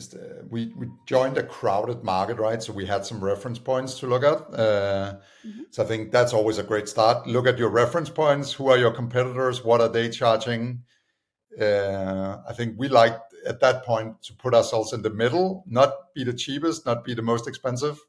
we 0.49 0.71
we 0.77 0.87
joined 1.07 1.39
a 1.39 1.43
crowded 1.43 2.03
market, 2.03 2.37
right? 2.37 2.61
So 2.61 2.71
we 2.71 2.85
had 2.85 3.03
some 3.03 3.23
reference 3.23 3.57
points 3.57 3.99
to 3.99 4.07
look 4.07 4.23
at. 4.23 4.37
Uh, 4.53 5.17
mm-hmm. 5.45 5.61
So 5.71 5.83
I 5.83 5.87
think 5.87 6.11
that's 6.11 6.31
always 6.31 6.59
a 6.59 6.63
great 6.63 6.87
start. 6.87 7.25
Look 7.25 7.47
at 7.47 7.57
your 7.57 7.69
reference 7.69 8.09
points. 8.11 8.53
Who 8.53 8.69
are 8.69 8.77
your 8.77 8.91
competitors? 8.91 9.63
What 9.63 9.81
are 9.81 9.89
they 9.89 10.09
charging? 10.09 10.83
Uh, 11.59 12.37
I 12.47 12.53
think 12.53 12.75
we 12.77 12.89
like 12.89 13.17
at 13.47 13.59
that 13.61 13.83
point 13.85 14.21
to 14.23 14.33
put 14.35 14.53
ourselves 14.53 14.93
in 14.93 15.01
the 15.01 15.09
middle, 15.09 15.63
not 15.67 16.13
be 16.13 16.23
the 16.23 16.33
cheapest, 16.33 16.85
not 16.85 17.03
be 17.03 17.15
the 17.15 17.23
most 17.23 17.47
expensive, 17.47 17.99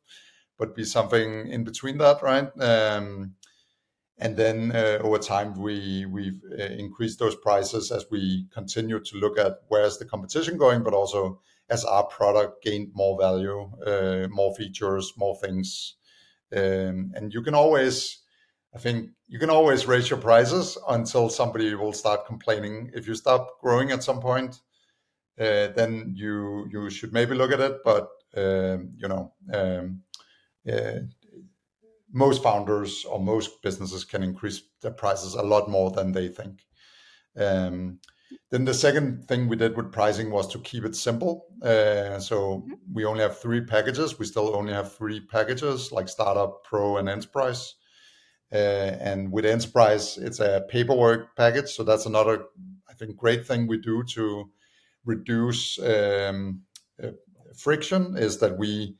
but 0.58 0.74
be 0.74 0.84
something 0.84 1.46
in 1.48 1.64
between 1.64 1.96
that, 1.98 2.22
right? 2.22 2.50
Um, 2.60 3.34
and 4.20 4.36
then 4.36 4.72
uh, 4.74 4.98
over 5.02 5.18
time, 5.18 5.54
we've 5.54 6.40
uh, 6.52 6.64
increased 6.64 7.18
those 7.18 7.34
prices 7.34 7.90
as 7.90 8.06
we 8.10 8.46
continue 8.52 9.00
to 9.00 9.16
look 9.16 9.38
at 9.38 9.60
where's 9.68 9.98
the 9.98 10.04
competition 10.04 10.58
going, 10.58 10.82
but 10.82 10.94
also 10.94 11.40
as 11.70 11.84
our 11.84 12.04
product 12.04 12.62
gained 12.62 12.90
more 12.94 13.18
value, 13.18 13.70
uh, 13.86 14.28
more 14.28 14.54
features, 14.54 15.14
more 15.16 15.36
things. 15.36 15.94
Um, 16.54 17.12
and 17.14 17.32
you 17.32 17.42
can 17.42 17.54
always, 17.54 18.18
I 18.74 18.78
think, 18.78 19.10
you 19.28 19.38
can 19.38 19.50
always 19.50 19.86
raise 19.86 20.10
your 20.10 20.18
prices 20.18 20.76
until 20.88 21.30
somebody 21.30 21.74
will 21.74 21.92
start 21.92 22.26
complaining. 22.26 22.90
If 22.92 23.06
you 23.06 23.14
stop 23.14 23.60
growing 23.60 23.90
at 23.90 24.02
some 24.02 24.20
point, 24.20 24.60
then 25.36 26.12
you 26.14 26.90
should 26.90 27.12
maybe 27.12 27.34
look 27.34 27.52
at 27.52 27.60
it. 27.60 27.78
But 27.84 28.08
um, 28.36 28.92
you 28.96 29.08
know, 29.08 29.32
um, 29.52 30.02
most 32.12 32.42
founders 32.42 33.04
or 33.04 33.20
most 33.20 33.62
businesses 33.62 34.04
can 34.04 34.22
increase 34.22 34.62
their 34.82 34.92
prices 34.92 35.34
a 35.34 35.42
lot 35.42 35.68
more 35.68 35.90
than 35.90 36.12
they 36.12 36.28
think. 36.28 36.64
Um, 37.36 38.00
then 38.50 38.64
the 38.64 38.74
second 38.74 39.26
thing 39.26 39.48
we 39.48 39.56
did 39.56 39.76
with 39.76 39.92
pricing 39.92 40.30
was 40.30 40.48
to 40.48 40.58
keep 40.58 40.84
it 40.84 40.96
simple. 40.96 41.46
Uh, 41.62 42.18
so 42.18 42.58
mm-hmm. 42.58 42.72
we 42.92 43.04
only 43.04 43.22
have 43.22 43.38
three 43.38 43.60
packages. 43.60 44.18
We 44.18 44.26
still 44.26 44.54
only 44.54 44.72
have 44.72 44.92
three 44.92 45.20
packages 45.20 45.92
like 45.92 46.08
Startup, 46.08 46.62
Pro, 46.64 46.96
and 46.96 47.08
Enterprise. 47.08 47.74
Uh, 48.52 48.56
and 48.56 49.30
with 49.30 49.44
Enterprise, 49.44 50.18
it's 50.18 50.40
a 50.40 50.64
paperwork 50.68 51.36
package. 51.36 51.70
So 51.70 51.84
that's 51.84 52.06
another, 52.06 52.46
I 52.88 52.94
think, 52.94 53.16
great 53.16 53.46
thing 53.46 53.66
we 53.66 53.78
do 53.78 54.02
to 54.14 54.50
reduce 55.04 55.78
um, 55.78 56.62
uh, 57.02 57.10
friction 57.56 58.16
is 58.16 58.38
that 58.38 58.58
we 58.58 58.96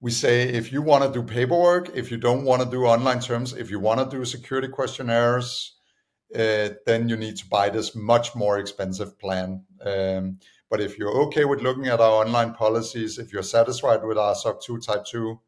we 0.00 0.10
say 0.10 0.42
if 0.42 0.72
you 0.72 0.80
want 0.80 1.04
to 1.04 1.12
do 1.12 1.26
paperwork, 1.26 1.90
if 1.94 2.10
you 2.10 2.16
don't 2.16 2.44
want 2.44 2.62
to 2.62 2.70
do 2.70 2.84
online 2.84 3.20
terms, 3.20 3.52
if 3.52 3.70
you 3.70 3.80
want 3.80 3.98
to 3.98 4.16
do 4.16 4.24
security 4.24 4.68
questionnaires, 4.68 5.76
uh, 6.34 6.68
then 6.86 7.08
you 7.08 7.16
need 7.16 7.36
to 7.36 7.46
buy 7.46 7.68
this 7.68 7.94
much 7.94 8.34
more 8.34 8.58
expensive 8.58 9.18
plan. 9.18 9.64
Um, 9.84 10.38
but 10.70 10.80
if 10.80 10.98
you're 10.98 11.22
okay 11.22 11.44
with 11.46 11.62
looking 11.62 11.86
at 11.86 12.00
our 12.00 12.24
online 12.24 12.52
policies, 12.52 13.18
if 13.18 13.32
you're 13.32 13.42
satisfied 13.42 14.04
with 14.04 14.18
our 14.18 14.34
SOC 14.34 14.62
2 14.62 14.78
Type 14.78 15.04
2 15.06 15.40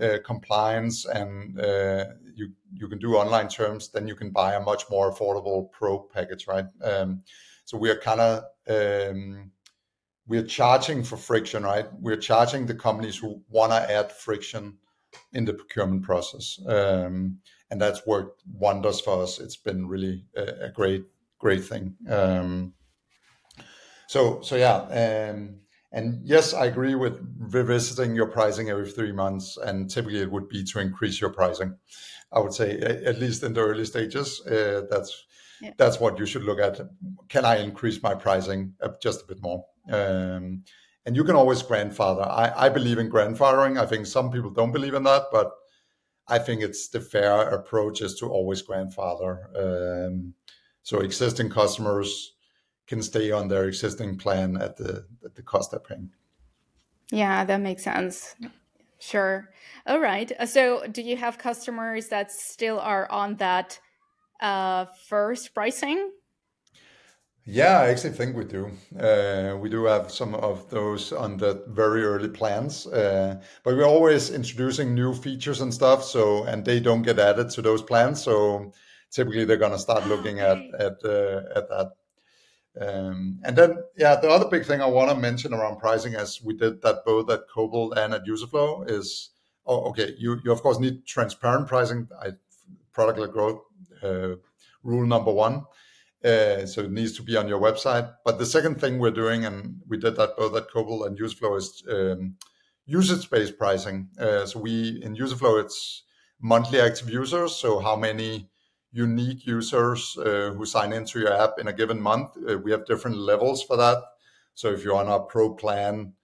uh, 0.00 0.18
compliance, 0.24 1.06
and 1.06 1.58
uh, 1.58 2.04
you 2.34 2.52
you 2.72 2.88
can 2.88 2.98
do 2.98 3.14
online 3.14 3.48
terms, 3.48 3.90
then 3.90 4.06
you 4.06 4.14
can 4.14 4.30
buy 4.30 4.54
a 4.54 4.60
much 4.60 4.84
more 4.90 5.10
affordable 5.12 5.70
Pro 5.70 6.00
package, 6.00 6.46
right? 6.46 6.66
Um, 6.82 7.22
so 7.64 7.78
we 7.78 7.90
are 7.90 7.98
kind 7.98 8.20
of 8.20 8.44
um, 8.68 9.50
we're 10.26 10.44
charging 10.44 11.02
for 11.02 11.16
friction, 11.16 11.64
right? 11.64 11.86
We're 12.00 12.16
charging 12.16 12.66
the 12.66 12.74
companies 12.74 13.16
who 13.16 13.42
want 13.48 13.72
to 13.72 13.92
add 13.92 14.10
friction 14.10 14.78
in 15.32 15.44
the 15.44 15.54
procurement 15.54 16.02
process. 16.02 16.58
Um, 16.66 17.38
and 17.70 17.80
that's 17.80 18.06
worked 18.06 18.42
wonders 18.52 19.00
for 19.00 19.22
us. 19.22 19.38
It's 19.38 19.56
been 19.56 19.86
really 19.86 20.24
a, 20.36 20.66
a 20.66 20.70
great, 20.70 21.04
great 21.38 21.64
thing. 21.64 21.96
Um, 22.08 22.74
so, 24.06 24.40
so 24.42 24.56
yeah. 24.56 25.30
Um, 25.30 25.60
and 25.92 26.20
yes, 26.24 26.54
I 26.54 26.66
agree 26.66 26.94
with 26.94 27.20
revisiting 27.38 28.14
your 28.14 28.26
pricing 28.26 28.70
every 28.70 28.90
three 28.90 29.12
months. 29.12 29.56
And 29.56 29.90
typically 29.90 30.20
it 30.20 30.30
would 30.30 30.48
be 30.48 30.64
to 30.64 30.80
increase 30.80 31.20
your 31.20 31.30
pricing. 31.30 31.76
I 32.32 32.40
would 32.40 32.52
say, 32.52 32.78
at 32.78 33.20
least 33.20 33.44
in 33.44 33.52
the 33.54 33.60
early 33.60 33.84
stages, 33.84 34.44
uh, 34.46 34.82
that's 34.90 35.24
yeah. 35.60 35.70
that's 35.76 36.00
what 36.00 36.18
you 36.18 36.26
should 36.26 36.42
look 36.42 36.58
at. 36.58 36.80
Can 37.28 37.44
I 37.44 37.58
increase 37.58 38.02
my 38.02 38.14
pricing 38.14 38.74
just 39.00 39.22
a 39.22 39.26
bit 39.26 39.40
more? 39.40 39.64
Um, 39.90 40.64
and 41.06 41.14
you 41.14 41.24
can 41.24 41.36
always 41.36 41.62
grandfather. 41.62 42.22
I, 42.22 42.66
I 42.66 42.68
believe 42.68 42.98
in 42.98 43.10
grandfathering. 43.10 43.78
I 43.78 43.86
think 43.86 44.06
some 44.06 44.30
people 44.30 44.50
don't 44.50 44.72
believe 44.72 44.94
in 44.94 45.02
that, 45.04 45.24
but 45.30 45.52
I 46.28 46.38
think 46.38 46.62
it's 46.62 46.88
the 46.88 47.00
fair 47.00 47.48
approach 47.50 48.00
is 48.00 48.14
to 48.16 48.30
always 48.30 48.62
grandfather. 48.62 49.50
Um, 49.56 50.34
so 50.82 51.00
existing 51.00 51.50
customers 51.50 52.34
can 52.86 53.02
stay 53.02 53.30
on 53.30 53.48
their 53.48 53.66
existing 53.66 54.16
plan 54.18 54.56
at 54.56 54.76
the 54.76 55.06
at 55.24 55.34
the 55.34 55.42
cost 55.42 55.70
they're 55.70 55.80
paying. 55.80 56.10
Yeah, 57.10 57.44
that 57.44 57.60
makes 57.60 57.84
sense. 57.84 58.34
Sure. 58.98 59.50
All 59.86 60.00
right. 60.00 60.32
So, 60.48 60.86
do 60.90 61.02
you 61.02 61.16
have 61.16 61.36
customers 61.36 62.08
that 62.08 62.32
still 62.32 62.80
are 62.80 63.10
on 63.10 63.36
that 63.36 63.78
uh, 64.40 64.86
first 65.08 65.52
pricing? 65.54 66.10
Yeah, 67.46 67.80
I 67.80 67.88
actually 67.90 68.14
think 68.14 68.34
we 68.36 68.44
do. 68.44 68.70
Uh, 68.98 69.56
we 69.58 69.68
do 69.68 69.84
have 69.84 70.10
some 70.10 70.34
of 70.34 70.70
those 70.70 71.12
on 71.12 71.36
the 71.36 71.62
very 71.68 72.02
early 72.02 72.28
plans, 72.28 72.86
uh, 72.86 73.38
but 73.62 73.76
we're 73.76 73.84
always 73.84 74.30
introducing 74.30 74.94
new 74.94 75.12
features 75.12 75.60
and 75.60 75.72
stuff. 75.72 76.02
So, 76.04 76.44
and 76.44 76.64
they 76.64 76.80
don't 76.80 77.02
get 77.02 77.18
added 77.18 77.50
to 77.50 77.60
those 77.60 77.82
plans. 77.82 78.22
So, 78.22 78.72
typically, 79.10 79.44
they're 79.44 79.58
going 79.58 79.72
to 79.72 79.78
start 79.78 80.06
looking 80.06 80.40
at 80.40 80.56
at 80.78 81.04
uh, 81.04 81.42
at 81.54 81.68
that. 81.68 81.92
Um, 82.80 83.40
and 83.44 83.54
then, 83.54 83.76
yeah, 83.96 84.16
the 84.16 84.30
other 84.30 84.48
big 84.48 84.64
thing 84.64 84.80
I 84.80 84.86
want 84.86 85.10
to 85.10 85.16
mention 85.16 85.52
around 85.52 85.78
pricing, 85.80 86.14
as 86.14 86.42
we 86.42 86.54
did 86.56 86.80
that 86.80 87.04
both 87.04 87.30
at 87.30 87.48
Cobalt 87.54 87.98
and 87.98 88.14
at 88.14 88.24
Userflow, 88.24 88.90
is 88.90 89.30
oh, 89.66 89.90
okay. 89.90 90.14
You 90.16 90.40
you 90.44 90.50
of 90.50 90.62
course 90.62 90.78
need 90.78 91.04
transparent 91.04 91.68
pricing. 91.68 92.08
I, 92.22 92.30
product 92.92 93.18
led 93.18 93.32
growth 93.32 93.60
uh, 94.02 94.36
rule 94.82 95.06
number 95.06 95.32
one 95.32 95.64
uh, 96.24 96.64
so 96.66 96.80
it 96.82 96.90
needs 96.90 97.12
to 97.16 97.22
be 97.22 97.36
on 97.36 97.48
your 97.48 97.60
website. 97.60 98.12
But 98.24 98.38
the 98.38 98.46
second 98.46 98.80
thing 98.80 98.98
we're 98.98 99.10
doing, 99.10 99.44
and 99.44 99.80
we 99.86 99.98
did 99.98 100.16
that 100.16 100.36
both 100.36 100.56
at 100.56 100.70
Cobalt 100.70 101.06
and 101.06 101.18
Userflow, 101.18 101.58
is 101.58 101.82
um, 101.90 102.36
usage-based 102.86 103.58
pricing. 103.58 104.08
Uh, 104.18 104.46
so 104.46 104.60
we 104.60 105.02
in 105.02 105.16
Userflow, 105.16 105.62
it's 105.62 106.02
monthly 106.40 106.80
active 106.80 107.10
users. 107.10 107.56
So 107.56 107.78
how 107.78 107.96
many 107.96 108.48
unique 108.92 109.46
users 109.46 110.16
uh, 110.18 110.52
who 110.56 110.64
sign 110.64 110.92
into 110.92 111.18
your 111.18 111.32
app 111.32 111.58
in 111.58 111.68
a 111.68 111.72
given 111.72 112.00
month? 112.00 112.30
Uh, 112.48 112.58
we 112.58 112.70
have 112.70 112.86
different 112.86 113.18
levels 113.18 113.62
for 113.62 113.76
that. 113.76 113.98
So 114.54 114.70
if 114.70 114.84
you're 114.84 114.96
on 114.96 115.08
a 115.08 115.20
pro 115.20 115.54
plan, 115.54 116.14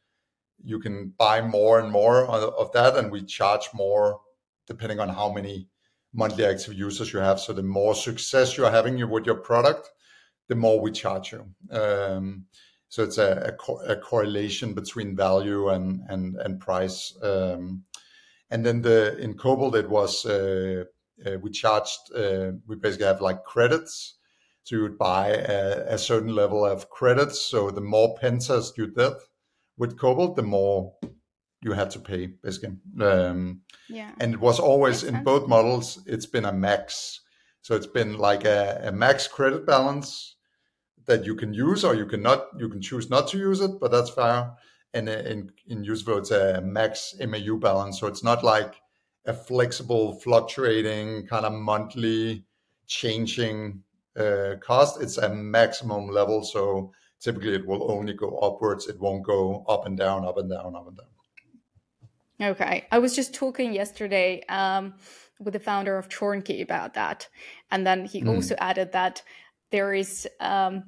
you 0.62 0.78
can 0.78 1.14
buy 1.18 1.40
more 1.40 1.80
and 1.80 1.90
more 1.90 2.26
of 2.26 2.70
that, 2.72 2.96
and 2.96 3.10
we 3.10 3.22
charge 3.22 3.70
more 3.74 4.20
depending 4.66 5.00
on 5.00 5.08
how 5.08 5.32
many 5.32 5.69
monthly 6.12 6.44
active 6.44 6.74
users 6.74 7.12
you 7.12 7.20
have. 7.20 7.40
So 7.40 7.52
the 7.52 7.62
more 7.62 7.94
success 7.94 8.56
you're 8.56 8.70
having 8.70 9.08
with 9.08 9.26
your 9.26 9.36
product, 9.36 9.90
the 10.48 10.54
more 10.54 10.80
we 10.80 10.90
charge 10.90 11.32
you. 11.32 11.46
Um, 11.70 12.46
so 12.88 13.04
it's 13.04 13.18
a, 13.18 13.42
a, 13.46 13.52
co- 13.52 13.80
a, 13.86 13.94
correlation 13.94 14.74
between 14.74 15.14
value 15.14 15.68
and 15.68 16.02
and 16.08 16.36
and 16.36 16.58
price. 16.58 17.16
Um, 17.22 17.84
and 18.50 18.66
then 18.66 18.82
the 18.82 19.16
in 19.18 19.34
Cobalt 19.34 19.76
it 19.76 19.88
was 19.88 20.26
uh, 20.26 20.84
uh, 21.24 21.38
we 21.40 21.50
charged 21.50 22.00
uh, 22.16 22.52
we 22.66 22.76
basically 22.76 23.06
have 23.06 23.20
like 23.20 23.44
credits. 23.44 24.16
So 24.64 24.76
you 24.76 24.82
would 24.82 24.98
buy 24.98 25.28
a, 25.28 25.94
a, 25.94 25.98
certain 25.98 26.34
level 26.34 26.66
of 26.66 26.90
credits. 26.90 27.40
So 27.40 27.70
the 27.70 27.80
more 27.80 28.14
pen 28.16 28.40
tests 28.40 28.76
you 28.76 28.88
did 28.88 29.14
with 29.78 29.98
Cobalt, 29.98 30.36
the 30.36 30.42
more 30.42 30.92
you 31.62 31.72
had 31.72 31.90
to 31.90 31.98
pay 31.98 32.26
basically. 32.26 32.76
Um, 33.00 33.60
yeah. 33.88 34.12
And 34.20 34.34
it 34.34 34.40
was 34.40 34.58
always 34.58 35.04
in 35.04 35.22
both 35.24 35.48
models. 35.48 36.02
It's 36.06 36.26
been 36.26 36.44
a 36.44 36.52
max. 36.52 37.20
So 37.62 37.76
it's 37.76 37.86
been 37.86 38.16
like 38.18 38.44
a, 38.44 38.80
a 38.84 38.92
max 38.92 39.28
credit 39.28 39.66
balance 39.66 40.36
that 41.06 41.24
you 41.24 41.34
can 41.34 41.52
use 41.52 41.84
or 41.84 41.94
you 41.94 42.06
can 42.06 42.22
not 42.22 42.46
you 42.58 42.68
can 42.68 42.80
choose 42.80 43.10
not 43.10 43.26
to 43.28 43.38
use 43.38 43.60
it 43.60 43.80
but 43.80 43.90
that's 43.90 44.10
fair 44.10 44.52
and 44.94 45.08
in 45.08 45.50
in 45.66 45.84
Userflow 45.84 46.18
it's 46.18 46.30
a 46.30 46.60
max 46.60 47.14
mau 47.26 47.56
balance 47.56 47.98
so 47.98 48.06
it's 48.06 48.22
not 48.22 48.44
like 48.44 48.74
a 49.26 49.34
flexible 49.34 50.14
fluctuating 50.20 51.26
kind 51.26 51.44
of 51.44 51.52
monthly 51.52 52.44
changing 52.86 53.82
uh, 54.16 54.54
cost 54.60 55.02
it's 55.02 55.18
a 55.18 55.28
maximum 55.28 56.08
level 56.08 56.44
so 56.44 56.92
typically 57.20 57.54
it 57.54 57.66
will 57.66 57.90
only 57.90 58.12
go 58.12 58.38
upwards 58.38 58.86
it 58.86 58.98
won't 59.00 59.24
go 59.24 59.64
up 59.68 59.86
and 59.86 59.96
down 59.98 60.24
up 60.24 60.38
and 60.38 60.50
down 60.50 60.76
up 60.76 60.86
and 60.86 60.96
down 60.96 61.06
okay 62.40 62.86
i 62.90 62.98
was 62.98 63.14
just 63.14 63.34
talking 63.34 63.72
yesterday 63.72 64.42
um, 64.48 64.94
with 65.38 65.52
the 65.52 65.60
founder 65.60 65.96
of 65.98 66.08
churnkey 66.08 66.62
about 66.62 66.94
that 66.94 67.28
and 67.70 67.86
then 67.86 68.04
he 68.04 68.22
mm. 68.22 68.34
also 68.34 68.54
added 68.58 68.92
that 68.92 69.22
there 69.70 69.94
is 69.94 70.28
um, 70.40 70.84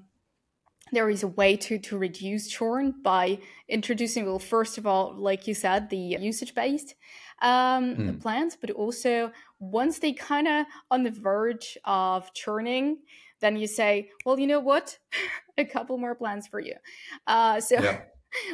there 0.93 1.09
is 1.09 1.23
a 1.23 1.29
way 1.29 1.57
to 1.57 1.79
to 1.79 1.99
reduce 1.99 2.49
churn 2.49 2.95
by 3.03 3.39
introducing 3.69 4.27
well 4.27 4.39
first 4.39 4.79
of 4.79 4.87
all 4.87 5.15
like 5.17 5.47
you 5.47 5.55
said 5.55 5.91
the 5.91 6.17
usage 6.21 6.55
based 6.55 6.95
um, 7.41 7.97
mm. 7.97 8.21
plans 8.21 8.57
but 8.61 8.71
also 8.71 9.33
once 9.59 9.99
they 9.99 10.13
kind 10.13 10.47
of 10.47 10.67
on 10.91 11.03
the 11.03 11.11
verge 11.11 11.77
of 11.85 12.33
churning 12.35 12.99
then 13.41 13.57
you 13.57 13.67
say 13.67 14.09
well 14.25 14.39
you 14.39 14.47
know 14.47 14.61
what 14.61 14.99
a 15.59 15.65
couple 15.65 15.99
more 15.99 16.15
plans 16.15 16.47
for 16.47 16.61
you 16.61 16.75
uh, 17.27 17.61
so 17.61 17.81
yeah. 17.83 18.03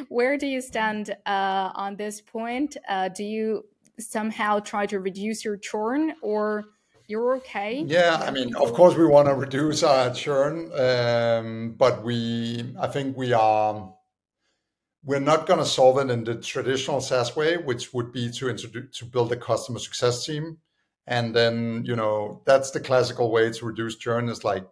Where 0.09 0.37
do 0.37 0.47
you 0.47 0.61
stand 0.61 1.11
uh, 1.25 1.71
on 1.75 1.95
this 1.95 2.21
point 2.21 2.77
uh, 2.87 3.09
do 3.09 3.23
you 3.23 3.63
somehow 3.99 4.59
try 4.59 4.85
to 4.85 4.99
reduce 4.99 5.43
your 5.43 5.57
churn 5.57 6.13
or 6.21 6.65
you're 7.09 7.37
okay. 7.37 7.83
Yeah, 7.87 8.21
I 8.21 8.29
mean, 8.29 8.55
of 8.55 8.71
course, 8.73 8.95
we 8.95 9.07
want 9.07 9.27
to 9.29 9.33
reduce 9.33 9.81
our 9.81 10.13
churn, 10.13 10.71
um, 10.79 11.75
but 11.75 12.03
we, 12.03 12.75
I 12.79 12.85
think 12.85 13.17
we 13.17 13.33
are, 13.33 13.91
we're 15.03 15.19
not 15.19 15.47
going 15.47 15.57
to 15.57 15.65
solve 15.65 15.97
it 15.97 16.11
in 16.11 16.23
the 16.23 16.35
traditional 16.35 17.01
SaaS 17.01 17.35
way, 17.35 17.57
which 17.57 17.95
would 17.95 18.11
be 18.11 18.29
to 18.33 18.47
introduce 18.47 18.99
to 18.99 19.05
build 19.05 19.31
a 19.31 19.37
customer 19.37 19.79
success 19.79 20.23
team, 20.23 20.59
and 21.07 21.35
then 21.35 21.83
you 21.83 21.95
know 21.95 22.43
that's 22.45 22.69
the 22.69 22.79
classical 22.79 23.31
way 23.31 23.49
to 23.49 23.65
reduce 23.65 23.95
churn 23.95 24.29
is 24.29 24.43
like 24.43 24.67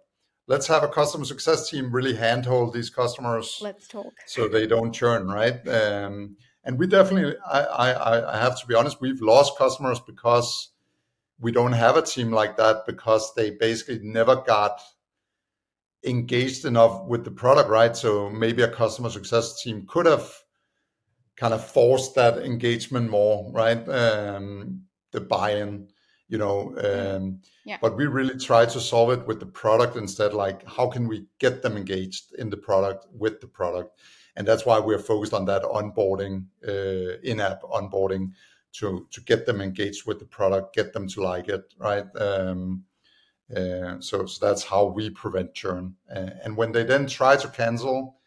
let's 0.47 0.67
have 0.67 0.83
a 0.83 0.87
customer 0.87 1.25
success 1.25 1.69
team 1.69 1.91
really 1.91 2.15
handhold 2.15 2.73
these 2.73 2.89
customers. 2.89 3.59
Let's 3.61 3.87
talk 3.87 4.13
so 4.25 4.47
they 4.47 4.65
don't 4.65 4.93
churn, 4.93 5.27
right? 5.27 5.65
Um, 5.67 6.37
and 6.63 6.79
we 6.79 6.87
definitely, 6.87 7.35
I, 7.45 7.61
I, 7.61 8.33
I 8.35 8.37
have 8.41 8.59
to 8.59 8.67
be 8.67 8.75
honest, 8.75 8.99
we've 8.99 9.21
lost 9.21 9.57
customers 9.57 9.99
because 9.99 10.69
we 11.39 11.51
don't 11.51 11.73
have 11.73 11.97
a 11.97 12.01
team 12.01 12.31
like 12.31 12.57
that 12.57 12.85
because 12.85 13.33
they 13.35 13.51
basically 13.51 13.99
never 14.01 14.37
got 14.37 14.81
engaged 16.03 16.65
enough 16.65 17.05
with 17.05 17.25
the 17.25 17.31
product, 17.31 17.69
right? 17.69 17.95
So 17.95 18.29
maybe 18.29 18.63
a 18.63 18.71
customer 18.71 19.09
success 19.09 19.61
team 19.61 19.85
could 19.87 20.05
have 20.05 20.31
kind 21.35 21.53
of 21.53 21.63
forced 21.63 22.15
that 22.15 22.39
engagement 22.39 23.09
more, 23.09 23.51
right? 23.51 23.87
Um, 23.87 24.83
the 25.11 25.21
buy-in, 25.21 25.89
you 26.27 26.37
know. 26.37 26.75
Um, 26.77 27.41
yeah. 27.65 27.77
But 27.81 27.97
we 27.97 28.05
really 28.05 28.37
try 28.37 28.65
to 28.65 28.79
solve 28.79 29.11
it 29.11 29.27
with 29.27 29.39
the 29.39 29.45
product 29.45 29.95
instead. 29.95 30.33
Like, 30.33 30.67
how 30.67 30.87
can 30.87 31.07
we 31.07 31.25
get 31.39 31.61
them 31.61 31.77
engaged 31.77 32.33
in 32.37 32.49
the 32.49 32.57
product 32.57 33.07
with 33.11 33.41
the 33.41 33.47
product? 33.47 33.99
And 34.35 34.47
that's 34.47 34.65
why 34.65 34.79
we're 34.79 34.99
focused 34.99 35.33
on 35.33 35.45
that 35.45 35.63
onboarding, 35.63 36.45
uh, 36.67 37.17
in-app 37.23 37.61
onboarding 37.63 38.31
to 38.73 39.07
to 39.11 39.21
get 39.21 39.45
them 39.45 39.61
engaged 39.61 40.05
with 40.05 40.19
the 40.19 40.25
product, 40.25 40.75
get 40.75 40.93
them 40.93 41.07
to 41.07 41.21
like 41.21 41.49
it, 41.49 41.73
right? 41.79 42.05
Um, 42.15 42.83
uh, 43.55 43.99
so, 43.99 44.25
so 44.25 44.45
that's 44.45 44.63
how 44.63 44.85
we 44.85 45.09
prevent 45.09 45.53
churn. 45.53 45.95
Uh, 46.13 46.31
and 46.43 46.57
when 46.57 46.73
they 46.73 46.83
then 46.83 47.07
try 47.07 47.37
to 47.37 47.47
cancel, 47.47 48.17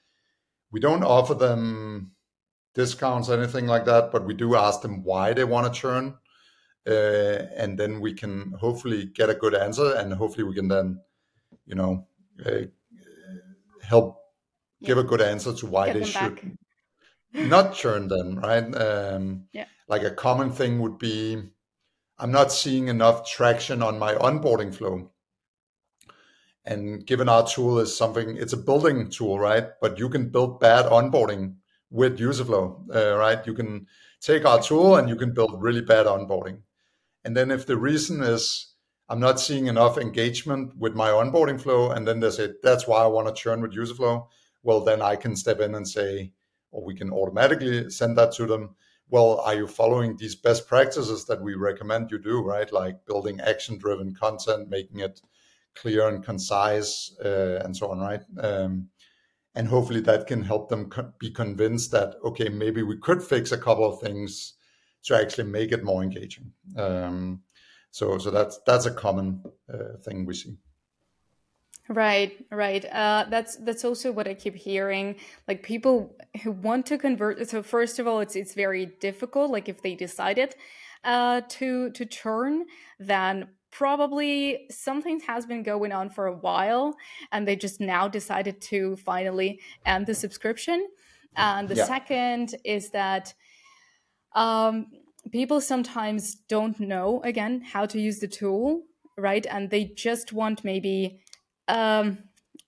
we 0.71 0.81
don't 0.81 1.05
offer 1.05 1.35
them 1.35 2.13
discounts 2.75 3.29
or 3.29 3.39
anything 3.39 3.67
like 3.67 3.85
that, 3.85 4.11
but 4.13 4.25
we 4.25 4.35
do 4.35 4.57
ask 4.57 4.81
them 4.81 5.03
why 5.03 5.33
they 5.33 5.45
want 5.45 5.73
to 5.73 5.81
churn. 5.81 6.15
Uh, 6.87 7.47
and 7.57 7.79
then 7.79 8.01
we 8.01 8.15
can 8.15 8.53
hopefully 8.59 9.05
get 9.07 9.31
a 9.31 9.35
good 9.35 9.55
answer, 9.55 9.95
and 9.97 10.13
hopefully 10.15 10.45
we 10.45 10.55
can 10.55 10.69
then, 10.69 11.01
you 11.67 11.75
know, 11.75 12.07
uh, 12.45 12.63
help 13.83 14.19
yeah. 14.81 14.89
give 14.89 14.99
a 14.99 15.05
good 15.05 15.21
answer 15.21 15.53
to 15.53 15.67
why 15.67 15.87
get 15.87 15.95
they 15.95 16.05
should 16.05 16.37
back. 16.37 16.45
not 17.49 17.75
churn 17.75 18.09
them, 18.09 18.39
right? 18.39 18.75
Um, 18.75 19.45
yeah 19.53 19.67
like 19.91 20.05
a 20.05 20.11
common 20.11 20.53
thing 20.53 20.79
would 20.79 20.99
be 20.99 21.43
I'm 22.19 22.31
not 22.31 22.53
seeing 22.53 22.89
enough 22.89 23.29
traction 23.29 23.83
on 23.83 23.99
my 23.99 24.15
onboarding 24.15 24.75
flow. 24.75 25.11
And 26.65 27.05
given 27.05 27.29
our 27.29 27.47
tool 27.47 27.79
is 27.81 27.97
something, 27.97 28.37
it's 28.37 28.53
a 28.53 28.59
building 28.59 29.09
tool, 29.09 29.39
right? 29.39 29.69
But 29.81 29.99
you 29.99 30.09
can 30.11 30.29
build 30.29 30.61
bad 30.61 30.85
onboarding 30.85 31.55
with 31.91 32.19
Userflow, 32.19 32.95
uh, 32.95 33.17
right? 33.17 33.45
You 33.47 33.55
can 33.55 33.87
take 34.21 34.45
our 34.45 34.63
tool 34.63 34.97
and 34.97 35.09
you 35.09 35.17
can 35.17 35.33
build 35.33 35.63
really 35.63 35.81
bad 35.81 36.07
onboarding. 36.07 36.59
And 37.25 37.37
then 37.37 37.51
if 37.51 37.67
the 37.67 37.77
reason 37.77 38.23
is 38.23 38.75
I'm 39.09 39.21
not 39.21 39.41
seeing 39.41 39.67
enough 39.67 39.99
engagement 39.99 40.77
with 40.77 40.95
my 40.95 41.09
onboarding 41.09 41.61
flow, 41.61 41.91
and 41.91 42.07
then 42.07 42.21
they 42.21 42.31
say 42.31 42.51
that's 42.63 42.87
why 42.87 43.03
I 43.03 43.07
want 43.07 43.29
to 43.29 43.35
churn 43.35 43.61
with 43.61 43.75
Userflow, 43.75 44.27
well, 44.63 44.81
then 44.81 45.03
I 45.03 45.17
can 45.17 45.37
step 45.37 45.61
in 45.61 45.75
and 45.75 45.89
say, 45.89 46.33
or 46.71 46.85
we 46.85 46.95
can 46.95 47.11
automatically 47.11 47.91
send 47.91 48.17
that 48.19 48.33
to 48.33 48.47
them 48.47 48.77
well, 49.11 49.41
are 49.41 49.57
you 49.57 49.67
following 49.67 50.17
these 50.17 50.37
best 50.37 50.69
practices 50.69 51.25
that 51.27 51.43
we 51.43 51.55
recommend 51.55 52.11
you 52.11 52.19
do, 52.19 52.41
right? 52.41 52.73
Like 52.73 53.05
building 53.07 53.41
action 53.41 53.77
driven 53.77 54.15
content, 54.15 54.71
making 54.71 55.01
it 55.01 55.21
clear 55.75 56.09
and 56.09 56.25
concise, 56.25 57.13
uh, 57.25 57.61
and 57.65 57.77
so 57.77 57.91
on, 57.91 57.99
right? 57.99 58.23
Um, 58.39 58.89
and 59.57 59.67
hopefully 59.67 60.01
that 60.03 60.29
can 60.29 60.45
help 60.45 60.69
them 60.69 60.91
co- 60.91 61.13
be 61.19 61.31
convinced 61.31 61.91
that, 61.91 62.15
okay, 62.25 62.49
maybe 62.49 62.85
we 62.85 62.99
could 62.99 63.21
fix 63.21 63.51
a 63.51 63.59
couple 63.59 63.85
of 63.85 64.01
things 64.01 64.55
to 65.05 65.17
actually 65.17 65.45
make 65.45 65.73
it 65.73 65.85
more 65.85 66.03
engaging. 66.03 66.53
Um, 66.77 67.43
so, 67.91 68.19
so 68.19 68.31
that's 68.31 68.61
that's 68.67 68.87
a 68.87 68.93
common 68.93 69.43
uh, 69.73 69.97
thing 70.05 70.25
we 70.25 70.35
see. 70.35 70.57
Right, 71.89 72.45
right. 72.53 72.85
Uh, 72.85 73.27
that's 73.29 73.57
that's 73.57 73.85
also 73.85 74.13
what 74.13 74.29
I 74.29 74.35
keep 74.35 74.55
hearing. 74.55 75.17
Like 75.49 75.65
people 75.65 76.17
who 76.43 76.53
want 76.53 76.87
to 76.87 76.99
convert. 76.99 77.49
So 77.49 77.63
first 77.63 77.99
of 77.99 78.07
all, 78.07 78.21
it's 78.21 78.37
it's 78.37 78.55
very 78.55 78.87
difficult. 78.87 79.51
Like 79.51 79.69
if 79.69 79.83
they 79.83 79.97
decided 79.97 80.55
uh, 81.03 81.41
to 81.49 81.91
to 81.91 82.07
churn, 82.07 82.67
then 83.01 83.49
probably 83.73 84.67
something 84.71 85.21
has 85.21 85.47
been 85.47 85.63
going 85.63 85.93
on 85.93 86.11
for 86.11 86.27
a 86.27 86.33
while 86.33 86.97
and 87.31 87.47
they 87.47 87.55
just 87.55 87.81
now 87.81 88.09
decided 88.09 88.61
to 88.61 88.97
finally 88.97 89.61
end 89.87 90.07
the 90.07 90.15
subscription 90.15 90.89
and 91.37 91.69
the 91.69 91.77
yeah. 91.77 91.85
second 91.85 92.55
is 92.65 92.91
that 92.91 93.35
um, 94.35 94.87
people 95.33 95.61
sometimes 95.61 96.35
don't 96.49 96.81
know 96.81 97.21
again 97.25 97.61
how 97.61 97.87
to 97.87 98.01
use 98.01 98.19
the 98.19 98.29
tool 98.29 98.83
right 99.17 99.47
and 99.51 99.71
they 99.71 99.85
just 99.85 100.33
want 100.33 100.65
maybe 100.65 101.21
um, 101.69 102.19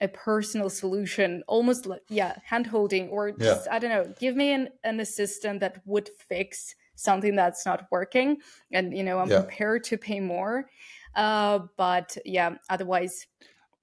a 0.00 0.08
personal 0.08 0.68
solution 0.68 1.42
almost 1.46 1.86
like 1.86 2.02
yeah 2.08 2.34
hand 2.44 2.66
holding 2.66 3.08
or 3.08 3.32
just 3.32 3.66
yeah. 3.66 3.74
i 3.74 3.78
don't 3.78 3.90
know 3.90 4.12
give 4.18 4.36
me 4.36 4.52
an, 4.52 4.68
an 4.84 5.00
assistant 5.00 5.60
that 5.60 5.80
would 5.86 6.10
fix 6.28 6.74
something 6.96 7.34
that's 7.36 7.64
not 7.64 7.86
working 7.90 8.36
and 8.72 8.96
you 8.96 9.02
know 9.04 9.18
i'm 9.18 9.30
yeah. 9.30 9.40
prepared 9.40 9.82
to 9.84 9.96
pay 9.96 10.20
more 10.20 10.68
uh, 11.14 11.60
but 11.76 12.16
yeah 12.24 12.54
otherwise 12.68 13.26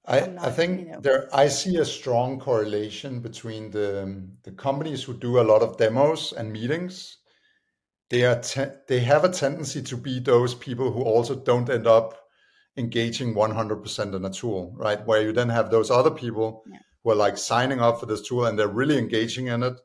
I, 0.06 0.22
not, 0.22 0.48
I 0.48 0.52
think 0.52 0.80
you 0.80 0.86
know. 0.92 1.00
there 1.02 1.30
I 1.34 1.48
see 1.48 1.78
a 1.78 1.86
strong 1.86 2.40
correlation 2.40 3.20
between 3.20 3.70
the 3.70 4.24
the 4.44 4.52
companies 4.52 5.04
who 5.04 5.14
do 5.14 5.40
a 5.40 5.44
lot 5.44 5.62
of 5.62 5.78
demos 5.78 6.34
and 6.34 6.52
meetings. 6.52 7.19
They 8.10 8.26
are 8.26 8.40
te- 8.40 8.76
they 8.88 9.00
have 9.02 9.24
a 9.24 9.30
tendency 9.30 9.82
to 9.84 9.98
be 9.98 10.20
those 10.20 10.56
people 10.56 10.92
who 10.92 11.04
also 11.04 11.36
don't 11.36 11.70
end 11.70 11.88
up 11.88 12.20
engaging 12.78 13.36
100% 13.36 14.16
in 14.16 14.26
a 14.26 14.30
tool, 14.30 14.74
right? 14.78 15.06
Where 15.06 15.22
you 15.22 15.34
then 15.34 15.50
have 15.50 15.70
those 15.70 15.92
other 15.92 16.12
people 16.12 16.64
yeah. 16.72 16.80
who 17.04 17.12
are 17.12 17.16
like 17.16 17.38
signing 17.38 17.80
up 17.80 18.00
for 18.00 18.06
this 18.06 18.28
tool 18.28 18.46
and 18.46 18.58
they're 18.58 18.68
really 18.68 18.98
engaging 18.98 19.48
in 19.48 19.64
it. 19.64 19.80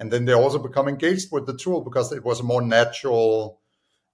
And 0.00 0.10
then 0.12 0.24
they 0.24 0.32
also 0.32 0.58
become 0.58 0.88
engaged 0.88 1.28
with 1.30 1.46
the 1.46 1.56
tool 1.56 1.82
because 1.82 2.12
it 2.12 2.24
was 2.24 2.40
a 2.40 2.44
more 2.44 2.62
natural 2.62 3.60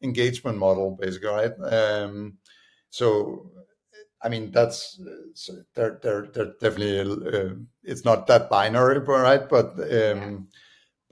engagement 0.02 0.58
model, 0.58 0.96
basically, 1.00 1.28
right? 1.28 1.52
Um, 1.62 2.38
so, 2.90 3.50
I 4.22 4.28
mean, 4.30 4.50
that's 4.50 4.98
they're 5.74 5.98
they're, 6.02 6.26
they're 6.32 6.54
definitely 6.60 7.00
uh, 7.00 7.54
it's 7.82 8.04
not 8.04 8.26
that 8.28 8.48
binary, 8.48 8.98
right? 8.98 9.46
But 9.48 9.72
um, 9.74 9.78
yeah. 9.88 10.36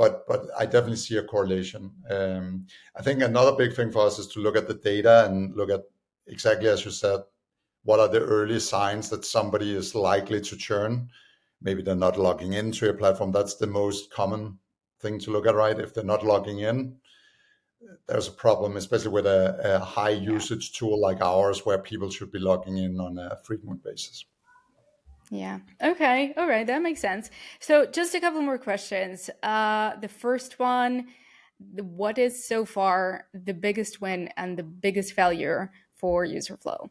But 0.02 0.26
but 0.26 0.48
I 0.58 0.64
definitely 0.64 0.96
see 0.96 1.16
a 1.18 1.22
correlation. 1.22 1.92
Um, 2.10 2.66
I 2.96 3.02
think 3.02 3.22
another 3.22 3.52
big 3.52 3.72
thing 3.72 3.92
for 3.92 4.04
us 4.04 4.18
is 4.18 4.26
to 4.28 4.40
look 4.40 4.56
at 4.56 4.66
the 4.66 4.74
data 4.74 5.26
and 5.26 5.54
look 5.54 5.70
at 5.70 5.82
exactly 6.26 6.68
as 6.68 6.84
you 6.84 6.90
said, 6.90 7.20
what 7.84 8.00
are 8.00 8.08
the 8.08 8.18
early 8.18 8.58
signs 8.58 9.10
that 9.10 9.24
somebody 9.24 9.76
is 9.76 9.94
likely 9.94 10.40
to 10.40 10.56
churn? 10.56 11.08
Maybe 11.60 11.82
they're 11.82 11.94
not 11.94 12.18
logging 12.18 12.54
into 12.54 12.86
your 12.86 12.94
platform. 12.94 13.30
That's 13.30 13.54
the 13.54 13.68
most 13.68 14.10
common 14.10 14.58
thing 14.98 15.20
to 15.20 15.30
look 15.30 15.46
at, 15.46 15.54
right? 15.54 15.78
If 15.78 15.94
they're 15.94 16.12
not 16.14 16.26
logging 16.26 16.58
in, 16.58 16.96
there's 18.08 18.26
a 18.26 18.32
problem, 18.32 18.76
especially 18.76 19.12
with 19.12 19.26
a, 19.26 19.76
a 19.76 19.78
high 19.78 20.16
usage 20.34 20.72
tool 20.72 21.00
like 21.00 21.20
ours, 21.20 21.64
where 21.64 21.78
people 21.78 22.10
should 22.10 22.32
be 22.32 22.40
logging 22.40 22.78
in 22.78 22.98
on 22.98 23.18
a 23.18 23.38
frequent 23.44 23.84
basis. 23.84 24.24
Yeah. 25.32 25.60
Okay. 25.82 26.34
All 26.36 26.46
right. 26.46 26.66
That 26.66 26.82
makes 26.82 27.00
sense. 27.00 27.30
So, 27.58 27.86
just 27.86 28.14
a 28.14 28.20
couple 28.20 28.42
more 28.42 28.58
questions. 28.58 29.30
Uh, 29.42 29.96
the 29.96 30.08
first 30.08 30.58
one 30.58 31.06
what 31.76 32.18
is 32.18 32.46
so 32.46 32.64
far 32.64 33.26
the 33.32 33.54
biggest 33.54 34.00
win 34.00 34.28
and 34.36 34.58
the 34.58 34.62
biggest 34.62 35.12
failure 35.14 35.70
for 35.94 36.26
Userflow? 36.26 36.88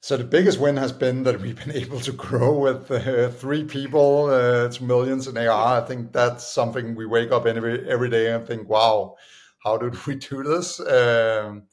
So 0.00 0.16
the 0.16 0.24
biggest 0.24 0.58
win 0.58 0.76
has 0.76 0.92
been 0.92 1.24
that 1.24 1.40
we've 1.40 1.56
been 1.56 1.76
able 1.84 2.00
to 2.00 2.12
grow 2.12 2.58
with 2.58 2.90
uh, 2.90 3.28
three 3.30 3.64
people 3.64 4.26
uh, 4.26 4.72
millions 4.80 5.26
in 5.26 5.36
ARR. 5.36 5.82
I 5.82 5.84
think 5.86 6.12
that's 6.12 6.46
something 6.46 6.94
we 6.94 7.06
wake 7.06 7.32
up 7.32 7.46
every 7.46 7.88
every 7.88 8.08
day 8.08 8.32
and 8.32 8.46
think, 8.46 8.68
"Wow, 8.68 9.16
how 9.64 9.76
did 9.76 10.06
we 10.06 10.14
do 10.14 10.42
this?" 10.42 10.80
Um, 10.80 11.64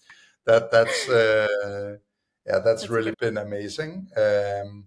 that 0.46 0.72
that's 0.72 1.10
uh, 1.10 1.98
yeah, 2.46 2.60
that's, 2.60 2.82
that's 2.82 2.90
really 2.90 3.12
good. 3.12 3.20
been 3.20 3.38
amazing. 3.38 4.08
Um, 4.16 4.86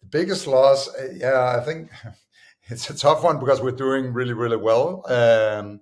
the 0.00 0.08
biggest 0.10 0.46
loss, 0.46 0.88
uh, 0.88 1.08
yeah, 1.14 1.56
I 1.58 1.64
think 1.64 1.90
it's 2.64 2.90
a 2.90 2.96
tough 2.96 3.22
one 3.24 3.38
because 3.38 3.60
we're 3.60 3.72
doing 3.72 4.12
really 4.12 4.34
really 4.34 4.56
well. 4.56 5.04
Um, 5.10 5.80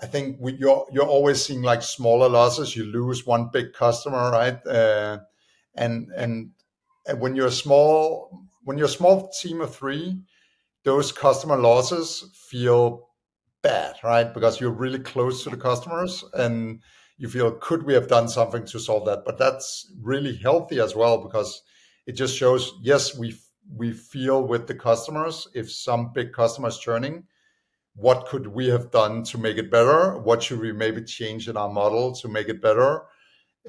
I 0.00 0.06
think 0.06 0.36
we, 0.40 0.52
you're 0.54 0.86
you're 0.92 1.06
always 1.06 1.44
seeing 1.44 1.62
like 1.62 1.82
smaller 1.82 2.28
losses. 2.28 2.76
You 2.76 2.84
lose 2.84 3.26
one 3.26 3.50
big 3.52 3.72
customer, 3.72 4.30
right? 4.30 4.64
Uh, 4.66 5.18
and 5.74 6.10
and 6.16 6.50
when 7.18 7.36
you're 7.36 7.50
small, 7.50 8.42
when 8.64 8.76
you're 8.78 8.86
a 8.86 8.90
small 8.90 9.30
team 9.40 9.60
of 9.60 9.74
three, 9.74 10.20
those 10.84 11.12
customer 11.12 11.56
losses 11.56 12.30
feel 12.34 13.08
bad, 13.62 13.96
right? 14.04 14.32
Because 14.32 14.60
you're 14.60 14.70
really 14.70 14.98
close 14.98 15.42
to 15.44 15.50
the 15.50 15.56
customers 15.56 16.24
and 16.34 16.80
you 17.18 17.28
feel 17.28 17.52
could 17.52 17.84
we 17.84 17.94
have 17.94 18.08
done 18.08 18.28
something 18.28 18.64
to 18.66 18.78
solve 18.78 19.06
that? 19.06 19.24
But 19.24 19.38
that's 19.38 19.92
really 20.00 20.36
healthy 20.36 20.80
as 20.80 20.94
well 20.94 21.18
because 21.18 21.62
it 22.06 22.12
just 22.12 22.36
shows 22.36 22.72
yes 22.82 23.16
we 23.16 23.36
we 23.74 23.92
feel 23.92 24.46
with 24.46 24.66
the 24.66 24.74
customers 24.74 25.48
if 25.54 25.72
some 25.72 26.12
big 26.12 26.32
customers 26.32 26.78
churning 26.78 27.24
what 27.96 28.26
could 28.26 28.46
we 28.46 28.68
have 28.68 28.90
done 28.90 29.24
to 29.24 29.38
make 29.38 29.56
it 29.56 29.70
better? 29.70 30.18
What 30.18 30.42
should 30.42 30.60
we 30.60 30.70
maybe 30.70 31.02
change 31.02 31.48
in 31.48 31.56
our 31.56 31.70
model 31.70 32.14
to 32.16 32.28
make 32.28 32.48
it 32.48 32.60
better? 32.60 33.04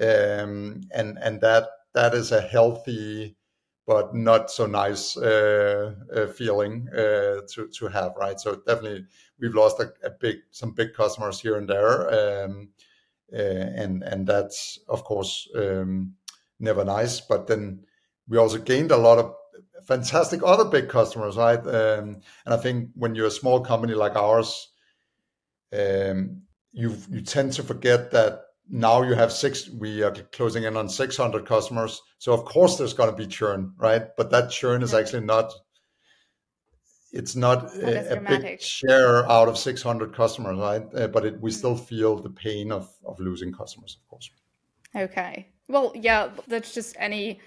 Um, 0.00 0.82
and 0.94 1.18
and 1.20 1.40
that 1.40 1.68
that 1.94 2.14
is 2.14 2.30
a 2.30 2.40
healthy 2.40 3.36
but 3.86 4.14
not 4.14 4.50
so 4.50 4.66
nice 4.66 5.16
uh, 5.16 5.94
uh, 6.14 6.26
feeling 6.26 6.88
uh, 6.92 7.40
to 7.48 7.68
to 7.72 7.88
have, 7.88 8.12
right? 8.16 8.38
So 8.38 8.56
definitely, 8.56 9.06
we've 9.40 9.54
lost 9.54 9.80
a, 9.80 9.92
a 10.04 10.10
big 10.10 10.36
some 10.50 10.72
big 10.72 10.92
customers 10.92 11.40
here 11.40 11.56
and 11.56 11.68
there, 11.68 12.44
um, 12.44 12.68
and 13.32 14.02
and 14.02 14.26
that's 14.26 14.78
of 14.88 15.04
course 15.04 15.48
um, 15.56 16.14
never 16.58 16.84
nice. 16.84 17.20
But 17.20 17.46
then 17.46 17.84
we 18.28 18.38
also 18.38 18.58
gained 18.58 18.90
a 18.90 18.96
lot 18.96 19.18
of 19.18 19.34
fantastic 19.86 20.40
other 20.44 20.64
big 20.64 20.88
customers, 20.88 21.36
right? 21.36 21.60
Um, 21.60 22.20
and 22.44 22.54
I 22.54 22.56
think 22.56 22.90
when 22.94 23.14
you're 23.14 23.26
a 23.26 23.30
small 23.30 23.60
company 23.60 23.94
like 23.94 24.16
ours, 24.16 24.68
um, 25.72 26.42
you 26.72 26.96
you 27.10 27.22
tend 27.22 27.52
to 27.54 27.62
forget 27.62 28.10
that 28.12 28.40
now 28.68 29.02
you 29.02 29.14
have 29.14 29.32
six. 29.32 29.68
We 29.68 30.02
are 30.02 30.12
closing 30.32 30.64
in 30.64 30.76
on 30.76 30.88
600 30.88 31.46
customers, 31.46 32.02
so 32.18 32.32
of 32.32 32.44
course 32.44 32.76
there's 32.76 32.94
going 32.94 33.10
to 33.10 33.16
be 33.16 33.26
churn, 33.26 33.72
right? 33.78 34.02
But 34.16 34.30
that 34.30 34.50
churn 34.50 34.82
is 34.82 34.94
actually 34.94 35.24
not. 35.24 35.52
It's 37.12 37.34
not 37.34 37.74
a, 37.74 38.18
a, 38.18 38.20
big 38.20 38.60
share 38.60 39.28
out 39.30 39.48
of 39.48 39.56
600 39.56 40.14
customers, 40.14 40.58
right? 40.58 40.82
Uh, 40.94 41.08
but 41.08 41.24
it, 41.24 41.40
we 41.40 41.50
still 41.50 41.76
feel 41.76 42.16
the 42.16 42.30
pain 42.30 42.70
of 42.70 42.90
of 43.04 43.18
losing 43.18 43.52
customers, 43.52 43.98
of 44.02 44.08
course. 44.08 44.30
Okay. 44.94 45.48
Well, 45.68 45.92
yeah, 45.94 46.30
that's 46.46 46.74
just 46.74 46.96
any 46.98 47.40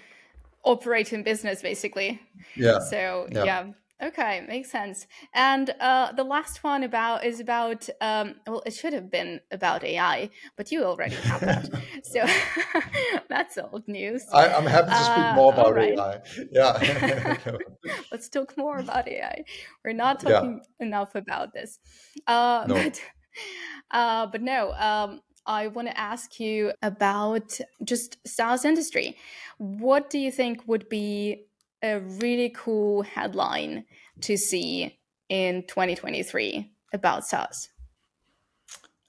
operating 0.64 1.22
business 1.22 1.62
basically. 1.62 2.20
Yeah. 2.56 2.80
So 2.80 3.28
yeah. 3.30 3.44
yeah. 3.44 3.66
Okay, 4.02 4.44
makes 4.48 4.68
sense. 4.68 5.06
And 5.32 5.70
uh, 5.78 6.10
the 6.12 6.24
last 6.24 6.64
one 6.64 6.82
about 6.82 7.24
is 7.24 7.38
about 7.38 7.88
um, 8.00 8.34
well, 8.48 8.62
it 8.66 8.74
should 8.74 8.92
have 8.92 9.12
been 9.12 9.40
about 9.52 9.84
AI, 9.84 10.28
but 10.56 10.72
you 10.72 10.82
already 10.82 11.14
have 11.14 11.40
that, 11.42 11.70
so 12.02 12.26
that's 13.28 13.58
old 13.58 13.86
news. 13.86 14.24
I, 14.32 14.48
am 14.48 14.66
happy 14.66 14.90
to 14.90 14.96
speak 14.96 15.24
uh, 15.24 15.34
more 15.36 15.52
about 15.52 15.74
right. 15.76 15.96
AI. 15.96 16.20
Yeah, 16.50 17.38
let's 18.10 18.28
talk 18.28 18.56
more 18.56 18.78
about 18.78 19.06
AI. 19.06 19.44
We're 19.84 19.92
not 19.92 20.18
talking 20.18 20.60
yeah. 20.80 20.86
enough 20.86 21.14
about 21.14 21.54
this, 21.54 21.78
uh, 22.26 22.64
no. 22.66 22.74
but 22.74 23.00
uh, 23.92 24.26
but 24.26 24.42
no. 24.42 24.72
Um, 24.72 25.20
I 25.46 25.68
want 25.68 25.88
to 25.88 25.98
ask 25.98 26.40
you 26.40 26.72
about 26.82 27.58
just 27.84 28.16
SaaS 28.26 28.64
industry. 28.64 29.16
What 29.58 30.10
do 30.10 30.18
you 30.18 30.32
think 30.32 30.66
would 30.66 30.88
be 30.88 31.46
a 31.82 32.00
really 32.00 32.50
cool 32.50 33.02
headline 33.02 33.84
to 34.20 34.36
see 34.36 34.98
in 35.28 35.64
2023 35.66 36.70
about 36.92 37.26
SaaS? 37.26 37.68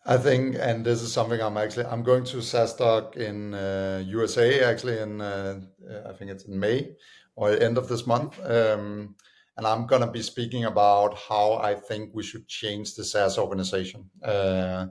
I 0.05 0.17
think, 0.17 0.57
and 0.59 0.85
this 0.85 1.01
is 1.01 1.13
something 1.13 1.39
I'm 1.41 1.57
actually 1.57 1.85
I'm 1.85 2.03
going 2.03 2.25
to 2.25 2.37
SaaStock 2.37 3.15
in 3.15 3.53
uh, 3.53 4.03
USA 4.05 4.63
actually 4.63 4.99
in 4.99 5.21
uh, 5.21 5.61
I 6.07 6.13
think 6.13 6.31
it's 6.31 6.45
in 6.45 6.59
May 6.59 6.95
or 7.35 7.51
end 7.51 7.77
of 7.77 7.87
this 7.87 8.05
month, 8.05 8.37
um, 8.43 9.15
and 9.55 9.65
I'm 9.65 9.87
going 9.87 10.01
to 10.01 10.11
be 10.11 10.21
speaking 10.21 10.65
about 10.65 11.17
how 11.17 11.53
I 11.53 11.75
think 11.75 12.11
we 12.13 12.23
should 12.23 12.47
change 12.47 12.95
the 12.95 13.05
SaaS 13.05 13.37
organization. 13.37 14.09
Uh, 14.21 14.87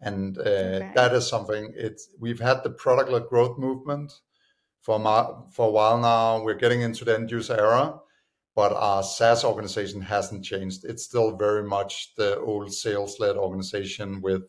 and 0.00 0.38
uh, 0.38 0.40
okay. 0.40 0.92
that 0.94 1.12
is 1.14 1.28
something. 1.28 1.72
It's 1.76 2.08
we've 2.18 2.40
had 2.40 2.62
the 2.62 2.70
product-led 2.70 3.26
growth 3.26 3.58
movement 3.58 4.12
for 4.84 5.46
for 5.50 5.68
a 5.68 5.70
while 5.70 5.98
now. 5.98 6.42
We're 6.44 6.54
getting 6.54 6.82
into 6.82 7.04
the 7.04 7.14
end 7.14 7.30
user 7.30 7.58
era, 7.58 7.98
but 8.54 8.72
our 8.72 9.02
SaaS 9.02 9.42
organization 9.42 10.02
hasn't 10.02 10.44
changed. 10.44 10.84
It's 10.84 11.04
still 11.04 11.36
very 11.36 11.64
much 11.64 12.14
the 12.16 12.38
old 12.38 12.72
sales-led 12.72 13.36
organization 13.36 14.20
with 14.20 14.42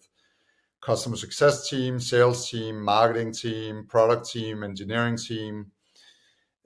customer 0.82 1.16
success 1.16 1.70
team, 1.70 2.00
sales 2.00 2.50
team, 2.50 2.82
marketing 2.82 3.32
team, 3.32 3.86
product 3.88 4.30
team, 4.30 4.64
engineering 4.64 5.18
team. 5.18 5.72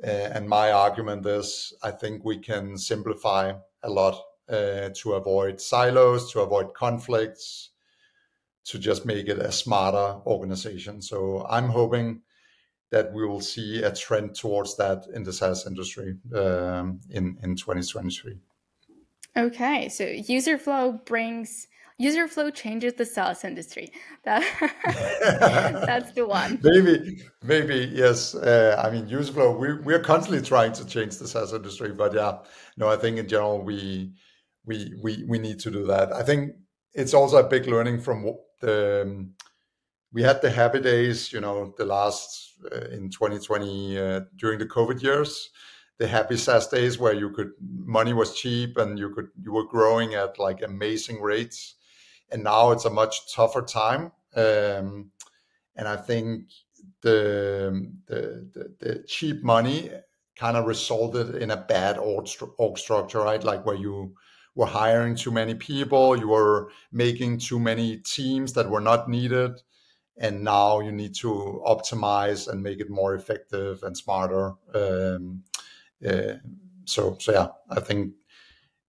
Uh, 0.03 0.29
and 0.35 0.49
my 0.49 0.71
argument 0.71 1.25
is, 1.25 1.73
I 1.83 1.91
think 1.91 2.25
we 2.25 2.39
can 2.39 2.77
simplify 2.77 3.53
a 3.83 3.89
lot 3.89 4.19
uh, 4.49 4.89
to 4.95 5.13
avoid 5.13 5.61
silos, 5.61 6.31
to 6.31 6.41
avoid 6.41 6.73
conflicts, 6.73 7.69
to 8.65 8.79
just 8.79 9.05
make 9.05 9.27
it 9.27 9.39
a 9.39 9.51
smarter 9.51 10.21
organization. 10.25 11.01
So 11.01 11.45
I'm 11.49 11.69
hoping 11.69 12.21
that 12.91 13.13
we 13.13 13.25
will 13.27 13.41
see 13.41 13.83
a 13.83 13.93
trend 13.93 14.35
towards 14.35 14.75
that 14.77 15.05
in 15.13 15.23
the 15.23 15.33
SaaS 15.33 15.67
industry 15.67 16.15
um, 16.35 16.99
in 17.09 17.37
in 17.43 17.55
2023. 17.55 18.37
Okay, 19.37 19.89
so 19.89 20.05
Userflow 20.05 21.05
brings 21.05 21.67
Userflow 22.01 22.53
changes 22.53 22.93
the 22.93 23.05
SaaS 23.05 23.43
industry. 23.43 23.91
That 24.23 24.43
that's 25.85 26.13
the 26.13 26.25
one. 26.25 26.59
maybe, 26.63 27.21
maybe 27.43 27.91
yes. 27.93 28.35
Uh, 28.35 28.81
I 28.83 28.89
mean, 28.89 29.07
Userflow. 29.07 29.59
We 29.59 29.73
we 29.73 29.93
are 29.93 29.99
constantly 29.99 30.41
trying 30.41 30.71
to 30.73 30.85
change 30.85 31.17
the 31.17 31.27
SaaS 31.27 31.53
industry, 31.53 31.91
but 31.91 32.13
yeah, 32.13 32.39
no. 32.77 32.87
I 32.87 32.95
think 32.95 33.17
in 33.17 33.27
general 33.27 33.61
we 33.61 34.13
we 34.65 34.93
we 35.01 35.25
we 35.27 35.39
need 35.39 35.59
to 35.59 35.71
do 35.71 35.85
that. 35.87 36.13
I 36.13 36.23
think 36.23 36.53
it's 36.93 37.13
also 37.13 37.37
a 37.37 37.47
big 37.47 37.67
learning 37.67 37.99
from 38.01 38.33
the. 38.61 39.01
Um, 39.01 39.33
we 40.11 40.23
had 40.23 40.41
the 40.41 40.49
happy 40.49 40.79
days, 40.79 41.31
you 41.31 41.39
know, 41.39 41.73
the 41.77 41.85
last 41.85 42.55
uh, 42.71 42.87
in 42.91 43.09
2020 43.09 43.97
uh, 43.97 44.21
during 44.35 44.59
the 44.59 44.65
COVID 44.65 45.01
years, 45.01 45.49
the 45.97 46.07
happy 46.07 46.37
SaaS 46.37 46.67
days 46.67 46.97
where 46.97 47.13
you 47.13 47.29
could 47.29 47.51
money 47.61 48.13
was 48.13 48.35
cheap 48.35 48.77
and 48.77 48.97
you 48.97 49.09
could 49.11 49.27
you 49.41 49.53
were 49.53 49.65
growing 49.65 50.15
at 50.15 50.39
like 50.39 50.61
amazing 50.61 51.21
rates, 51.21 51.75
and 52.31 52.43
now 52.43 52.71
it's 52.71 52.85
a 52.85 52.89
much 52.89 53.33
tougher 53.33 53.61
time. 53.61 54.11
Um, 54.35 55.11
and 55.75 55.87
I 55.87 55.95
think 55.95 56.45
the, 57.01 57.91
the 58.07 58.49
the, 58.53 58.75
the 58.79 59.03
cheap 59.07 59.43
money 59.43 59.91
kind 60.35 60.57
of 60.57 60.65
resulted 60.65 61.35
in 61.35 61.51
a 61.51 61.57
bad 61.57 61.97
org, 61.97 62.29
org 62.57 62.77
structure, 62.77 63.19
right? 63.19 63.43
Like 63.43 63.65
where 63.65 63.75
you 63.75 64.15
were 64.55 64.65
hiring 64.65 65.15
too 65.15 65.31
many 65.31 65.53
people, 65.53 66.17
you 66.17 66.29
were 66.29 66.71
making 66.91 67.39
too 67.39 67.59
many 67.59 67.97
teams 67.97 68.53
that 68.53 68.69
were 68.69 68.81
not 68.81 69.09
needed 69.09 69.59
and 70.19 70.43
now 70.43 70.81
you 70.81 70.91
need 70.91 71.15
to 71.15 71.61
optimize 71.65 72.49
and 72.49 72.61
make 72.61 72.79
it 72.79 72.89
more 72.89 73.15
effective 73.15 73.81
and 73.83 73.97
smarter. 73.97 74.53
Um, 74.75 75.43
uh, 76.05 76.33
so, 76.85 77.17
so 77.19 77.31
yeah, 77.31 77.47
I 77.69 77.79
think 77.79 78.13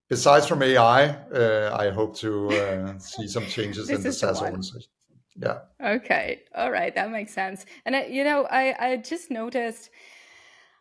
besides 0.08 0.46
from 0.46 0.62
AI, 0.62 1.04
uh, 1.32 1.76
I 1.78 1.90
hope 1.90 2.16
to 2.16 2.48
uh, 2.50 2.98
see 2.98 3.28
some 3.28 3.46
changes 3.46 3.88
in 3.90 4.02
the 4.02 4.12
SaaS 4.12 4.42
organization. 4.42 4.90
Yeah. 5.36 5.60
Okay. 5.82 6.42
All 6.54 6.72
right. 6.72 6.92
That 6.94 7.10
makes 7.10 7.32
sense. 7.32 7.64
And 7.86 7.94
I, 7.94 8.06
you 8.06 8.24
know, 8.24 8.46
I 8.50 8.74
I 8.78 8.96
just 8.96 9.30
noticed. 9.30 9.90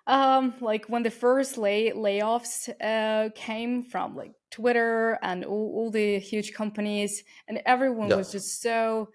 Um, 0.07 0.55
like 0.59 0.85
when 0.85 1.03
the 1.03 1.11
first 1.11 1.55
lay 1.55 1.91
layoffs 1.91 2.67
uh, 2.81 3.29
came 3.35 3.83
from 3.83 4.15
like 4.15 4.31
Twitter 4.49 5.19
and 5.21 5.45
all, 5.45 5.71
all 5.75 5.91
the 5.91 6.17
huge 6.17 6.51
companies, 6.51 7.23
and 7.47 7.61
everyone 7.63 8.09
yeah. 8.09 8.15
was 8.15 8.31
just 8.31 8.59
so 8.59 9.09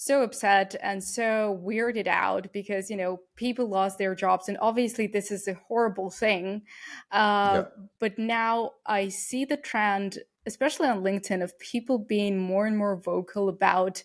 so 0.00 0.22
upset 0.22 0.76
and 0.80 1.02
so 1.02 1.60
weirded 1.66 2.06
out 2.06 2.46
because 2.52 2.88
you 2.88 2.96
know 2.96 3.18
people 3.34 3.68
lost 3.68 3.98
their 3.98 4.14
jobs 4.14 4.48
and 4.48 4.56
obviously 4.60 5.08
this 5.08 5.32
is 5.32 5.48
a 5.48 5.54
horrible 5.66 6.08
thing 6.08 6.62
uh, 7.10 7.64
yeah. 7.64 7.64
but 7.98 8.16
now 8.16 8.70
i 8.86 9.08
see 9.08 9.44
the 9.44 9.56
trend 9.56 10.18
especially 10.46 10.86
on 10.86 11.02
linkedin 11.02 11.42
of 11.42 11.58
people 11.58 11.98
being 11.98 12.38
more 12.38 12.64
and 12.64 12.78
more 12.78 12.94
vocal 12.94 13.48
about 13.48 14.04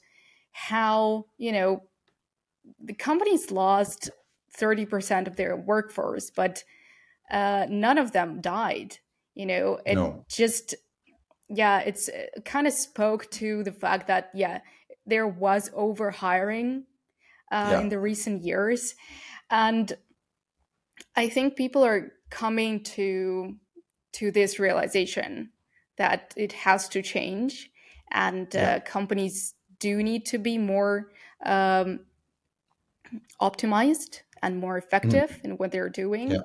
how 0.51 1.25
you 1.37 1.51
know 1.51 1.83
the 2.83 2.95
companies 2.95 3.51
lost 3.51 4.09
30% 4.59 5.27
of 5.27 5.35
their 5.35 5.55
workforce 5.55 6.31
but 6.31 6.63
uh, 7.29 7.67
none 7.69 7.99
of 7.99 8.13
them 8.13 8.41
died 8.41 8.97
you 9.35 9.45
know 9.45 9.77
it 9.85 9.93
no. 9.93 10.25
just 10.27 10.73
yeah 11.49 11.81
it's 11.81 12.07
it 12.07 12.31
uh, 12.35 12.41
kind 12.41 12.65
of 12.65 12.73
spoke 12.73 13.29
to 13.29 13.63
the 13.63 13.71
fact 13.71 14.07
that 14.07 14.31
yeah 14.33 14.59
there 15.05 15.27
was 15.27 15.69
over 15.73 16.11
hiring 16.11 16.85
uh, 17.51 17.69
yeah. 17.71 17.79
in 17.81 17.89
the 17.89 17.99
recent 17.99 18.43
years, 18.43 18.95
and 19.49 19.93
I 21.15 21.29
think 21.29 21.55
people 21.55 21.83
are 21.83 22.13
coming 22.29 22.83
to 22.83 23.55
to 24.13 24.31
this 24.31 24.59
realization 24.59 25.49
that 25.97 26.33
it 26.37 26.53
has 26.53 26.87
to 26.89 27.01
change, 27.01 27.69
and 28.11 28.47
uh, 28.55 28.59
yeah. 28.59 28.79
companies 28.79 29.55
do 29.79 30.01
need 30.01 30.25
to 30.27 30.37
be 30.37 30.57
more 30.57 31.11
um, 31.45 31.99
optimized 33.41 34.21
and 34.41 34.59
more 34.59 34.77
effective 34.77 35.29
mm. 35.29 35.45
in 35.45 35.51
what 35.57 35.71
they're 35.71 35.89
doing. 35.89 36.31
Yeah. 36.31 36.41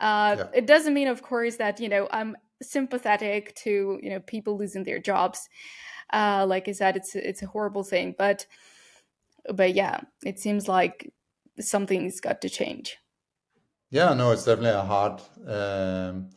Uh, 0.00 0.46
it 0.52 0.66
doesn't 0.66 0.94
mean, 0.94 1.08
of 1.08 1.22
course, 1.22 1.56
that 1.56 1.80
you 1.80 1.88
know 1.88 2.08
I'm 2.10 2.36
sympathetic 2.62 3.54
to 3.56 3.98
you 4.02 4.10
know 4.10 4.20
people 4.20 4.56
losing 4.58 4.84
their 4.84 4.98
jobs 4.98 5.48
uh, 6.14 6.46
like 6.46 6.68
I 6.68 6.72
said, 6.72 6.96
it's 6.96 7.14
it's 7.14 7.42
a 7.42 7.46
horrible 7.46 7.84
thing, 7.84 8.14
but 8.16 8.46
but 9.52 9.74
yeah, 9.74 10.00
it 10.24 10.38
seems 10.38 10.68
like 10.68 11.12
something's 11.60 12.20
got 12.20 12.40
to 12.42 12.48
change. 12.48 12.98
Yeah, 13.90 14.14
no, 14.14 14.30
it's 14.30 14.44
definitely 14.44 14.78
a 14.78 14.82
hard. 14.82 15.20
Um, 15.46 16.30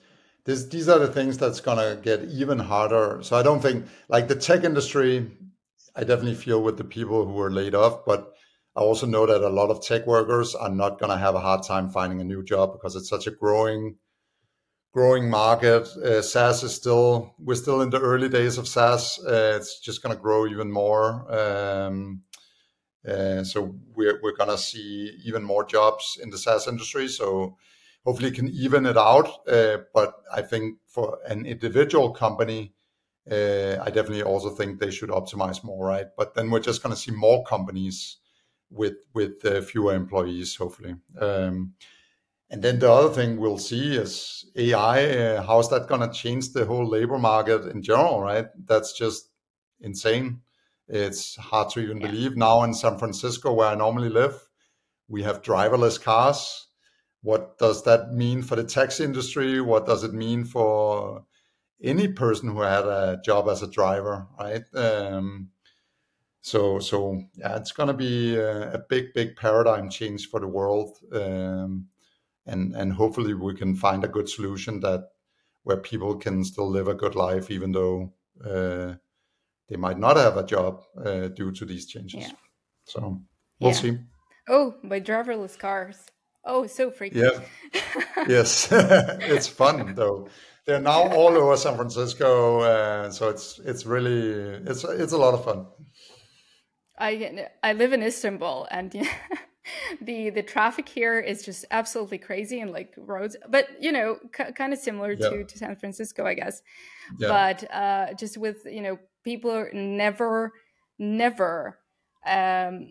this, 0.45 0.65
these 0.65 0.87
are 0.89 0.99
the 0.99 1.07
things 1.07 1.37
that's 1.37 1.61
gonna 1.61 1.99
get 2.01 2.23
even 2.25 2.59
harder. 2.59 3.19
So 3.21 3.37
I 3.37 3.43
don't 3.43 3.61
think 3.61 3.85
like 4.09 4.27
the 4.27 4.35
tech 4.35 4.63
industry. 4.63 5.31
I 5.95 6.01
definitely 6.01 6.35
feel 6.35 6.61
with 6.61 6.77
the 6.77 6.83
people 6.83 7.25
who 7.25 7.33
were 7.33 7.51
laid 7.51 7.73
off, 7.73 8.05
but 8.05 8.33
I 8.75 8.81
also 8.81 9.07
know 9.07 9.25
that 9.25 9.41
a 9.41 9.49
lot 9.49 9.71
of 9.71 9.81
tech 9.81 10.05
workers 10.05 10.53
are 10.53 10.69
not 10.69 10.99
to 10.99 11.17
have 11.17 11.33
a 11.33 11.39
hard 11.39 11.63
time 11.63 11.89
finding 11.89 12.21
a 12.21 12.23
new 12.23 12.43
job 12.43 12.73
because 12.73 12.95
it's 12.95 13.09
such 13.09 13.25
a 13.25 13.31
growing 13.31 13.95
growing 14.93 15.29
market. 15.29 15.87
Uh, 15.97 16.21
SaaS 16.21 16.63
is 16.63 16.73
still 16.73 17.35
we're 17.39 17.55
still 17.55 17.81
in 17.81 17.89
the 17.89 17.99
early 17.99 18.29
days 18.29 18.57
of 18.57 18.67
SaaS. 18.67 19.19
Uh, 19.23 19.53
it's 19.55 19.79
just 19.79 20.01
going 20.01 20.15
to 20.15 20.21
grow 20.21 20.47
even 20.47 20.71
more. 20.71 21.25
Um, 21.33 22.23
uh, 23.07 23.43
so 23.43 23.75
we're 23.95 24.19
we're 24.21 24.35
going 24.35 24.49
to 24.49 24.57
see 24.57 25.17
even 25.23 25.43
more 25.43 25.65
jobs 25.65 26.19
in 26.21 26.29
the 26.29 26.37
SaaS 26.37 26.67
industry. 26.67 27.07
So 27.07 27.57
hopefully, 28.05 28.31
can 28.31 28.49
even 28.49 28.85
it 28.85 28.97
out. 28.97 29.47
Uh, 29.47 29.77
but 29.93 30.15
I 30.33 30.41
think 30.41 30.79
for 30.87 31.19
an 31.27 31.45
individual 31.45 32.11
company. 32.11 32.73
Uh, 33.29 33.75
I 33.83 33.89
definitely 33.89 34.23
also 34.23 34.49
think 34.49 34.79
they 34.79 34.89
should 34.89 35.09
optimize 35.09 35.61
more, 35.61 35.85
right? 35.85 36.07
But 36.15 36.33
then 36.33 36.49
we're 36.49 36.61
just 36.61 36.81
going 36.81 36.95
to 36.95 37.01
see 37.01 37.11
more 37.11 37.43
companies 37.43 38.19
with 38.69 38.95
with 39.13 39.43
uh, 39.45 39.61
fewer 39.61 39.93
employees, 39.93 40.55
hopefully. 40.55 40.95
Um, 41.19 41.73
and 42.49 42.63
then 42.63 42.79
the 42.79 42.91
other 42.91 43.13
thing 43.13 43.37
we'll 43.37 43.57
see 43.57 43.95
is 43.97 44.45
AI. 44.55 45.05
Uh, 45.05 45.43
how 45.43 45.59
is 45.59 45.69
that 45.69 45.87
going 45.87 46.01
to 46.01 46.15
change 46.15 46.53
the 46.53 46.65
whole 46.65 46.87
labor 46.87 47.17
market 47.17 47.65
in 47.67 47.81
general, 47.81 48.21
right? 48.21 48.47
That's 48.65 48.93
just 48.93 49.29
insane. 49.81 50.41
It's 50.87 51.35
hard 51.35 51.69
to 51.71 51.81
even 51.81 51.99
yeah. 51.99 52.07
believe. 52.07 52.37
Now 52.37 52.63
in 52.63 52.73
San 52.73 52.97
Francisco, 52.97 53.53
where 53.53 53.67
I 53.67 53.75
normally 53.75 54.09
live, 54.09 54.47
we 55.09 55.23
have 55.23 55.41
driverless 55.41 56.01
cars. 56.01 56.67
What 57.21 57.57
does 57.57 57.83
that 57.83 58.13
mean 58.13 58.41
for 58.41 58.55
the 58.55 58.63
taxi 58.63 59.03
industry? 59.03 59.59
What 59.59 59.85
does 59.85 60.03
it 60.03 60.13
mean 60.13 60.45
for 60.45 61.25
any 61.81 62.07
person 62.07 62.49
who 62.49 62.61
had 62.61 62.85
a 62.85 63.19
job 63.23 63.49
as 63.49 63.61
a 63.61 63.69
driver, 63.69 64.25
right? 64.39 64.63
Um, 64.73 65.49
so, 66.41 66.79
so 66.79 67.21
yeah, 67.35 67.57
it's 67.57 67.73
going 67.73 67.87
to 67.87 67.93
be 67.93 68.35
a, 68.37 68.73
a, 68.73 68.79
big, 68.79 69.13
big 69.13 69.35
paradigm 69.35 69.89
change 69.89 70.29
for 70.29 70.39
the 70.39 70.47
world. 70.47 70.97
Um, 71.11 71.87
and 72.47 72.75
and 72.75 72.93
hopefully 72.93 73.33
we 73.33 73.53
can 73.53 73.75
find 73.75 74.03
a 74.03 74.07
good 74.07 74.29
solution 74.29 74.79
that 74.79 75.09
where 75.63 75.77
people 75.77 76.15
can 76.15 76.43
still 76.43 76.69
live 76.69 76.87
a 76.87 76.95
good 76.95 77.15
life 77.15 77.51
even 77.51 77.71
though 77.73 78.13
uh, 78.45 78.93
they 79.67 79.75
might 79.75 79.99
not 79.99 80.17
have 80.17 80.37
a 80.37 80.45
job 80.45 80.81
uh, 81.05 81.27
due 81.27 81.51
to 81.51 81.65
these 81.65 81.85
changes. 81.85 82.21
Yeah. 82.21 82.31
So 82.85 83.21
we'll 83.59 83.71
yeah. 83.71 83.77
see. 83.77 83.97
Oh, 84.47 84.75
by 84.83 85.01
driverless 85.01 85.57
cars. 85.57 85.97
Oh, 86.45 86.65
so 86.67 86.89
freaky. 86.89 87.19
Yeah. 87.19 87.41
yes, 88.27 88.69
it's 88.71 89.47
fun 89.47 89.93
though. 89.95 90.29
They're 90.65 90.79
now 90.79 91.09
all 91.13 91.35
over 91.37 91.55
San 91.57 91.75
Francisco, 91.75 92.61
uh, 92.61 93.09
so 93.11 93.29
it's 93.29 93.59
it's 93.65 93.85
really 93.85 94.21
it's 94.69 94.83
it's 94.83 95.13
a 95.13 95.17
lot 95.17 95.33
of 95.33 95.43
fun. 95.43 95.65
I 96.97 97.47
I 97.63 97.73
live 97.73 97.93
in 97.93 98.03
Istanbul, 98.03 98.67
and 98.71 98.93
the 100.01 100.29
the 100.29 100.43
traffic 100.43 100.87
here 100.87 101.19
is 101.19 101.43
just 101.43 101.65
absolutely 101.71 102.17
crazy 102.17 102.59
and 102.59 102.71
like 102.71 102.93
roads 102.97 103.35
but 103.49 103.67
you 103.79 103.91
know 103.91 104.17
c- 104.35 104.51
kind 104.53 104.73
of 104.73 104.79
similar 104.79 105.13
yeah. 105.13 105.29
to 105.29 105.43
to 105.43 105.57
san 105.57 105.75
francisco 105.75 106.25
i 106.25 106.33
guess. 106.33 106.61
Yeah. 107.19 107.27
but 107.27 107.71
uh 107.73 108.13
just 108.13 108.37
with 108.37 108.65
you 108.65 108.81
know 108.81 108.99
people 109.23 109.51
are 109.51 109.71
never 109.73 110.53
never 110.99 111.79
um 112.25 112.89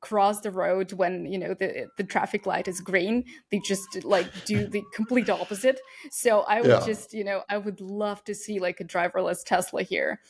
cross 0.00 0.40
the 0.40 0.50
road 0.50 0.92
when 0.92 1.26
you 1.26 1.38
know 1.38 1.54
the 1.54 1.88
the 1.96 2.04
traffic 2.04 2.46
light 2.46 2.68
is 2.68 2.80
green. 2.80 3.24
They 3.50 3.58
just 3.58 4.04
like 4.04 4.28
do 4.44 4.66
the 4.74 4.82
complete 4.94 5.28
opposite. 5.28 5.80
So 6.10 6.40
i 6.42 6.60
would 6.60 6.70
yeah. 6.70 6.86
just 6.86 7.12
you 7.12 7.24
know 7.24 7.42
i 7.48 7.58
would 7.58 7.80
love 7.80 8.22
to 8.24 8.34
see 8.34 8.60
like 8.60 8.80
a 8.80 8.84
driverless 8.84 9.44
tesla 9.44 9.82
here. 9.82 10.20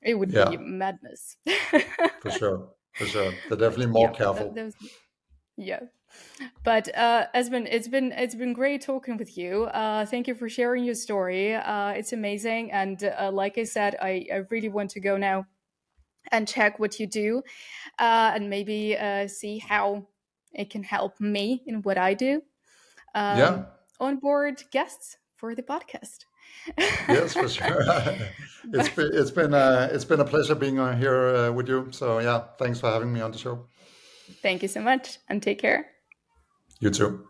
It 0.00 0.14
would 0.14 0.30
be 0.30 0.56
madness. 0.56 1.36
For 2.22 2.30
sure. 2.30 2.68
For 2.92 3.06
sure. 3.06 3.32
They're 3.48 3.58
definitely 3.66 3.86
more 3.86 4.10
careful. 4.10 4.52
that, 4.52 4.72
yeah 5.58 5.80
but 6.64 6.88
uh 6.96 7.26
esben 7.34 7.66
it's 7.70 7.88
been 7.88 8.12
it's 8.12 8.34
been 8.34 8.54
great 8.54 8.80
talking 8.80 9.18
with 9.18 9.36
you 9.36 9.64
uh 9.64 10.06
thank 10.06 10.26
you 10.26 10.34
for 10.34 10.48
sharing 10.48 10.84
your 10.84 10.94
story 10.94 11.54
uh 11.54 11.90
it's 11.90 12.14
amazing 12.14 12.72
and 12.72 13.04
uh, 13.04 13.30
like 13.30 13.58
i 13.58 13.64
said 13.64 13.94
i 14.00 14.24
i 14.32 14.36
really 14.50 14.70
want 14.70 14.88
to 14.90 15.00
go 15.00 15.18
now 15.18 15.44
and 16.32 16.48
check 16.48 16.78
what 16.78 16.98
you 16.98 17.06
do 17.06 17.42
uh 17.98 18.32
and 18.34 18.48
maybe 18.48 18.96
uh 18.96 19.28
see 19.28 19.58
how 19.58 20.06
it 20.52 20.70
can 20.70 20.82
help 20.82 21.20
me 21.20 21.62
in 21.66 21.82
what 21.82 21.98
I 21.98 22.14
do. 22.14 22.42
Um, 23.14 23.38
yeah. 23.38 23.64
Onboard 24.00 24.62
guests 24.70 25.16
for 25.36 25.54
the 25.54 25.62
podcast. 25.62 26.24
yes, 26.78 27.34
for 27.34 27.48
sure. 27.48 27.82
it's 28.72 28.88
been 28.90 29.10
it's 29.12 29.30
been 29.30 29.54
uh, 29.54 29.88
it's 29.92 30.04
been 30.04 30.20
a 30.20 30.24
pleasure 30.24 30.54
being 30.54 30.78
on 30.78 30.98
here 30.98 31.36
uh, 31.36 31.52
with 31.52 31.68
you. 31.68 31.88
So 31.90 32.18
yeah, 32.18 32.44
thanks 32.58 32.80
for 32.80 32.90
having 32.90 33.12
me 33.12 33.20
on 33.20 33.32
the 33.32 33.38
show. 33.38 33.66
Thank 34.42 34.62
you 34.62 34.68
so 34.68 34.80
much, 34.80 35.18
and 35.28 35.42
take 35.42 35.58
care. 35.58 35.86
You 36.80 36.90
too. 36.90 37.26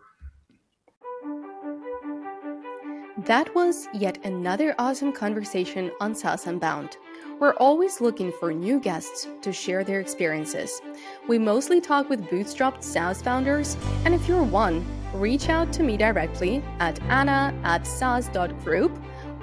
That 3.25 3.53
was 3.53 3.87
yet 3.93 4.25
another 4.25 4.73
awesome 4.79 5.11
conversation 5.11 5.91
on 5.99 6.15
SaaS 6.15 6.47
Unbound. 6.47 6.97
We're 7.39 7.53
always 7.55 7.99
looking 7.99 8.31
for 8.39 8.53
new 8.53 8.79
guests 8.79 9.27
to 9.41 9.51
share 9.51 9.83
their 9.83 9.99
experiences. 9.99 10.81
We 11.27 11.37
mostly 11.37 11.81
talk 11.81 12.09
with 12.09 12.21
bootstrapped 12.27 12.83
SaaS 12.83 13.21
founders, 13.21 13.75
and 14.05 14.13
if 14.13 14.27
you're 14.27 14.43
one, 14.43 14.85
reach 15.13 15.49
out 15.49 15.73
to 15.73 15.83
me 15.83 15.97
directly 15.97 16.63
at 16.79 17.01
anna 17.03 17.53
at 17.63 17.85
saas.group 17.85 18.91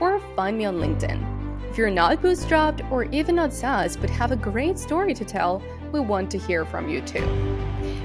or 0.00 0.20
find 0.34 0.57
me 0.57 0.64
on 0.64 0.76
LinkedIn. 0.76 1.70
If 1.70 1.76
you're 1.76 1.90
not 1.90 2.22
bootstrapped 2.22 2.90
or 2.90 3.04
even 3.04 3.34
not 3.34 3.52
SaaS 3.52 3.96
but 3.96 4.09
have 4.11 4.32
a 4.32 4.36
great 4.36 4.78
story 4.78 5.12
to 5.12 5.24
tell, 5.24 5.62
we 5.97 6.07
want 6.07 6.30
to 6.30 6.38
hear 6.38 6.64
from 6.64 6.88
you 6.88 7.01
too. 7.01 7.24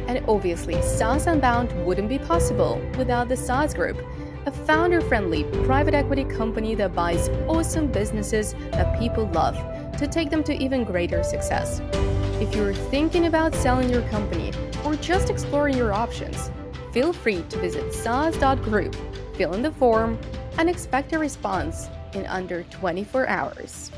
And 0.08 0.24
obviously, 0.28 0.82
SaaS 0.82 1.28
Unbound 1.28 1.70
wouldn't 1.86 2.08
be 2.08 2.20
possible 2.20 2.82
without 2.98 3.28
the 3.28 3.36
SaaS 3.36 3.74
Group, 3.74 4.02
a 4.46 4.52
founder 4.52 5.02
friendly 5.02 5.44
private 5.66 5.94
equity 5.94 6.24
company 6.24 6.74
that 6.76 6.96
buys 6.96 7.30
awesome 7.48 7.88
businesses 7.88 8.54
that 8.72 8.98
people 8.98 9.28
love 9.28 9.56
to 9.98 10.08
take 10.08 10.30
them 10.30 10.44
to 10.44 10.54
even 10.56 10.84
greater 10.84 11.22
success. 11.22 11.82
If 12.40 12.56
you're 12.56 12.74
thinking 12.74 13.26
about 13.26 13.54
selling 13.54 13.90
your 13.90 14.04
company 14.04 14.54
or 14.86 14.96
just 14.96 15.30
exploring 15.30 15.78
your 15.78 15.94
options, 15.94 16.50
feel 16.94 17.14
free 17.14 17.44
to 17.50 17.60
visit 17.60 17.94
saas.group, 17.94 18.96
fill 19.36 19.54
in 19.54 19.62
the 19.62 19.72
form, 19.74 20.18
and 20.58 20.70
expect 20.70 21.14
a 21.14 21.20
response 21.20 21.90
in 22.14 22.26
under 22.26 22.64
24 22.64 23.28
hours. 23.28 23.92